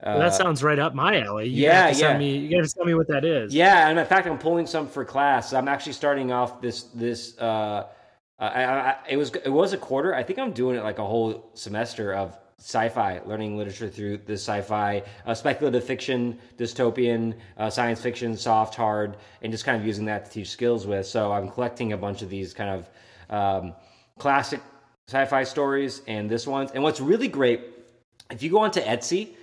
Well, 0.03 0.19
that 0.19 0.35
sounds 0.35 0.63
right 0.63 0.79
up 0.79 0.95
my 0.95 1.21
alley. 1.23 1.49
You 1.49 1.65
yeah, 1.65 1.87
have 1.89 1.97
to 1.97 2.01
yeah. 2.03 2.19
Me, 2.19 2.37
you 2.37 2.57
got 2.57 2.67
to 2.69 2.75
tell 2.75 2.85
me 2.85 2.95
what 2.95 3.07
that 3.09 3.25
is. 3.25 3.55
yeah, 3.55 3.89
and 3.89 3.99
in 3.99 4.07
fact, 4.07 4.27
I'm 4.27 4.39
pulling 4.39 4.67
some 4.67 4.89
for 4.89 5.05
class. 5.05 5.53
I'm 5.53 5.69
actually 5.69 5.93
starting 5.93 6.33
off 6.33 6.61
this 6.61 6.85
this. 6.95 7.39
Uh, 7.39 7.87
I, 8.39 8.65
I, 8.65 8.91
I- 8.91 8.97
it 9.11 9.17
was 9.17 9.31
it 9.31 9.49
was 9.53 9.73
a 9.73 9.79
quarter. 9.79 10.15
I 10.15 10.23
think 10.25 10.39
I'm 10.39 10.53
doing 10.53 10.77
it 10.77 10.83
like 10.83 10.99
a 10.99 11.05
whole 11.07 11.51
semester 11.55 12.13
of 12.15 12.37
sci-fi, 12.59 13.21
learning 13.27 13.57
literature 13.57 13.89
through 13.89 14.19
the 14.19 14.35
sci-fi, 14.35 15.03
uh, 15.27 15.35
speculative 15.35 15.83
fiction, 15.85 16.39
dystopian, 16.57 17.35
uh, 17.59 17.69
science 17.71 18.01
fiction, 18.01 18.37
soft, 18.37 18.75
hard, 18.77 19.17
and 19.43 19.53
just 19.53 19.65
kind 19.65 19.81
of 19.81 19.85
using 19.87 20.05
that 20.05 20.25
to 20.27 20.31
teach 20.31 20.49
skills 20.51 20.87
with. 20.87 21.05
So 21.07 21.33
I'm 21.33 21.49
collecting 21.49 21.93
a 21.93 21.97
bunch 21.97 22.23
of 22.23 22.31
these 22.31 22.55
kind 22.55 22.71
of 22.71 22.89
um, 23.37 23.75
classic 24.19 24.61
sci-fi 25.09 25.43
stories 25.43 26.03
and 26.07 26.31
this 26.31 26.47
one's. 26.47 26.71
And 26.71 26.83
what's 26.85 27.01
really 27.01 27.27
great, 27.27 27.63
if 28.31 28.45
you 28.45 28.51
go 28.51 28.59
onto 28.59 28.81
Etsy, 28.81 29.35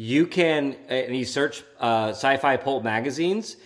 you 0.00 0.28
can 0.28 0.76
and 0.88 1.16
you 1.16 1.24
search 1.24 1.64
uh, 1.80 2.10
sci-fi 2.10 2.56
pulp 2.56 2.84
magazines. 2.84 3.56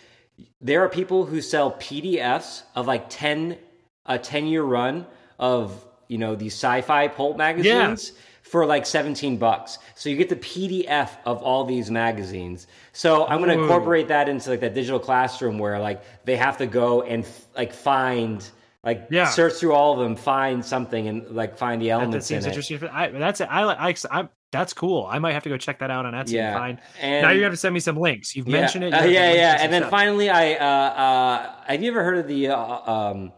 There 0.62 0.80
are 0.82 0.88
people 0.88 1.26
who 1.26 1.42
sell 1.42 1.72
PDFs 1.72 2.62
of 2.74 2.86
like 2.86 3.10
ten 3.10 3.58
a 4.06 4.18
ten 4.18 4.46
year 4.46 4.62
run 4.62 5.06
of 5.38 5.84
you 6.08 6.16
know 6.16 6.34
these 6.34 6.54
sci-fi 6.54 7.08
pulp 7.08 7.36
magazines 7.36 8.12
for 8.40 8.64
like 8.64 8.86
seventeen 8.86 9.36
bucks. 9.36 9.78
So 9.94 10.08
you 10.08 10.16
get 10.16 10.30
the 10.30 10.36
PDF 10.36 11.10
of 11.26 11.42
all 11.42 11.66
these 11.66 11.90
magazines. 11.90 12.66
So 12.94 13.26
I'm 13.26 13.42
going 13.42 13.54
to 13.54 13.62
incorporate 13.62 14.08
that 14.08 14.30
into 14.30 14.48
like 14.50 14.60
that 14.60 14.72
digital 14.72 14.98
classroom 15.00 15.58
where 15.58 15.78
like 15.78 16.02
they 16.24 16.36
have 16.36 16.56
to 16.58 16.66
go 16.66 17.02
and 17.02 17.26
like 17.54 17.74
find 17.74 18.42
like 18.82 19.08
Yeah. 19.10 19.28
search 19.28 19.52
through 19.54 19.74
all 19.74 19.92
of 19.92 19.98
them, 19.98 20.16
find 20.16 20.64
something, 20.64 21.08
and 21.08 21.28
like 21.28 21.58
find 21.58 21.80
the 21.82 21.88
that, 21.88 21.92
elements 21.92 22.26
that 22.26 22.34
seems 22.34 22.44
in 22.46 22.52
it. 22.52 22.56
interesting. 22.56 22.88
I, 22.90 23.08
that's 23.08 23.42
it. 23.42 23.48
I 23.50 23.64
like. 23.64 23.78
I, 23.78 24.20
I, 24.22 24.28
that's 24.52 24.72
cool. 24.74 25.08
I 25.10 25.18
might 25.18 25.32
have 25.32 25.42
to 25.44 25.48
go 25.48 25.56
check 25.56 25.78
that 25.80 25.90
out 25.90 26.06
on 26.06 26.12
Etsy 26.12 26.32
Yeah. 26.32 26.48
and 26.50 26.56
find. 26.58 26.78
And- 27.00 27.22
now 27.22 27.30
you 27.30 27.42
have 27.42 27.52
to 27.52 27.56
send 27.56 27.74
me 27.74 27.80
some 27.80 27.96
links. 27.96 28.36
You've 28.36 28.46
mentioned 28.46 28.84
it. 28.84 28.92
you 28.92 28.98
Uh, 28.98 29.04
yeah, 29.04 29.32
yeah. 29.32 29.56
some 29.56 29.64
And 29.64 29.72
then 29.72 29.90
finally, 29.90 30.30
I 30.30 30.54
uh, 30.54 30.64
uh, 30.66 31.52
have 31.66 31.82
you 31.82 31.90
ever 31.90 32.04
heard 32.04 32.18
of 32.18 32.28
the 32.28 32.48
uh, 32.48 32.90
um, 32.92 33.32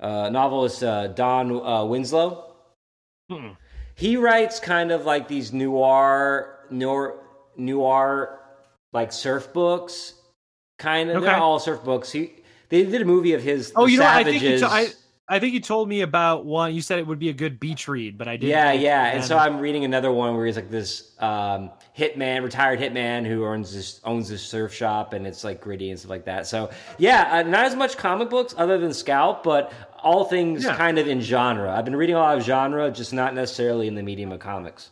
uh, 0.00 0.28
novelist 0.30 0.82
uh, 0.82 1.06
Don 1.08 1.50
uh, 1.64 1.84
Winslow? 1.84 2.44
Mm-mm. 3.30 3.56
He 3.94 4.16
writes 4.16 4.60
kind 4.60 4.90
of 4.90 5.04
like 5.06 5.28
these 5.28 5.52
noir, 5.52 6.58
noir, 6.70 7.20
noir, 7.56 8.40
like 8.92 9.12
surf 9.12 9.52
books. 9.52 10.14
Kind 10.78 11.10
of, 11.10 11.22
they're 11.22 11.36
all 11.36 11.58
surf 11.58 11.82
books. 11.84 12.10
He 12.12 12.32
they 12.68 12.84
did 12.84 13.02
a 13.02 13.04
movie 13.04 13.32
of 13.32 13.42
his. 13.42 13.72
Oh, 13.74 13.86
you 13.86 13.98
know, 13.98 14.06
I 14.06 14.22
think 14.24 14.42
you 14.42 14.58
to- 14.58 14.66
I, 14.66 14.88
I 15.30 15.38
think 15.38 15.52
you 15.52 15.60
told 15.60 15.88
me 15.88 16.00
about 16.00 16.46
one. 16.46 16.74
You 16.74 16.80
said 16.80 16.98
it 16.98 17.06
would 17.06 17.18
be 17.18 17.28
a 17.28 17.34
good 17.34 17.60
beach 17.60 17.86
read, 17.86 18.16
but 18.16 18.28
I 18.28 18.36
didn't. 18.36 18.50
Yeah, 18.50 18.72
yeah. 18.72 19.06
And 19.08 19.22
so 19.22 19.36
I'm 19.36 19.58
reading 19.58 19.84
another 19.84 20.10
one 20.10 20.34
where 20.36 20.46
he's 20.46 20.56
like 20.56 20.70
this 20.70 21.12
um, 21.18 21.70
hitman, 21.96 22.42
retired 22.42 22.80
hitman 22.80 23.26
who 23.26 23.44
owns 23.44 23.74
this 23.74 24.00
owns 24.04 24.28
this 24.30 24.42
surf 24.42 24.72
shop, 24.72 25.12
and 25.12 25.26
it's 25.26 25.44
like 25.44 25.60
gritty 25.60 25.90
and 25.90 25.98
stuff 25.98 26.10
like 26.10 26.24
that. 26.24 26.46
So 26.46 26.70
yeah, 26.96 27.28
uh, 27.30 27.42
not 27.42 27.66
as 27.66 27.76
much 27.76 27.98
comic 27.98 28.30
books 28.30 28.54
other 28.56 28.78
than 28.78 28.94
Scalp, 28.94 29.42
but 29.42 29.70
all 30.02 30.24
things 30.24 30.64
Yeah. 30.64 30.76
kind 30.76 30.98
of 30.98 31.06
in 31.08 31.20
genre. 31.20 31.76
I've 31.76 31.84
been 31.84 31.96
reading 31.96 32.16
a 32.16 32.20
lot 32.20 32.38
of 32.38 32.44
genre, 32.44 32.90
just 32.90 33.12
not 33.12 33.34
necessarily 33.34 33.86
in 33.86 33.94
the 33.96 34.02
medium 34.02 34.32
of 34.32 34.40
comics. 34.40 34.90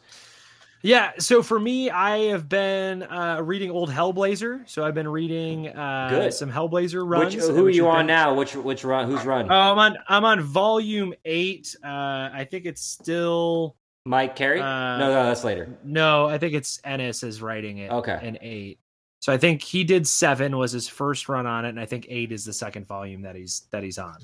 Yeah, 0.87 1.11
so 1.19 1.43
for 1.43 1.59
me, 1.59 1.91
I 1.91 2.19
have 2.29 2.49
been 2.49 3.03
uh, 3.03 3.41
reading 3.43 3.73
old 3.73 3.91
Hellblazer. 3.91 4.69
So 4.69 4.85
I've 4.85 4.95
been 4.95 5.09
reading 5.09 5.67
uh, 5.67 6.07
Good. 6.11 6.33
some 6.33 6.49
Hellblazer 6.49 7.03
runs. 7.05 7.35
Which 7.35 7.45
who 7.45 7.67
are 7.67 7.71
you 7.71 7.89
on 7.89 7.99
been- 8.01 8.07
now? 8.07 8.35
Which 8.35 8.55
which 8.55 8.85
run? 8.85 9.11
Who's 9.11 9.25
run? 9.25 9.51
Oh, 9.51 9.55
I'm 9.73 9.79
on. 9.79 9.97
I'm 10.09 10.25
on 10.25 10.41
volume 10.43 11.13
eight. 11.25 11.75
Uh, 11.83 11.89
I 12.33 12.47
think 12.49 12.67
it's 12.67 12.83
still 12.83 13.75
Mike 14.05 14.37
Carey? 14.37 14.61
uh, 14.61 14.65
no, 14.99 15.09
no, 15.13 15.25
that's 15.25 15.43
later. 15.43 15.77
no. 15.83 16.27
I 16.27 16.39
think 16.39 16.55
it's 16.55 16.81
Ennis 16.85 17.25
is 17.25 17.43
writing 17.43 17.79
it. 17.79 17.91
Okay. 17.91 18.21
in 18.23 18.39
eight. 18.41 18.79
So 19.27 19.33
I 19.33 19.39
think 19.39 19.61
he 19.61 19.83
did 19.83 20.07
seven 20.07 20.57
was 20.57 20.71
his 20.71 20.87
first 20.87 21.29
run 21.29 21.47
on 21.49 21.65
it, 21.65 21.71
and 21.71 21.81
I 21.81 21.85
think 21.85 22.07
eight 22.09 22.31
is 22.31 22.45
the 22.45 22.53
second 22.53 22.87
volume 22.87 23.23
that 23.23 23.35
he's 23.35 23.63
that 23.73 23.83
he's 23.83 23.99
on. 23.99 24.19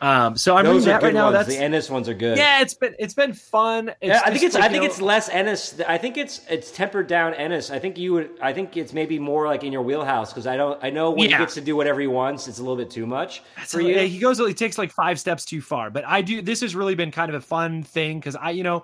Um, 0.00 0.36
so 0.36 0.56
I'm 0.56 0.64
Those 0.64 0.84
reading 0.84 0.88
that 0.94 1.02
right 1.04 1.14
now. 1.14 1.30
That's 1.30 1.46
the 1.48 1.58
Ennis 1.58 1.88
ones 1.88 2.08
are 2.08 2.14
good. 2.14 2.36
yeah. 2.36 2.60
It's 2.60 2.74
been 2.74 2.96
it's 2.98 3.14
been 3.14 3.34
fun. 3.34 3.90
It's 4.00 4.08
Yeah, 4.08 4.20
I 4.24 4.32
think 4.32 4.42
it's 4.42 4.56
like, 4.56 4.64
I 4.64 4.68
think 4.68 4.82
know- 4.82 4.88
it's 4.88 5.00
less 5.00 5.28
Ennis. 5.28 5.80
I 5.86 5.96
think 5.96 6.16
it's 6.16 6.40
it's 6.50 6.72
tempered 6.72 7.06
down 7.06 7.34
Ennis. 7.34 7.70
I 7.70 7.78
think 7.78 7.98
you 7.98 8.14
would. 8.14 8.30
I 8.42 8.52
think 8.52 8.76
it's 8.76 8.92
maybe 8.92 9.20
more 9.20 9.46
like 9.46 9.62
in 9.62 9.72
your 9.72 9.82
wheelhouse 9.82 10.32
because 10.32 10.48
I 10.48 10.56
don't. 10.56 10.82
I 10.82 10.90
know 10.90 11.12
when 11.12 11.30
Yeah. 11.30 11.36
he 11.38 11.42
gets 11.44 11.54
to 11.54 11.60
do 11.60 11.76
whatever 11.76 12.00
he 12.00 12.08
wants, 12.08 12.48
it's 12.48 12.58
a 12.58 12.62
little 12.62 12.74
bit 12.76 12.90
too 12.90 13.06
much 13.06 13.44
That's 13.54 13.70
for 13.72 13.78
a- 13.78 13.84
you. 13.84 13.94
yeah, 13.94 14.02
he 14.02 14.18
goes 14.18 14.38
he 14.40 14.54
takes 14.54 14.76
like 14.76 14.90
five 14.90 15.20
steps 15.20 15.44
too 15.44 15.60
far 15.60 15.88
but 15.88 16.04
i 16.04 16.20
do 16.20 16.42
this 16.42 16.62
has 16.62 16.74
really 16.74 16.96
been 16.96 17.12
kind 17.12 17.28
of 17.28 17.36
a 17.36 17.40
fun 17.40 17.84
thing 17.84 18.18
because 18.18 18.34
i 18.34 18.50
you 18.50 18.64
know 18.64 18.82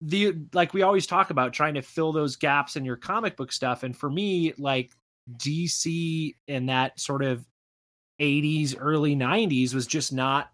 the 0.00 0.34
like 0.54 0.72
we 0.72 0.82
always 0.82 1.06
talk 1.06 1.30
about 1.30 1.52
trying 1.52 1.74
to 1.74 1.82
fill 1.82 2.12
those 2.12 2.36
gaps 2.36 2.76
in 2.76 2.84
your 2.84 2.96
comic 2.96 3.36
book 3.36 3.52
stuff 3.52 3.82
and 3.82 3.96
for 3.96 4.08
me 4.08 4.54
like 4.56 4.92
dc 5.36 6.34
in 6.48 6.66
that 6.66 6.98
sort 6.98 7.22
of 7.22 7.44
80s 8.20 8.76
early 8.78 9.14
90s 9.14 9.74
was 9.74 9.86
just 9.86 10.12
not 10.12 10.50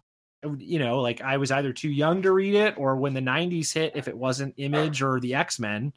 you 0.57 0.79
know 0.79 0.99
like 0.99 1.21
i 1.21 1.37
was 1.37 1.51
either 1.51 1.71
too 1.71 1.89
young 1.89 2.21
to 2.21 2.31
read 2.31 2.55
it 2.55 2.77
or 2.77 2.95
when 2.97 3.13
the 3.13 3.21
90s 3.21 3.73
hit 3.73 3.93
if 3.95 4.07
it 4.07 4.17
wasn't 4.17 4.53
image 4.57 5.01
or 5.01 5.19
the 5.19 5.33
x-men 5.33 5.93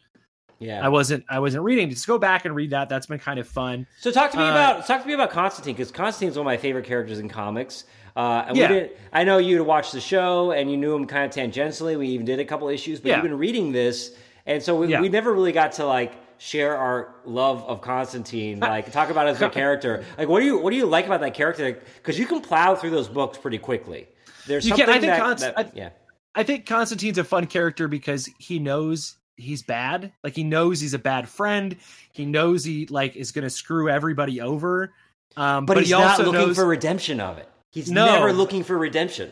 yeah. 0.61 0.85
i 0.85 0.89
wasn't 0.89 1.25
i 1.29 1.39
wasn't 1.39 1.63
reading 1.63 1.91
just 1.91 2.07
go 2.07 2.19
back 2.19 2.45
and 2.45 2.55
read 2.55 2.71
that 2.71 2.89
that's 2.89 3.07
been 3.07 3.19
kind 3.19 3.41
of 3.41 3.49
fun 3.49 3.87
So 4.01 4.11
talk 4.13 4.31
to 4.31 4.37
me 4.39 4.45
Uh, 4.45 4.51
about 4.51 4.87
talk 4.87 5.03
to 5.03 5.09
me 5.09 5.15
about 5.15 5.31
Constantine 5.31 5.75
because 5.75 5.91
Constantine's 5.91 6.37
one 6.37 6.43
of 6.43 6.51
my 6.51 6.57
favorite 6.57 6.85
characters 6.87 7.19
in 7.19 7.29
comics. 7.29 7.85
Uh, 8.21 8.45
and 8.49 8.57
Yeah. 8.57 8.69
we 8.69 8.75
did. 8.75 8.91
I 9.13 9.25
know 9.25 9.39
you 9.39 9.57
to 9.59 9.65
watch 9.65 9.93
the 9.93 10.01
show 10.01 10.53
and 10.53 10.71
you 10.71 10.77
knew 10.77 10.95
him 10.95 11.07
kind 11.07 11.25
of 11.25 11.31
tangentially. 11.35 11.99
We 11.99 12.09
even 12.09 12.27
did 12.27 12.39
a 12.39 12.45
couple 12.45 12.69
issues, 12.69 13.01
but 13.01 13.09
Yeah. 13.09 13.17
you've 13.17 13.23
been 13.25 13.39
reading 13.39 13.73
this, 13.73 14.13
and 14.47 14.63
so 14.63 14.75
we, 14.77 14.89
Yeah. 14.89 15.01
we 15.01 15.09
never 15.09 15.33
really 15.33 15.53
got 15.53 15.73
to 15.73 15.87
like 15.87 16.13
share 16.39 16.77
our 16.77 17.15
love 17.25 17.65
of 17.65 17.81
Constantine. 17.81 18.61
Like 18.75 18.93
talk 18.93 19.11
about 19.11 19.27
it 19.27 19.31
as 19.31 19.43
a 19.43 19.49
character. 19.49 20.05
Like 20.19 20.29
what 20.29 20.41
do 20.41 20.47
you 20.47 20.59
what 20.59 20.71
do 20.71 20.77
you 20.77 20.87
like 20.87 21.07
about 21.07 21.21
that 21.21 21.35
character? 21.35 21.79
Because 21.97 22.19
you 22.19 22.27
can 22.27 22.41
plow 22.41 22.75
through 22.75 22.91
those 22.91 23.09
books 23.09 23.39
pretty 23.39 23.59
quickly. 23.59 24.07
There's 24.47 24.65
You 24.65 24.71
something 24.71 24.87
can- 24.87 24.95
I 24.95 25.01
think 25.01 25.13
that, 25.13 25.21
Const- 25.21 25.45
that- 25.45 25.59
I- 25.59 25.71
yeah. 25.75 25.89
I 26.35 26.43
think 26.43 26.67
Constantine's 26.67 27.19
a 27.19 27.25
fun 27.25 27.47
character 27.47 27.89
because 27.89 28.29
he 28.39 28.59
knows 28.59 29.17
he's 29.37 29.63
bad. 29.63 30.13
Like 30.23 30.35
he 30.37 30.45
knows 30.45 30.81
he's 30.81 30.95
a 30.95 30.99
bad 30.99 31.29
friend. 31.29 31.77
He 32.13 32.25
knows 32.27 32.65
he 32.65 32.87
like 32.87 33.17
is 33.17 33.33
going 33.33 33.45
to 33.45 33.51
screw 33.51 33.89
everybody 33.89 34.41
over. 34.41 34.93
Um, 35.37 35.65
But, 35.67 35.75
but, 35.75 35.79
he's 35.85 35.89
he 35.89 35.95
not 35.95 36.11
also 36.11 36.25
looking 36.27 36.41
knows, 36.49 36.57
for 36.57 36.67
redemption 36.67 37.21
of 37.21 37.39
it. 37.39 37.49
He's 37.71 37.91
No. 37.91 38.07
never 38.07 38.33
looking 38.33 38.65
for 38.65 38.77
redemption. 38.79 39.31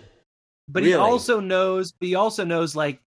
but 0.68 0.82
he 0.84 0.94
also 0.94 1.40
knows. 1.40 1.92
But 1.92 2.06
he 2.08 2.14
also 2.14 2.44
knows 2.44 2.76
like 2.76 3.00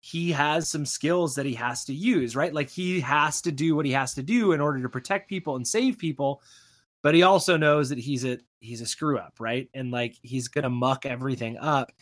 he 0.00 0.32
has 0.32 0.68
some 0.68 0.84
skills 0.84 1.34
that 1.36 1.46
he 1.46 1.54
has 1.54 1.84
to 1.86 1.94
use. 1.94 2.36
Right, 2.36 2.52
like 2.52 2.68
he 2.68 3.00
has 3.00 3.40
to 3.42 3.52
do 3.52 3.74
what 3.76 3.86
he 3.86 3.92
has 3.92 4.14
to 4.14 4.22
do 4.22 4.52
in 4.52 4.60
order 4.60 4.82
to 4.82 4.88
protect 4.88 5.28
people 5.28 5.56
and 5.56 5.66
save 5.66 5.98
people. 5.98 6.42
But 7.02 7.14
he 7.14 7.22
also 7.22 7.56
knows 7.56 7.88
that 7.90 7.98
he's 7.98 8.24
a 8.24 8.38
he's 8.60 8.80
a 8.80 8.86
screw 8.86 9.18
up, 9.18 9.34
right? 9.38 9.68
And 9.74 9.90
like 9.90 10.16
he's 10.22 10.48
gonna 10.48 10.70
muck 10.70 11.06
everything 11.06 11.56
up. 11.58 11.92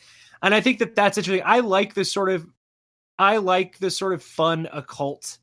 And 0.42 0.54
I 0.54 0.60
think 0.60 0.78
that 0.80 0.94
that's 0.96 1.18
interesting. 1.18 1.44
I 1.46 1.60
like 1.60 1.94
this 1.94 2.10
sort 2.12 2.30
of 2.30 2.46
I 3.18 3.36
like 3.36 3.78
this 3.78 3.96
sort 3.96 4.14
of 4.14 4.22
fun 4.22 4.68
occult 4.72 5.38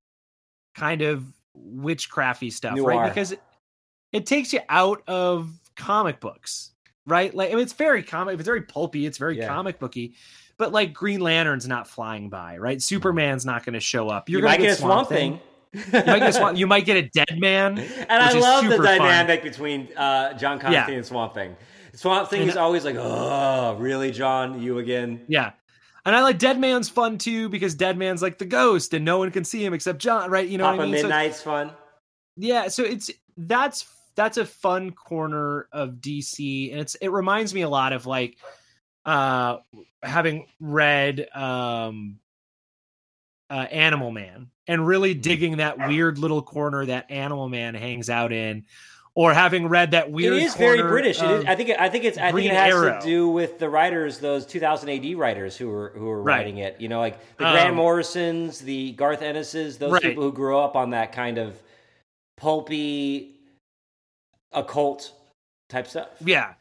kind 0.76 1.02
of 1.02 1.24
witchcrafty 1.58 2.52
stuff, 2.52 2.76
Noir. 2.76 2.90
right? 2.90 3.10
Because 3.10 3.32
it, 3.34 3.42
it 4.12 4.26
takes 4.26 4.52
you 4.54 4.60
out 4.70 5.04
of 5.08 5.52
comic 5.76 6.20
books, 6.20 6.72
right? 7.10 7.34
Like 7.34 7.50
I 7.52 7.54
mean, 7.54 7.64
it's 7.64 7.74
very 7.74 8.04
comic, 8.04 8.36
it's 8.40 8.46
very 8.46 8.62
pulpy, 8.62 9.06
it's 9.06 9.18
very 9.18 9.38
Yeah. 9.38 9.48
comic 9.48 9.80
booky. 9.80 10.16
But 10.58 10.72
like 10.74 10.94
Green 10.94 11.22
Lantern's 11.22 11.68
not 11.68 11.88
flying 11.88 12.30
by, 12.30 12.58
right? 12.58 12.82
Superman's 12.82 13.46
not 13.46 13.64
going 13.66 13.74
to 13.76 13.80
show 13.80 14.10
up. 14.10 14.28
You're 14.30 14.40
you 14.40 14.44
gonna 14.44 14.58
might 14.58 14.62
get 14.62 14.72
a 14.74 14.76
swamp 14.76 15.08
thing. 15.08 15.40
You 15.74 15.82
might 15.94 16.20
get 16.20 16.30
a 16.30 16.34
swamp. 16.34 16.58
You 16.58 16.68
might 16.68 16.84
get 16.86 16.98
a 16.98 17.04
dead 17.04 17.38
man. 17.40 17.78
And 18.10 18.12
I 18.12 18.34
love 18.34 18.66
the 18.66 18.72
super 18.72 18.84
fun. 18.84 18.98
dynamic 18.98 19.42
between 19.44 19.88
uh, 19.96 20.34
John 20.34 20.60
Constantine 20.60 20.96
and 20.98 21.06
Swamp 21.06 21.34
Thing. 21.34 21.56
Swamp 21.94 22.30
Thing 22.30 22.42
And- 22.42 22.50
is 22.50 22.58
always 22.58 22.84
like, 22.84 22.96
oh, 22.98 23.76
really, 23.80 24.12
John? 24.12 24.62
You 24.62 24.80
again? 24.80 25.22
Yeah. 25.28 25.52
And 26.06 26.16
I 26.16 26.24
like 26.24 26.40
Dead 26.40 26.60
Man's 26.60 26.90
fun 26.90 27.18
too 27.20 27.48
because 27.50 27.76
Dead 27.76 27.98
Man's 27.98 28.22
like 28.22 28.38
the 28.38 28.46
ghost 28.46 28.94
and 28.94 29.06
no 29.06 29.18
one 29.20 29.32
can 29.32 29.44
see 29.46 29.64
him 29.64 29.74
except 29.74 30.00
John, 30.00 30.30
right? 30.32 30.48
You 30.48 30.58
know 30.58 30.64
Papa 30.66 30.78
what 30.78 30.88
I 30.88 30.92
mean? 30.92 30.96
So- 31.02 31.08
Midnight's 31.08 31.42
fun. 31.42 31.72
yeah, 32.36 32.68
so 32.68 32.84
it's 32.84 33.12
that's 33.38 33.86
that's 34.20 34.38
a 34.38 34.46
fun 34.46 34.92
corner 34.92 35.68
of 35.72 35.96
DC 35.96 36.72
and 36.72 36.82
it's 36.82 36.96
it 36.96 37.08
reminds 37.10 37.54
me 37.54 37.62
a 37.62 37.70
lot 37.70 37.94
of 37.94 38.06
like 38.06 38.38
uh 39.06 39.58
having 40.04 40.46
read 40.60 41.28
um 41.34 42.20
uh 43.50 43.54
Animal 43.72 44.12
Man 44.12 44.50
and 44.68 44.86
really 44.86 45.14
Mm-hmm. 45.14 45.22
digging 45.22 45.58
that 45.58 45.88
weird 45.88 46.18
little 46.18 46.42
corner 46.42 46.86
that 46.86 47.10
Animal 47.10 47.48
Man 47.50 47.74
hangs 47.76 48.10
out 48.10 48.32
in 48.34 48.66
or 49.16 49.34
having 49.34 49.68
read 49.68 49.92
that 49.92 50.12
weird 50.12 50.34
it 50.36 50.44
is 50.44 50.56
very 50.56 50.82
British. 50.82 51.22
It 51.22 51.32
is, 51.32 51.46
I 51.46 51.56
think. 51.56 51.70
It, 51.70 51.80
I 51.80 51.90
think 51.90 52.04
it's. 52.06 52.18
I 52.18 52.32
think 52.32 52.46
it 52.46 52.54
has 52.54 52.74
Arrow. 52.74 53.00
to 53.00 53.06
do 53.06 53.28
with 53.28 53.58
the 53.58 53.68
writers, 53.68 54.20
those 54.20 54.46
2000 54.46 54.88
AD 54.90 55.16
writers 55.18 55.58
who 55.58 55.68
were 55.70 55.92
who 55.96 56.06
were 56.06 56.22
Right. 56.22 56.38
writing 56.38 56.58
it. 56.60 56.80
You 56.80 56.90
know, 56.90 57.00
like 57.00 57.20
the 57.38 57.44
Grant 57.46 57.70
Um, 57.72 57.76
Morrisons, 57.76 58.60
the 58.60 58.92
Garth 58.94 59.22
Ennises, 59.24 59.78
those 59.78 59.94
Right. 59.94 60.02
people 60.04 60.24
who 60.24 60.32
grew 60.32 60.60
up 60.60 60.76
on 60.76 60.92
that 60.92 61.12
kind 61.12 61.38
of 61.40 61.60
pulpy, 62.38 63.39
occult 64.52 65.14
type 65.70 65.88
stuff. 65.88 66.10
Yeah. 66.24 66.54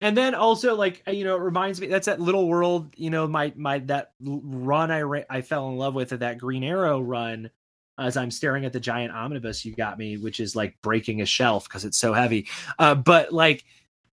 And 0.00 0.16
then 0.16 0.34
also 0.34 0.74
like 0.74 1.02
you 1.08 1.24
know 1.24 1.36
it 1.36 1.40
reminds 1.40 1.80
me 1.80 1.86
that's 1.86 2.06
that 2.06 2.20
little 2.20 2.48
world 2.48 2.92
you 2.96 3.08
know 3.08 3.26
my 3.26 3.52
my 3.56 3.78
that 3.80 4.12
run 4.20 4.90
I 4.90 5.02
ra- 5.02 5.22
I 5.30 5.40
fell 5.40 5.68
in 5.70 5.76
love 5.76 5.94
with 5.94 6.12
at 6.12 6.20
that 6.20 6.38
Green 6.38 6.62
Arrow 6.62 7.00
run 7.00 7.50
as 7.98 8.16
I'm 8.18 8.30
staring 8.30 8.66
at 8.66 8.74
the 8.74 8.80
giant 8.80 9.14
omnibus 9.14 9.64
you 9.64 9.74
got 9.74 9.98
me 9.98 10.18
which 10.18 10.38
is 10.38 10.54
like 10.54 10.76
breaking 10.82 11.22
a 11.22 11.26
shelf 11.26 11.64
because 11.66 11.86
it's 11.86 11.96
so 11.96 12.12
heavy 12.12 12.46
uh 12.78 12.94
but 12.94 13.32
like 13.32 13.64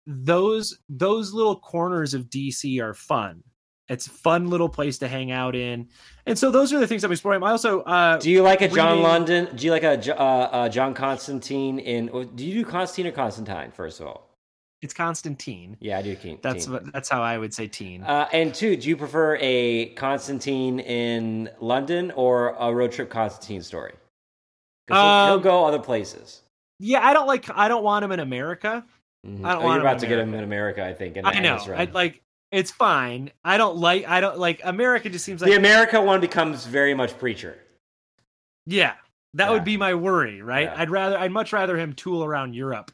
those 0.06 0.78
those 0.90 1.32
little 1.32 1.56
corners 1.56 2.14
of 2.14 2.30
DC 2.30 2.82
are 2.82 2.94
fun 2.94 3.42
it's 3.90 4.08
a 4.08 4.10
fun 4.12 4.50
little 4.50 4.70
place 4.70 4.98
to 5.00 5.08
hang 5.08 5.32
out 5.32 5.56
in 5.56 5.88
and 6.26 6.38
so 6.38 6.52
those 6.52 6.72
are 6.72 6.80
the 6.80 6.88
things 6.88 7.04
I'm 7.04 7.12
exploring 7.12 7.44
I 7.44 7.52
also 7.52 7.82
uh 7.82 8.18
Do 8.18 8.30
you 8.30 8.44
like 8.44 8.62
a 8.62 8.68
John 8.68 8.90
reading- 8.92 9.04
London? 9.04 9.56
Do 9.56 9.66
you 9.66 9.72
like 9.72 9.84
a 9.84 9.98
uh, 10.18 10.24
uh, 10.24 10.70
John 10.70 10.94
Constantine 10.94 11.80
in? 11.80 12.08
Do 12.36 12.46
you 12.46 12.64
do 12.64 12.70
Constantine 12.70 13.08
or 13.12 13.16
Constantine? 13.16 13.72
First 13.72 14.00
of 14.00 14.08
all, 14.08 14.30
it's 14.82 14.94
Constantine 14.94 15.76
yeah, 15.80 15.98
I 15.98 16.02
do. 16.02 16.16
Keen, 16.16 16.40
that's 16.42 16.66
teen. 16.66 16.74
what 16.74 16.94
that's 16.94 17.10
how 17.10 17.22
I 17.22 17.38
would 17.38 17.54
say 17.54 17.68
teen 17.68 18.04
Uh, 18.04 18.28
and 18.32 18.54
two, 18.54 18.78
do 18.78 18.88
you 18.88 18.96
prefer 18.96 19.38
a 19.42 19.88
Constantine 19.96 20.80
in 20.80 21.50
London 21.60 22.12
or 22.16 22.56
a 22.60 22.74
road 22.74 22.92
trip 22.92 23.10
Constantine 23.10 23.62
story? 23.62 23.94
'Cause 24.88 24.98
he'll, 24.98 25.26
he'll 25.26 25.36
Um, 25.38 25.42
go 25.42 25.66
other 25.66 25.80
places. 25.80 26.42
yeah 26.80 27.06
I 27.06 27.14
don't 27.14 27.28
like 27.28 27.46
I 27.56 27.68
don't 27.68 27.84
want 27.84 28.06
him 28.06 28.12
in 28.12 28.20
America 28.20 28.86
Mhm. 29.28 29.44
I 29.46 29.54
don't 29.54 29.64
oh, 29.64 29.66
want 29.66 29.74
you're 29.74 29.74
him 29.76 29.82
about 29.82 30.00
to 30.00 30.08
get 30.08 30.18
him 30.20 30.34
in 30.34 30.44
America, 30.46 30.82
I 30.86 30.94
think. 30.94 31.18
in 31.18 31.26
I 31.26 31.40
know. 31.40 31.58
I 31.76 31.84
like 31.92 32.22
it's 32.52 32.72
fine. 32.72 33.32
I 33.44 33.58
don't 33.58 33.78
like 33.78 34.08
I 34.08 34.22
don't 34.22 34.38
like 34.40 34.62
America 34.64 35.10
just 35.10 35.26
seems 35.26 35.42
like 35.42 35.52
the 35.52 35.58
America 35.58 36.02
one 36.02 36.20
becomes 36.22 36.66
very 36.66 36.94
much 36.94 37.18
preacher. 37.20 37.58
yeah. 38.66 38.94
That 39.36 39.46
Yeah. 39.46 39.52
would 39.52 39.64
be 39.64 39.78
my 39.78 39.94
worry, 39.94 40.42
right? 40.42 40.64
Yeah. 40.64 40.76
I'd 40.78 40.90
rather 40.90 41.18
I'd 41.18 41.32
much 41.32 41.54
rather 41.54 41.78
him 41.78 41.94
tool 41.94 42.24
around 42.24 42.56
Europe. 42.56 42.92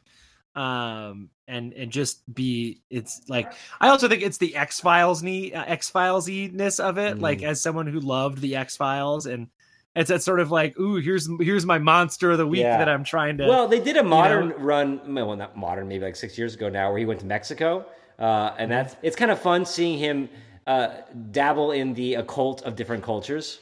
Um 0.54 1.30
and 1.48 1.72
and 1.74 1.90
just 1.92 2.22
be 2.34 2.80
it's 2.90 3.22
like 3.28 3.52
I 3.80 3.88
also 3.88 4.08
think 4.08 4.22
it's 4.22 4.38
the 4.38 4.56
X-Files 4.56 5.22
ne- 5.22 5.52
uh, 5.52 5.64
X-Files 5.64 6.28
ness 6.28 6.80
of 6.80 6.98
it 6.98 7.18
like 7.18 7.40
Mm. 7.40 7.48
as 7.48 7.62
someone 7.62 7.86
who 7.86 8.00
loved 8.00 8.38
the 8.40 8.56
X-Files 8.56 9.26
and 9.26 9.48
it's 9.94 10.08
that 10.08 10.22
sort 10.22 10.40
of 10.40 10.50
like 10.50 10.78
ooh 10.78 10.96
here's 10.96 11.28
here's 11.40 11.64
my 11.64 11.78
monster 11.78 12.30
of 12.32 12.38
the 12.38 12.46
week 12.46 12.60
Yeah. 12.62 12.78
that 12.78 12.88
I'm 12.88 13.04
trying 13.04 13.38
to 13.38 13.46
Well, 13.46 13.68
they 13.68 13.80
did 13.80 13.96
a 13.96 14.02
modern 14.02 14.50
run. 14.58 15.14
Well, 15.14 15.36
not 15.36 15.56
modern, 15.56 15.88
maybe 15.88 16.04
like 16.04 16.16
six 16.16 16.36
years 16.36 16.54
ago 16.54 16.68
now, 16.68 16.90
where 16.90 16.98
he 16.98 17.06
went 17.06 17.20
to 17.20 17.26
Mexico, 17.26 17.86
uh, 18.18 18.54
and 18.58 18.70
that's 18.70 18.96
it's 19.02 19.16
kind 19.16 19.30
of 19.30 19.40
fun 19.40 19.64
seeing 19.64 19.98
him 19.98 20.28
uh, 20.66 20.88
dabble 21.30 21.72
in 21.72 21.94
the 21.94 22.14
occult 22.14 22.62
of 22.62 22.76
different 22.76 23.02
cultures. 23.02 23.60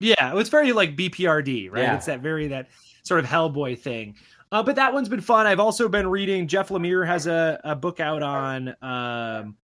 Yeah, 0.00 0.36
it's 0.38 0.48
very 0.48 0.72
like 0.72 0.96
BPRD, 0.96 1.70
right? 1.70 1.82
Yeah. 1.82 1.96
It's 1.96 2.06
that 2.06 2.20
very 2.20 2.48
that 2.48 2.68
sort 3.02 3.20
of 3.20 3.26
Hellboy 3.26 3.78
thing. 3.78 4.16
Uh, 4.52 4.62
but 4.62 4.74
that 4.76 4.92
one's 4.92 5.08
been 5.08 5.20
fun. 5.20 5.46
I've 5.46 5.60
also 5.60 5.88
been 5.88 6.08
reading. 6.08 6.48
Jeff 6.48 6.70
Lemire 6.70 7.06
has 7.06 7.26
a, 7.26 7.60
a 7.62 7.76
book 7.76 8.00
out 8.00 8.22
on 8.22 8.68
um, 8.82 9.56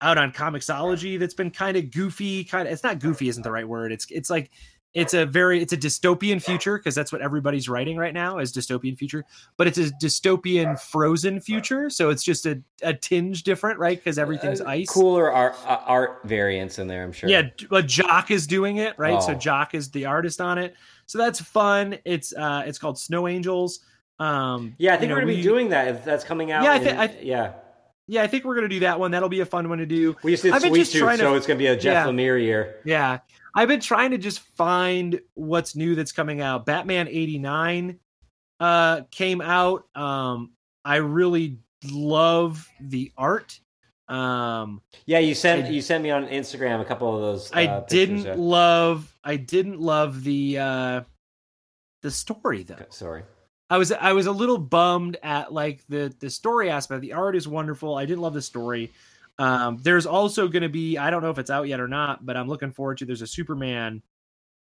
out 0.00 0.18
on 0.18 0.32
Comixology 0.32 1.18
that's 1.18 1.34
been 1.34 1.50
kind 1.50 1.76
of 1.76 1.90
goofy. 1.90 2.44
Kind 2.44 2.68
of, 2.68 2.72
it's 2.72 2.82
not 2.82 2.98
goofy, 2.98 3.28
isn't 3.28 3.42
the 3.42 3.50
right 3.50 3.68
word. 3.68 3.92
It's 3.92 4.06
it's 4.10 4.30
like 4.30 4.50
it's 4.96 5.12
a 5.14 5.24
very 5.26 5.60
it's 5.62 5.72
a 5.72 5.76
dystopian 5.76 6.42
future 6.42 6.78
because 6.78 6.94
that's 6.94 7.12
what 7.12 7.20
everybody's 7.20 7.68
writing 7.68 7.96
right 7.96 8.14
now 8.14 8.38
is 8.38 8.52
dystopian 8.52 8.96
future 8.98 9.24
but 9.58 9.66
it's 9.68 9.78
a 9.78 9.90
dystopian 10.02 10.76
frozen 10.80 11.38
future 11.40 11.88
so 11.90 12.08
it's 12.10 12.24
just 12.24 12.46
a, 12.46 12.60
a 12.82 12.92
tinge 12.94 13.42
different 13.44 13.78
right 13.78 13.98
because 13.98 14.18
everything's 14.18 14.60
Uh, 14.60 14.68
ice 14.68 14.88
Cooler 14.88 15.30
art, 15.30 15.54
uh, 15.66 15.78
art 15.86 16.20
variants 16.24 16.78
in 16.78 16.88
there, 16.88 17.04
I'm 17.04 17.12
sure. 17.12 17.28
yeah 17.28 17.42
but 17.70 17.86
jock 17.86 18.30
is 18.30 18.46
doing 18.46 18.78
it 18.78 18.94
right 18.98 19.22
so 19.22 19.32
Oh. 19.32 19.34
jock 19.34 19.74
is 19.74 19.90
the 19.90 20.06
artist 20.06 20.40
on 20.40 20.56
it 20.58 20.74
so 21.06 21.18
that's 21.18 21.40
fun 21.40 21.98
it's 22.04 22.34
uh 22.34 22.64
it's 22.66 22.78
called 22.78 22.98
snow 22.98 23.28
angels 23.28 23.80
um 24.18 24.74
Yeah, 24.78 24.92
I 24.92 24.94
you 24.94 25.00
think 25.00 25.08
know, 25.10 25.14
we're 25.16 25.20
gonna 25.20 25.32
we- 25.32 25.36
be 25.36 25.42
doing 25.42 25.68
that. 25.68 25.88
If 25.88 26.04
that's 26.06 26.24
coming 26.24 26.50
out. 26.52 26.64
Yeah, 26.64 26.72
I 26.72 26.76
in- 26.76 26.84
thi- 26.84 26.90
I- 26.90 27.18
yeah. 27.22 27.52
yeah 28.08 28.22
i 28.22 28.26
think 28.26 28.44
we're 28.44 28.54
gonna 28.54 28.68
do 28.68 28.80
that 28.80 28.98
one 28.98 29.10
that'll 29.10 29.28
be 29.28 29.40
a 29.40 29.46
fun 29.46 29.68
one 29.68 29.78
to 29.78 29.84
do 29.86 30.16
We 30.22 30.30
just 30.30 30.42
did 30.42 30.52
I've 30.54 30.62
Sweet 30.62 30.86
Tooth, 30.86 31.02
to- 31.10 31.16
so 31.18 31.34
it's 31.34 31.46
gonna 31.46 31.58
be 31.58 31.66
a 31.66 31.76
Jeff 31.76 32.06
Yeah. 32.06 32.10
Lemire 32.12 32.40
year. 32.40 32.76
Yeah. 32.86 33.18
I've 33.56 33.68
been 33.68 33.80
trying 33.80 34.10
to 34.10 34.18
just 34.18 34.40
find 34.40 35.18
what's 35.32 35.74
new 35.74 35.94
that's 35.94 36.12
coming 36.12 36.42
out. 36.42 36.66
Batman 36.66 37.08
89 37.08 37.98
uh 38.60 39.00
came 39.10 39.40
out. 39.40 39.84
Um 39.96 40.52
I 40.84 40.96
really 40.96 41.58
love 41.90 42.68
the 42.80 43.12
art. 43.16 43.58
Um 44.08 44.82
Yeah, 45.06 45.18
you 45.20 45.34
sent 45.34 45.72
you 45.72 45.80
sent 45.80 46.04
me 46.04 46.10
on 46.10 46.26
Instagram 46.28 46.82
a 46.82 46.84
couple 46.84 47.14
of 47.14 47.22
those. 47.22 47.50
I 47.52 47.66
uh, 47.66 47.80
pictures, 47.80 47.98
didn't 47.98 48.24
yeah. 48.26 48.34
love 48.36 49.16
I 49.24 49.36
didn't 49.36 49.80
love 49.80 50.22
the 50.22 50.58
uh 50.58 51.00
the 52.02 52.10
story 52.10 52.62
though. 52.62 52.84
Sorry. 52.90 53.22
I 53.70 53.78
was 53.78 53.90
I 53.90 54.12
was 54.12 54.26
a 54.26 54.32
little 54.32 54.58
bummed 54.58 55.16
at 55.22 55.52
like 55.52 55.82
the 55.88 56.14
the 56.20 56.30
story 56.30 56.70
aspect. 56.70 57.00
The 57.00 57.14
art 57.14 57.34
is 57.34 57.48
wonderful. 57.48 57.96
I 57.96 58.04
didn't 58.04 58.20
love 58.20 58.34
the 58.34 58.42
story. 58.42 58.92
Um, 59.38 59.78
there's 59.82 60.06
also 60.06 60.48
going 60.48 60.62
to 60.62 60.68
be 60.68 60.96
I 60.96 61.10
don't 61.10 61.22
know 61.22 61.30
if 61.30 61.38
it's 61.38 61.50
out 61.50 61.68
yet 61.68 61.80
or 61.80 61.88
not, 61.88 62.24
but 62.24 62.36
I'm 62.36 62.48
looking 62.48 62.72
forward 62.72 62.98
to. 62.98 63.04
There's 63.04 63.22
a 63.22 63.26
Superman 63.26 64.02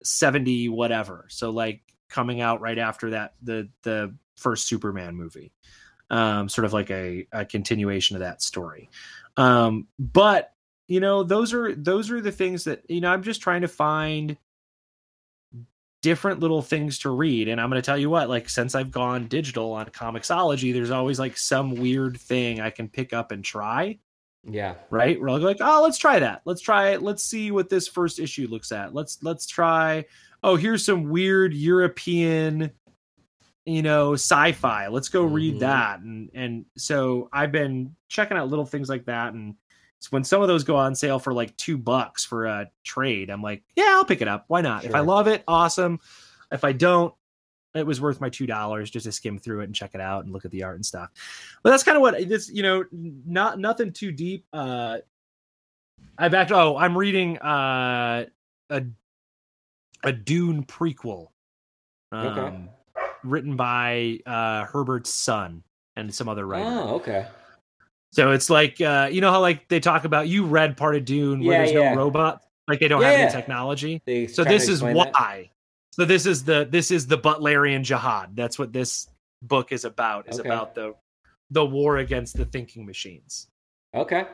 70 0.03 0.69
whatever. 0.69 1.27
So 1.29 1.51
like 1.51 1.83
coming 2.09 2.41
out 2.41 2.61
right 2.61 2.79
after 2.79 3.11
that 3.11 3.35
the 3.43 3.69
the 3.83 4.15
first 4.37 4.67
Superman 4.67 5.17
movie. 5.17 5.53
Um, 6.11 6.49
sort 6.49 6.65
of 6.65 6.73
like 6.73 6.91
a, 6.91 7.29
a 7.31 7.45
continuation 7.45 8.17
of 8.17 8.21
that 8.21 8.43
story. 8.43 8.91
Um, 9.37 9.87
but 9.99 10.53
you 10.89 10.99
know 10.99 11.23
those 11.23 11.55
are 11.55 11.73
those 11.73 12.11
are 12.11 12.21
the 12.21 12.33
things 12.33 12.65
that 12.65 12.83
you 12.89 13.01
know 13.01 13.13
I'm 13.13 13.23
just 13.23 13.43
trying 13.43 13.61
to 13.61 13.69
find 13.69 14.37
different 16.03 16.41
little 16.41 16.63
things 16.63 16.99
to 17.01 17.11
read. 17.11 17.49
And 17.49 17.61
I'm 17.61 17.69
going 17.69 17.81
to 17.81 17.87
tell 17.87 17.99
you 17.99 18.11
what, 18.11 18.29
like, 18.29 18.49
since 18.49 18.75
I've 18.75 18.91
gone 18.91 19.27
digital 19.27 19.73
on 19.73 19.87
Comixology, 19.87 20.73
there's 20.73 20.91
always 20.91 21.19
like 21.19 21.37
some 21.37 21.75
weird 21.75 22.19
thing 22.19 22.61
I 22.61 22.71
can 22.71 22.89
pick 22.89 23.13
up 23.13 23.33
and 23.33 23.45
try, 23.45 23.99
Yeah. 24.45 24.75
right? 24.91 25.21
We're 25.21 25.31
like, 25.39 25.59
oh, 25.61 25.83
let's 25.83 25.99
try 25.99 26.19
that. 26.19 26.43
Let's 26.45 26.61
try 26.61 26.91
it. 26.91 27.03
Let's 27.03 27.23
see 27.23 27.51
what 27.51 27.69
this 27.69 27.87
first 27.89 28.19
issue 28.19 28.49
looks 28.49 28.73
at. 28.73 28.95
Let's, 28.95 29.19
let's 29.23 29.47
try, 29.47 30.05
oh, 30.43 30.57
here's 30.57 30.85
some 30.85 31.11
weird 31.11 31.53
European, 31.55 32.71
you 33.67 33.83
know, 33.83 34.15
sci-fi. 34.15 34.89
Let's 34.89 35.09
go 35.09 35.25
Mhm. 35.29 35.33
read 35.35 35.61
that. 35.61 36.01
And, 36.01 36.31
and 36.35 36.65
so 36.77 37.29
I've 37.33 37.53
been 37.53 37.95
checking 38.09 38.37
out 38.37 38.49
little 38.49 38.65
things 38.67 38.89
like 38.89 39.05
that. 39.05 39.35
And 39.35 39.55
it's 39.99 40.11
when 40.11 40.25
some 40.25 40.41
of 40.41 40.49
those 40.49 40.65
go 40.65 40.77
on 40.77 40.95
sale 40.95 41.19
for 41.19 41.35
like 41.35 41.55
two 41.59 41.77
bucks 41.77 42.25
for 42.25 42.47
a 42.47 42.71
trade, 42.83 43.29
I'm 43.29 43.43
like, 43.43 43.63
yeah, 43.77 43.89
I'll 43.91 44.05
pick 44.07 44.23
it 44.23 44.29
up. 44.29 44.47
Why 44.49 44.63
not? 44.63 44.85
If 44.85 44.95
I 44.95 45.01
love 45.01 45.27
it, 45.29 45.45
awesome. 45.47 46.01
If 46.51 46.65
I 46.65 46.73
don't, 46.73 47.13
it 47.75 47.87
was 47.87 48.01
worth 48.01 48.21
my 48.21 48.29
two 48.29 48.47
dollars 48.47 48.91
just 48.91 49.07
to 49.07 49.13
skim 49.13 49.39
through 49.39 49.61
it 49.61 49.65
and 49.65 49.75
check 49.75 49.91
it 49.95 50.01
out 50.01 50.25
and 50.25 50.33
look 50.33 50.45
at 50.45 50.51
the 50.51 50.63
art 50.63 50.77
and 50.77 50.85
stuff. 50.85 51.11
But 51.63 51.71
that's 51.71 51.83
kind 51.83 51.97
of 51.97 52.03
what 52.03 52.29
this, 52.29 52.51
you 52.51 52.63
know, 52.63 52.85
not 52.93 53.59
nothing 53.59 53.93
too 53.93 54.13
deep. 54.13 54.45
Uh 54.53 54.99
I 56.19 56.29
backed. 56.29 56.53
Oh, 56.53 56.77
I'm 56.77 56.97
reading 56.99 57.39
uh 57.39 58.27
a 58.71 58.85
a 60.03 60.13
Dune 60.13 60.65
prequel, 60.65 61.29
um, 62.13 62.27
Okay. 62.29 62.57
written 63.25 63.55
by 63.57 64.19
uh 64.27 64.65
Herbert's 64.65 65.11
son 65.15 65.63
and 65.97 66.13
some 66.15 66.29
other 66.29 66.47
writer. 66.47 66.67
Oh, 66.67 66.95
okay. 66.97 67.27
So 68.13 68.33
it's 68.33 68.51
like 68.51 68.81
uh, 68.81 69.09
you 69.13 69.21
know 69.21 69.31
how 69.31 69.41
like 69.41 69.69
they 69.69 69.79
talk 69.79 70.05
about 70.05 70.27
you 70.27 70.45
read 70.45 70.77
part 70.77 70.97
of 70.97 71.05
Dune 71.05 71.45
where 71.45 71.53
Yeah, 71.55 71.59
there's 71.59 71.73
yeah. 71.73 71.91
no 71.93 71.97
robot, 71.97 72.43
like 72.67 72.81
they 72.81 72.89
don't 72.89 73.03
have 73.03 73.15
Yeah. 73.15 73.23
any 73.23 73.31
technology. 73.31 74.03
They 74.05 74.27
So 74.27 74.43
this 74.43 74.69
is 74.69 74.83
why. 74.83 74.95
that? 74.95 75.47
So 75.93 76.05
this 76.05 76.27
is 76.27 76.45
the 76.45 76.67
this 76.71 76.91
is 76.91 77.07
the 77.07 77.19
Butlerian 77.19 77.83
jihad. 77.83 78.37
That's 78.37 78.59
what 78.59 78.73
this 78.73 79.09
book 79.43 79.73
is 79.73 79.85
about. 79.85 80.29
Is 80.29 80.39
Okay. 80.41 80.49
about 80.49 80.75
the 80.75 80.95
the 81.51 81.65
war 81.65 81.97
against 81.99 82.37
the 82.37 82.45
thinking 82.45 82.87
machines. 82.87 83.49
Okay. 83.95 84.25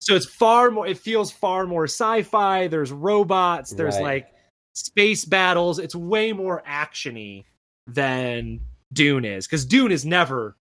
So 0.00 0.14
it's 0.14 0.26
far 0.26 0.70
more. 0.70 0.86
It 0.86 0.98
feels 0.98 1.30
far 1.32 1.66
more 1.66 1.84
sci-fi. 1.84 2.68
There's 2.68 2.92
robots. 2.92 3.70
There's 3.72 3.96
Right. 3.96 4.02
like 4.02 4.34
space 4.74 5.24
battles. 5.24 5.78
It's 5.78 5.94
way 5.94 6.32
more 6.32 6.62
actiony 6.66 7.44
than 7.86 8.60
Dune 8.92 9.24
is 9.24 9.46
because 9.46 9.64
Dune 9.64 9.90
is 9.90 10.04
never 10.04 10.56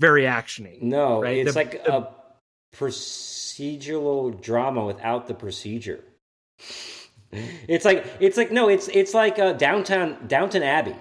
very 0.00 0.22
actiony. 0.24 0.80
No, 0.82 1.22
Right, 1.22 1.38
it's 1.38 1.54
the- 1.54 1.58
like 1.58 1.84
the- 1.84 1.94
a 1.96 2.14
procedural 2.74 4.38
drama 4.40 4.84
without 4.84 5.26
the 5.26 5.34
procedure. 5.34 6.04
It's 7.32 7.84
like 7.84 8.06
it's 8.20 8.36
like 8.36 8.50
no, 8.52 8.68
it's 8.68 8.88
it's 8.88 9.12
like 9.14 9.38
uh, 9.38 9.52
downtown 9.52 10.26
Downton 10.26 10.62
Abbey. 10.62 10.94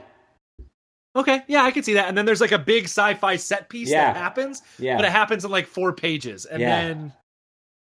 Okay, 1.15 1.43
yeah, 1.47 1.63
I 1.63 1.71
can 1.71 1.83
see 1.83 1.93
that. 1.93 2.09
And 2.09 2.17
then 2.17 2.25
there's 2.25 2.41
like 2.41 2.51
a 2.51 2.59
big 2.59 2.85
sci-fi 2.85 3.37
set 3.37 3.69
piece 3.69 3.89
Yeah. 3.89 4.11
that 4.11 4.17
happens, 4.17 4.61
Yeah. 4.77 4.97
but 4.97 5.05
it 5.05 5.11
happens 5.11 5.45
in 5.45 5.51
like 5.51 5.65
four 5.65 5.93
pages, 5.93 6.45
and 6.45 6.59
Yeah. 6.61 6.87
then 6.87 7.13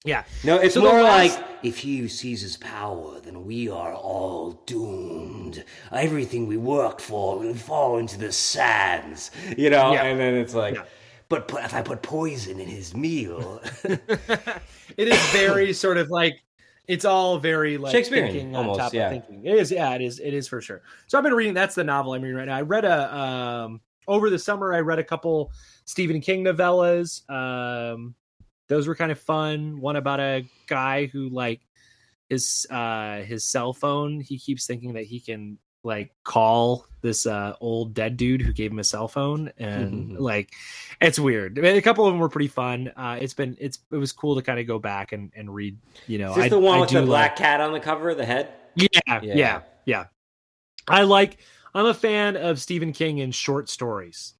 yeah, 0.05 0.23
No, 0.45 0.55
it's 0.57 0.75
So 0.75 0.81
more 0.81 1.01
last- 1.01 1.37
like 1.39 1.45
if 1.63 1.79
he 1.79 2.07
seizes 2.07 2.55
power, 2.55 3.19
then 3.19 3.45
we 3.45 3.67
are 3.67 3.93
all 3.93 4.51
doomed. 4.65 5.65
Everything 5.91 6.47
we 6.47 6.55
worked 6.55 7.01
for 7.01 7.39
will 7.39 7.55
fall 7.55 7.97
into 7.97 8.17
the 8.17 8.31
sands. 8.31 9.31
You 9.57 9.69
know, 9.71 9.91
Yeah. 9.91 10.03
and 10.03 10.17
then 10.19 10.35
it's 10.35 10.53
like, 10.53 10.77
but 11.27 11.49
put, 11.49 11.65
if 11.65 11.73
I 11.73 11.81
put 11.81 12.01
poison 12.03 12.61
in 12.61 12.67
his 12.69 12.95
meal, 12.95 13.59
it 13.83 15.07
is 15.09 15.19
very 15.31 15.73
sort 15.73 15.97
of 15.97 16.09
like 16.09 16.39
it's 16.87 17.05
all 17.05 17.37
very 17.37 17.77
like 17.77 17.91
Shakespearean, 17.91 18.31
thinking 18.31 18.55
almost, 18.55 18.79
on 18.79 18.85
top 18.85 18.93
yeah. 18.93 19.07
of 19.07 19.11
thinking. 19.11 19.45
It 19.45 19.57
is, 19.57 19.71
yeah, 19.71 19.93
it 19.93 20.01
is, 20.01 20.19
it 20.19 20.33
is 20.33 20.47
for 20.47 20.61
sure. 20.61 20.81
So 21.07 21.17
I've 21.17 21.23
been 21.23 21.33
reading. 21.33 21.53
That's 21.53 21.75
the 21.75 21.83
novel 21.83 22.13
I'm 22.13 22.21
reading 22.21 22.37
right 22.37 22.47
now. 22.47 22.55
I 22.55 22.61
read 22.61 22.85
a 22.85 23.15
um 23.15 23.81
over 24.07 24.29
the 24.29 24.39
summer. 24.39 24.73
I 24.73 24.79
read 24.79 24.99
a 24.99 25.03
couple 25.03 25.51
Stephen 25.85 26.21
King 26.21 26.45
novellas. 26.45 27.29
Um, 27.29 28.15
those 28.69 28.87
were 28.87 28.95
kind 28.95 29.11
of 29.11 29.19
fun. 29.19 29.81
One 29.81 29.97
about 29.97 30.19
a 30.19 30.45
guy 30.67 31.07
who 31.07 31.29
like 31.29 31.61
his 32.29 32.65
uh 32.69 33.17
his 33.21 33.43
cell 33.43 33.73
phone. 33.73 34.21
He 34.21 34.39
keeps 34.39 34.65
thinking 34.65 34.93
that 34.93 35.05
he 35.05 35.19
can 35.19 35.57
like 35.87 36.11
call 36.23 36.85
this 37.01 37.25
uh 37.25 37.53
old 37.61 37.93
dead 37.93 38.17
dude 38.17 38.41
who 38.41 38.51
gave 38.51 38.71
him 38.71 38.79
a 38.79 38.83
cell 38.83 39.07
phone 39.07 39.51
and 39.57 40.19
like 40.19 40.51
it's 41.01 41.17
weird. 41.17 41.57
I 41.57 41.61
mean, 41.61 41.75
a 41.77 41.81
couple 41.81 42.05
of 42.05 42.11
them 42.13 42.19
were 42.19 42.29
pretty 42.29 42.47
fun. 42.49 42.91
Uh 42.95 43.17
it's 43.21 43.33
been 43.33 43.55
it's 43.59 43.79
it 43.91 43.95
was 43.97 44.11
cool 44.11 44.35
to 44.35 44.41
kind 44.41 44.59
of 44.59 44.67
go 44.67 44.77
back 44.79 45.11
and 45.13 45.31
and 45.35 45.53
read 45.53 45.77
you 46.07 46.17
know 46.19 46.31
is 46.31 46.35
this 46.35 46.45
I, 46.45 46.49
the 46.49 46.59
one 46.59 46.77
I 46.77 46.81
with 46.81 46.89
do 46.89 46.99
the 46.99 47.05
black 47.05 47.31
like- 47.31 47.37
cat 47.39 47.61
on 47.61 47.71
the 47.73 47.79
cover, 47.79 48.09
of 48.09 48.17
the 48.17 48.25
head? 48.25 48.49
yeah, 48.75 48.87
Yeah. 49.05 49.19
yeah 49.23 49.61
yeah. 49.85 50.05
I 50.87 51.03
like 51.03 51.37
i'm 51.75 51.85
a 51.85 51.93
fan 51.93 52.35
of 52.37 52.59
stephen 52.59 52.91
king 52.93 53.17
in 53.19 53.31
short 53.31 53.69
stories 53.69 54.33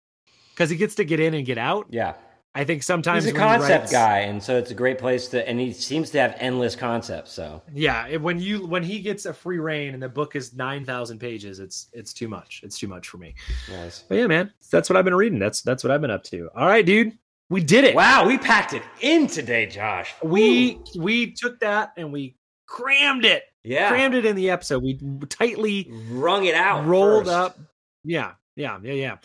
because 0.54 0.70
he 0.70 0.76
gets 0.78 0.96
to 0.96 1.04
get 1.06 1.20
in 1.20 1.34
and 1.36 1.46
get 1.46 1.58
out. 1.60 1.86
Yeah, 1.90 2.16
i 2.60 2.64
think 2.64 2.84
sometimes 2.84 3.24
he's 3.24 3.34
a 3.34 3.36
concept 3.38 3.80
writes- 3.84 3.92
guy, 3.92 4.20
and 4.20 4.42
so 4.44 4.58
it's 4.58 4.72
a 4.72 4.74
great 4.74 4.98
place 4.98 5.28
to. 5.30 5.48
And 5.48 5.60
he 5.60 5.72
seems 5.72 6.10
to 6.12 6.20
have 6.20 6.36
endless 6.40 6.76
concepts. 6.76 7.32
So 7.32 7.62
yeah 7.74 8.18
when 8.18 8.40
you 8.40 8.66
when 8.68 8.84
he 8.84 9.00
gets 9.00 9.26
a 9.26 9.34
free 9.34 9.60
reign 9.60 9.94
and 9.94 10.02
the 10.04 10.10
book 10.10 10.36
is 10.36 10.54
9000 10.54 11.20
pages 11.20 11.60
it's 11.60 11.88
it's 11.94 12.14
too 12.14 12.28
much 12.28 12.62
it's 12.64 12.78
too 12.78 12.88
much 12.88 13.08
for 13.08 13.18
me 13.18 13.36
nice. 13.72 14.04
but 14.10 14.16
yeah 14.18 14.28
man 14.28 14.52
that's 14.72 14.90
what 14.90 14.98
i've 14.98 15.06
been 15.06 15.16
reading 15.16 15.40
that's 15.40 15.62
that's 15.62 15.84
what 15.84 15.92
i've 15.92 16.02
been 16.02 16.12
up 16.12 16.24
to 16.24 16.50
all 16.56 16.66
right 16.68 16.86
dude 16.86 17.18
we 17.50 17.62
did 17.64 17.84
it 17.86 17.96
Wow, 17.96 18.28
we 18.28 18.38
packed 18.38 18.74
it 18.74 18.82
in 19.00 19.28
today, 19.28 19.68
Josh. 19.68 20.14
we 20.22 20.80
we 20.98 21.32
took 21.32 21.60
that 21.62 21.94
and 21.96 22.12
we 22.12 22.36
crammed 22.66 23.24
it 23.24 23.44
yeah, 23.64 23.88
crammed 23.90 24.16
it 24.16 24.26
in 24.26 24.36
the 24.36 24.50
episode 24.50 24.82
we 24.84 25.00
tightly 25.30 25.90
wrung 26.10 26.46
it 26.46 26.56
out, 26.56 26.86
rolled 26.86 27.26
first. 27.26 27.36
up 27.38 27.60
yeah 28.04 28.34
yeah 28.56 28.78
yeah 28.84 28.94
yeah 28.94 29.16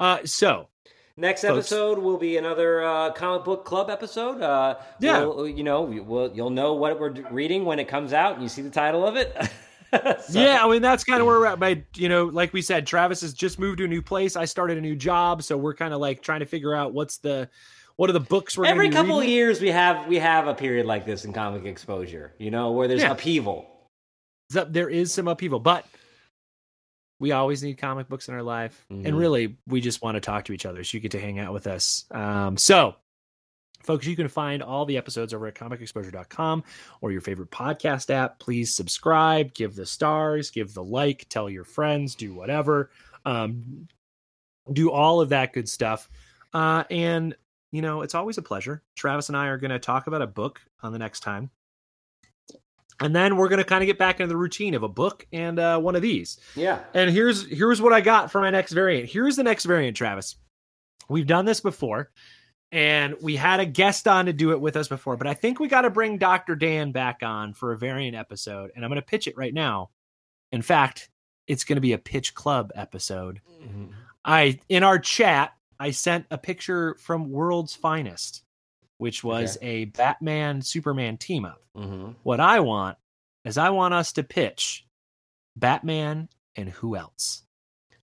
uh 0.00 0.18
so 0.24 0.68
Next 1.20 1.42
Folks. 1.42 1.70
episode 1.70 1.98
will 1.98 2.16
be 2.16 2.36
another 2.38 2.82
uh, 2.82 3.12
comic 3.12 3.44
book 3.44 3.64
club 3.64 3.90
episode. 3.90 4.40
Uh, 4.40 4.76
Yeah. 5.00 5.20
we'll- 5.24 5.46
you 5.48 5.62
know, 5.62 5.82
we- 5.82 6.00
we'll, 6.00 6.32
you'll 6.34 6.50
know 6.50 6.74
what 6.74 6.98
we're 6.98 7.12
reading 7.30 7.64
when 7.64 7.78
it 7.78 7.88
comes 7.88 8.12
out, 8.12 8.34
and 8.34 8.42
you 8.42 8.48
see 8.48 8.62
the 8.62 8.70
title 8.70 9.06
of 9.06 9.16
it. 9.16 9.36
So- 9.92 10.40
yeah 10.40 10.64
i 10.64 10.68
mean 10.70 10.82
that's 10.82 11.02
kind 11.02 11.20
of 11.20 11.26
where 11.26 11.40
we're 11.40 11.46
at 11.46 11.58
my 11.58 11.82
you 11.96 12.08
know 12.08 12.26
like 12.26 12.52
we 12.52 12.62
said 12.62 12.86
travis 12.86 13.22
has 13.22 13.34
just 13.34 13.58
moved 13.58 13.78
to 13.78 13.84
a 13.86 13.88
new 13.88 14.00
place 14.02 14.36
i 14.36 14.44
started 14.44 14.78
a 14.78 14.80
new 14.80 14.94
job 14.94 15.42
so 15.42 15.56
we're 15.56 15.74
kind 15.74 15.92
of 15.92 15.98
like 15.98 16.22
trying 16.22 16.38
to 16.38 16.46
figure 16.46 16.72
out 16.76 16.92
what's 16.94 17.16
the 17.18 17.48
what 17.96 18.08
are 18.08 18.12
the 18.12 18.20
books 18.20 18.56
we're 18.56 18.66
Every 18.66 18.88
couple 18.90 19.18
of 19.18 19.26
years, 19.26 19.60
we 19.60 19.68
have 19.72 20.06
we 20.06 20.14
have 20.20 20.46
a 20.46 20.54
period 20.54 20.86
like 20.86 21.06
this 21.06 21.24
in 21.24 21.32
comic 21.32 21.64
exposure. 21.64 22.32
You 22.38 22.52
know, 22.52 22.70
where 22.70 22.86
there's 22.86 23.02
Yeah. 23.02 23.10
upheaval. 23.10 23.66
There 24.50 24.88
is 24.88 25.12
some 25.12 25.26
upheaval 25.26 25.58
but 25.58 25.84
we 27.20 27.30
always 27.30 27.62
need 27.62 27.78
comic 27.78 28.08
books 28.08 28.26
in 28.28 28.34
our 28.34 28.42
life 28.42 28.84
Mhm. 28.90 29.06
and 29.06 29.16
really 29.16 29.56
we 29.68 29.80
just 29.80 30.02
want 30.02 30.16
to 30.16 30.20
talk 30.20 30.46
to 30.46 30.52
each 30.52 30.66
other 30.66 30.82
so 30.82 30.96
you 30.96 31.00
get 31.00 31.12
to 31.12 31.20
hang 31.20 31.38
out 31.38 31.52
with 31.52 31.66
us 31.68 32.06
um 32.10 32.56
so 32.56 32.96
Folks, 33.82 34.04
you 34.06 34.14
can 34.14 34.28
find 34.28 34.62
all 34.62 34.84
the 34.84 34.98
episodes 34.98 35.32
over 35.32 35.46
at 35.46 35.54
comicexposure.com 35.54 36.62
or 37.00 37.12
your 37.12 37.22
favorite 37.22 37.50
podcast 37.50 38.10
app. 38.10 38.38
Please 38.38 38.74
subscribe, 38.74 39.54
give 39.54 39.74
the 39.74 39.86
stars, 39.86 40.50
give 40.50 40.74
the 40.74 40.84
like, 40.84 41.24
tell 41.30 41.48
your 41.48 41.64
friends, 41.64 42.14
do 42.14 42.34
whatever. 42.34 42.90
Um, 43.24 43.88
do 44.70 44.90
all 44.90 45.22
of 45.22 45.30
that 45.30 45.54
good 45.54 45.66
stuff. 45.66 46.10
Uh, 46.52 46.84
and, 46.90 47.34
you 47.72 47.80
know, 47.80 48.02
it's 48.02 48.14
always 48.14 48.36
a 48.36 48.42
pleasure. 48.42 48.82
Travis 48.96 49.28
and 49.30 49.36
I 49.36 49.46
are 49.46 49.56
going 49.56 49.70
to 49.70 49.78
talk 49.78 50.08
about 50.08 50.20
a 50.20 50.26
book 50.26 50.60
on 50.82 50.92
the 50.92 50.98
next 50.98 51.20
time. 51.20 51.50
And 53.00 53.16
then 53.16 53.36
we're 53.36 53.48
going 53.48 53.58
to 53.58 53.64
kind 53.64 53.82
of 53.82 53.86
get 53.86 53.98
back 53.98 54.20
into 54.20 54.28
the 54.28 54.36
routine 54.36 54.74
of 54.74 54.82
a 54.82 54.88
book 54.88 55.26
and 55.32 55.58
uh, 55.58 55.78
one 55.78 55.96
of 55.96 56.02
these. 56.02 56.38
Yeah. 56.54 56.80
And 56.92 57.10
here's 57.10 57.46
here's 57.46 57.80
what 57.80 57.92
I 57.92 58.00
got 58.00 58.30
for 58.30 58.40
my 58.40 58.50
next 58.50 58.72
variant. 58.72 59.08
Here's 59.08 59.36
the 59.36 59.42
next 59.42 59.64
variant, 59.64 59.96
Travis. 59.96 60.36
We've 61.08 61.26
done 61.26 61.44
this 61.44 61.60
before, 61.60 62.10
and 62.72 63.16
we 63.20 63.36
had 63.36 63.58
a 63.58 63.66
guest 63.66 64.06
on 64.06 64.26
to 64.26 64.32
do 64.32 64.52
it 64.52 64.60
with 64.60 64.76
us 64.76 64.86
before, 64.86 65.16
but 65.16 65.26
I 65.26 65.34
think 65.34 65.58
we 65.58 65.66
got 65.66 65.82
to 65.82 65.90
bring 65.90 66.18
Dr. 66.18 66.54
Dan 66.54 66.92
back 66.92 67.22
on 67.22 67.52
for 67.52 67.72
a 67.72 67.78
variant 67.78 68.16
episode, 68.16 68.70
and 68.74 68.84
I'm 68.84 68.90
going 68.90 69.00
to 69.00 69.06
pitch 69.06 69.26
it 69.26 69.36
right 69.36 69.52
now. 69.52 69.90
In 70.52 70.62
fact, 70.62 71.10
it's 71.46 71.64
going 71.64 71.76
to 71.76 71.80
be 71.80 71.94
a 71.94 71.98
pitch 71.98 72.34
club 72.34 72.70
episode. 72.76 73.40
Mm-hmm. 73.60 73.86
I 74.24 74.60
in 74.68 74.82
our 74.82 74.98
chat, 74.98 75.52
I 75.80 75.90
sent 75.90 76.26
a 76.30 76.38
picture 76.38 76.96
from 77.00 77.30
World's 77.30 77.74
Finest, 77.74 78.44
which 79.00 79.24
was 79.24 79.56
a 79.62 79.86
Batman 79.86 80.60
Superman 80.60 81.16
team 81.16 81.46
up. 81.46 81.62
Mm-hmm. 81.74 82.10
What 82.22 82.38
I 82.38 82.60
want 82.60 82.98
is 83.46 83.56
I 83.56 83.70
want 83.70 83.94
us 83.94 84.12
to 84.12 84.22
pitch 84.22 84.86
Batman 85.56 86.28
and 86.54 86.68
who 86.68 86.96
else? 86.96 87.42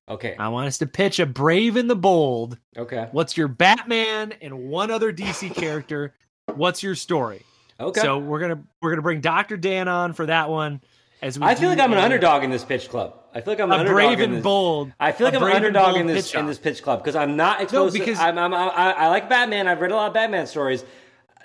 Okay. 0.09 0.35
I 0.39 0.47
want 0.47 0.67
us 0.67 0.79
to 0.79 0.87
pitch 0.87 1.19
a 1.19 1.27
Brave 1.27 1.75
and 1.75 1.87
the 1.87 1.95
Bold. 1.95 2.57
Okay. 2.75 3.09
What's 3.11 3.37
your 3.37 3.47
Batman 3.47 4.33
and 4.41 4.69
one 4.69 4.89
other 4.89 5.13
DC 5.13 5.53
character? 5.55 6.15
What's 6.55 6.81
your 6.81 6.95
story? 6.95 7.43
Okay. 7.79 8.01
So 8.01 8.17
we're 8.17 8.39
gonna 8.39 8.63
we're 8.81 8.89
gonna 8.89 9.03
bring 9.03 9.21
Doctor 9.21 9.55
Dan 9.55 9.87
on 9.87 10.13
for 10.13 10.25
that 10.25 10.49
one. 10.49 10.81
As 11.21 11.37
we 11.37 11.45
I 11.45 11.53
feel 11.53 11.69
like 11.69 11.79
I'm 11.79 11.93
an 11.93 11.99
underdog 11.99 12.43
in 12.43 12.49
this 12.49 12.63
pitch 12.63 12.89
club. 12.89 13.19
I 13.38 13.41
feel 13.41 13.53
like 13.53 13.59
I'm 13.59 13.71
A 13.71 13.85
brave 13.85 14.19
and 14.19 14.41
bold. 14.41 14.91
I 14.99 15.11
feel 15.11 15.27
like 15.27 15.35
I'm 15.35 15.43
an 15.43 15.51
underdog 15.51 15.95
in 15.95 16.07
this 16.07 16.33
in 16.33 16.47
this 16.47 16.57
pitch 16.57 16.81
club 16.81 17.03
because 17.03 17.15
I'm 17.15 17.35
not 17.35 17.61
exposed. 17.61 17.93
No, 17.95 17.99
because- 17.99 18.17
to, 18.17 18.23
I'm, 18.23 18.38
I'm, 18.39 18.51
I, 18.51 18.93
I 18.93 19.07
like 19.09 19.29
Batman. 19.29 19.67
I've 19.67 19.79
read 19.79 19.91
a 19.91 19.95
lot 19.95 20.07
of 20.07 20.13
Batman 20.15 20.47
stories. 20.47 20.83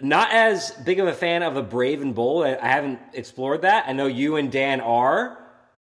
Not 0.00 0.32
as 0.32 0.70
big 0.86 1.00
of 1.00 1.06
a 1.06 1.12
fan 1.12 1.42
of 1.42 1.58
a 1.58 1.62
Brave 1.62 2.00
and 2.00 2.14
Bold. 2.14 2.46
I, 2.46 2.56
I 2.56 2.68
haven't 2.68 2.98
explored 3.12 3.62
that. 3.62 3.84
I 3.86 3.92
know 3.92 4.06
you 4.06 4.36
and 4.36 4.50
Dan 4.50 4.80
are. 4.80 5.38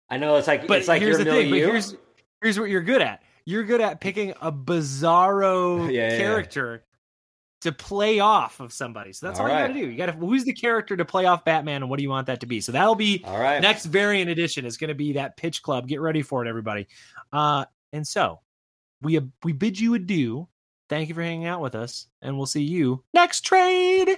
I 0.09 0.17
know 0.17 0.35
it's 0.35 0.47
like 0.47 0.67
But 0.67 0.79
it's 0.79 0.89
like 0.89 1.01
here's 1.01 1.15
your 1.17 1.23
the 1.23 1.31
thing. 1.31 1.49
But 1.49 1.59
here's 1.59 1.95
here's 2.41 2.59
what 2.59 2.69
you're 2.69 2.81
good 2.83 3.01
at. 3.01 3.23
You're 3.45 3.63
good 3.63 3.79
at 3.79 4.01
picking 4.01 4.31
a 4.41 4.51
bizarro 4.51 5.91
yeah, 5.93 6.11
yeah. 6.11 6.17
character 6.17 6.83
to 7.65 7.71
play 7.71 8.19
off 8.19 8.59
of 8.59 8.71
somebody. 8.71 9.11
So 9.11 9.27
that's 9.27 9.39
all, 9.39 9.45
All 9.47 9.51
you 9.51 9.59
got 9.59 9.67
to 9.67 9.73
do. 9.73 9.89
You 9.89 9.97
got 9.97 10.05
to 10.07 10.11
who's 10.13 10.45
the 10.45 10.53
character 10.53 10.95
to 10.95 11.03
play 11.05 11.25
off 11.25 11.43
Batman, 11.43 11.81
and 11.81 11.89
what 11.89 11.97
do 11.97 12.03
you 12.03 12.09
want 12.09 12.27
that 12.27 12.39
to 12.39 12.45
be? 12.45 12.61
So 12.61 12.71
that'll 12.71 12.95
be 12.95 13.23
All 13.25 13.39
right. 13.39 13.61
next 13.61 13.85
variant 13.85 14.29
edition 14.29 14.65
is 14.65 14.77
going 14.77 14.87
to 14.89 14.95
be 14.95 15.13
that 15.13 15.35
pitch 15.37 15.61
club. 15.61 15.87
Get 15.87 16.01
ready 16.01 16.21
for 16.21 16.45
it, 16.45 16.47
everybody. 16.49 16.87
Uh, 17.33 17.65
and 17.91 18.07
so 18.07 18.39
we 19.01 19.19
we 19.43 19.51
bid 19.53 19.79
you 19.79 19.93
adieu. 19.95 20.47
Thank 20.87 21.09
you 21.09 21.15
for 21.15 21.21
hanging 21.21 21.47
out 21.47 21.61
with 21.61 21.75
us, 21.75 22.07
and 22.21 22.37
we'll 22.37 22.45
see 22.45 22.63
you 22.63 23.03
next 23.13 23.41
trade. 23.41 24.17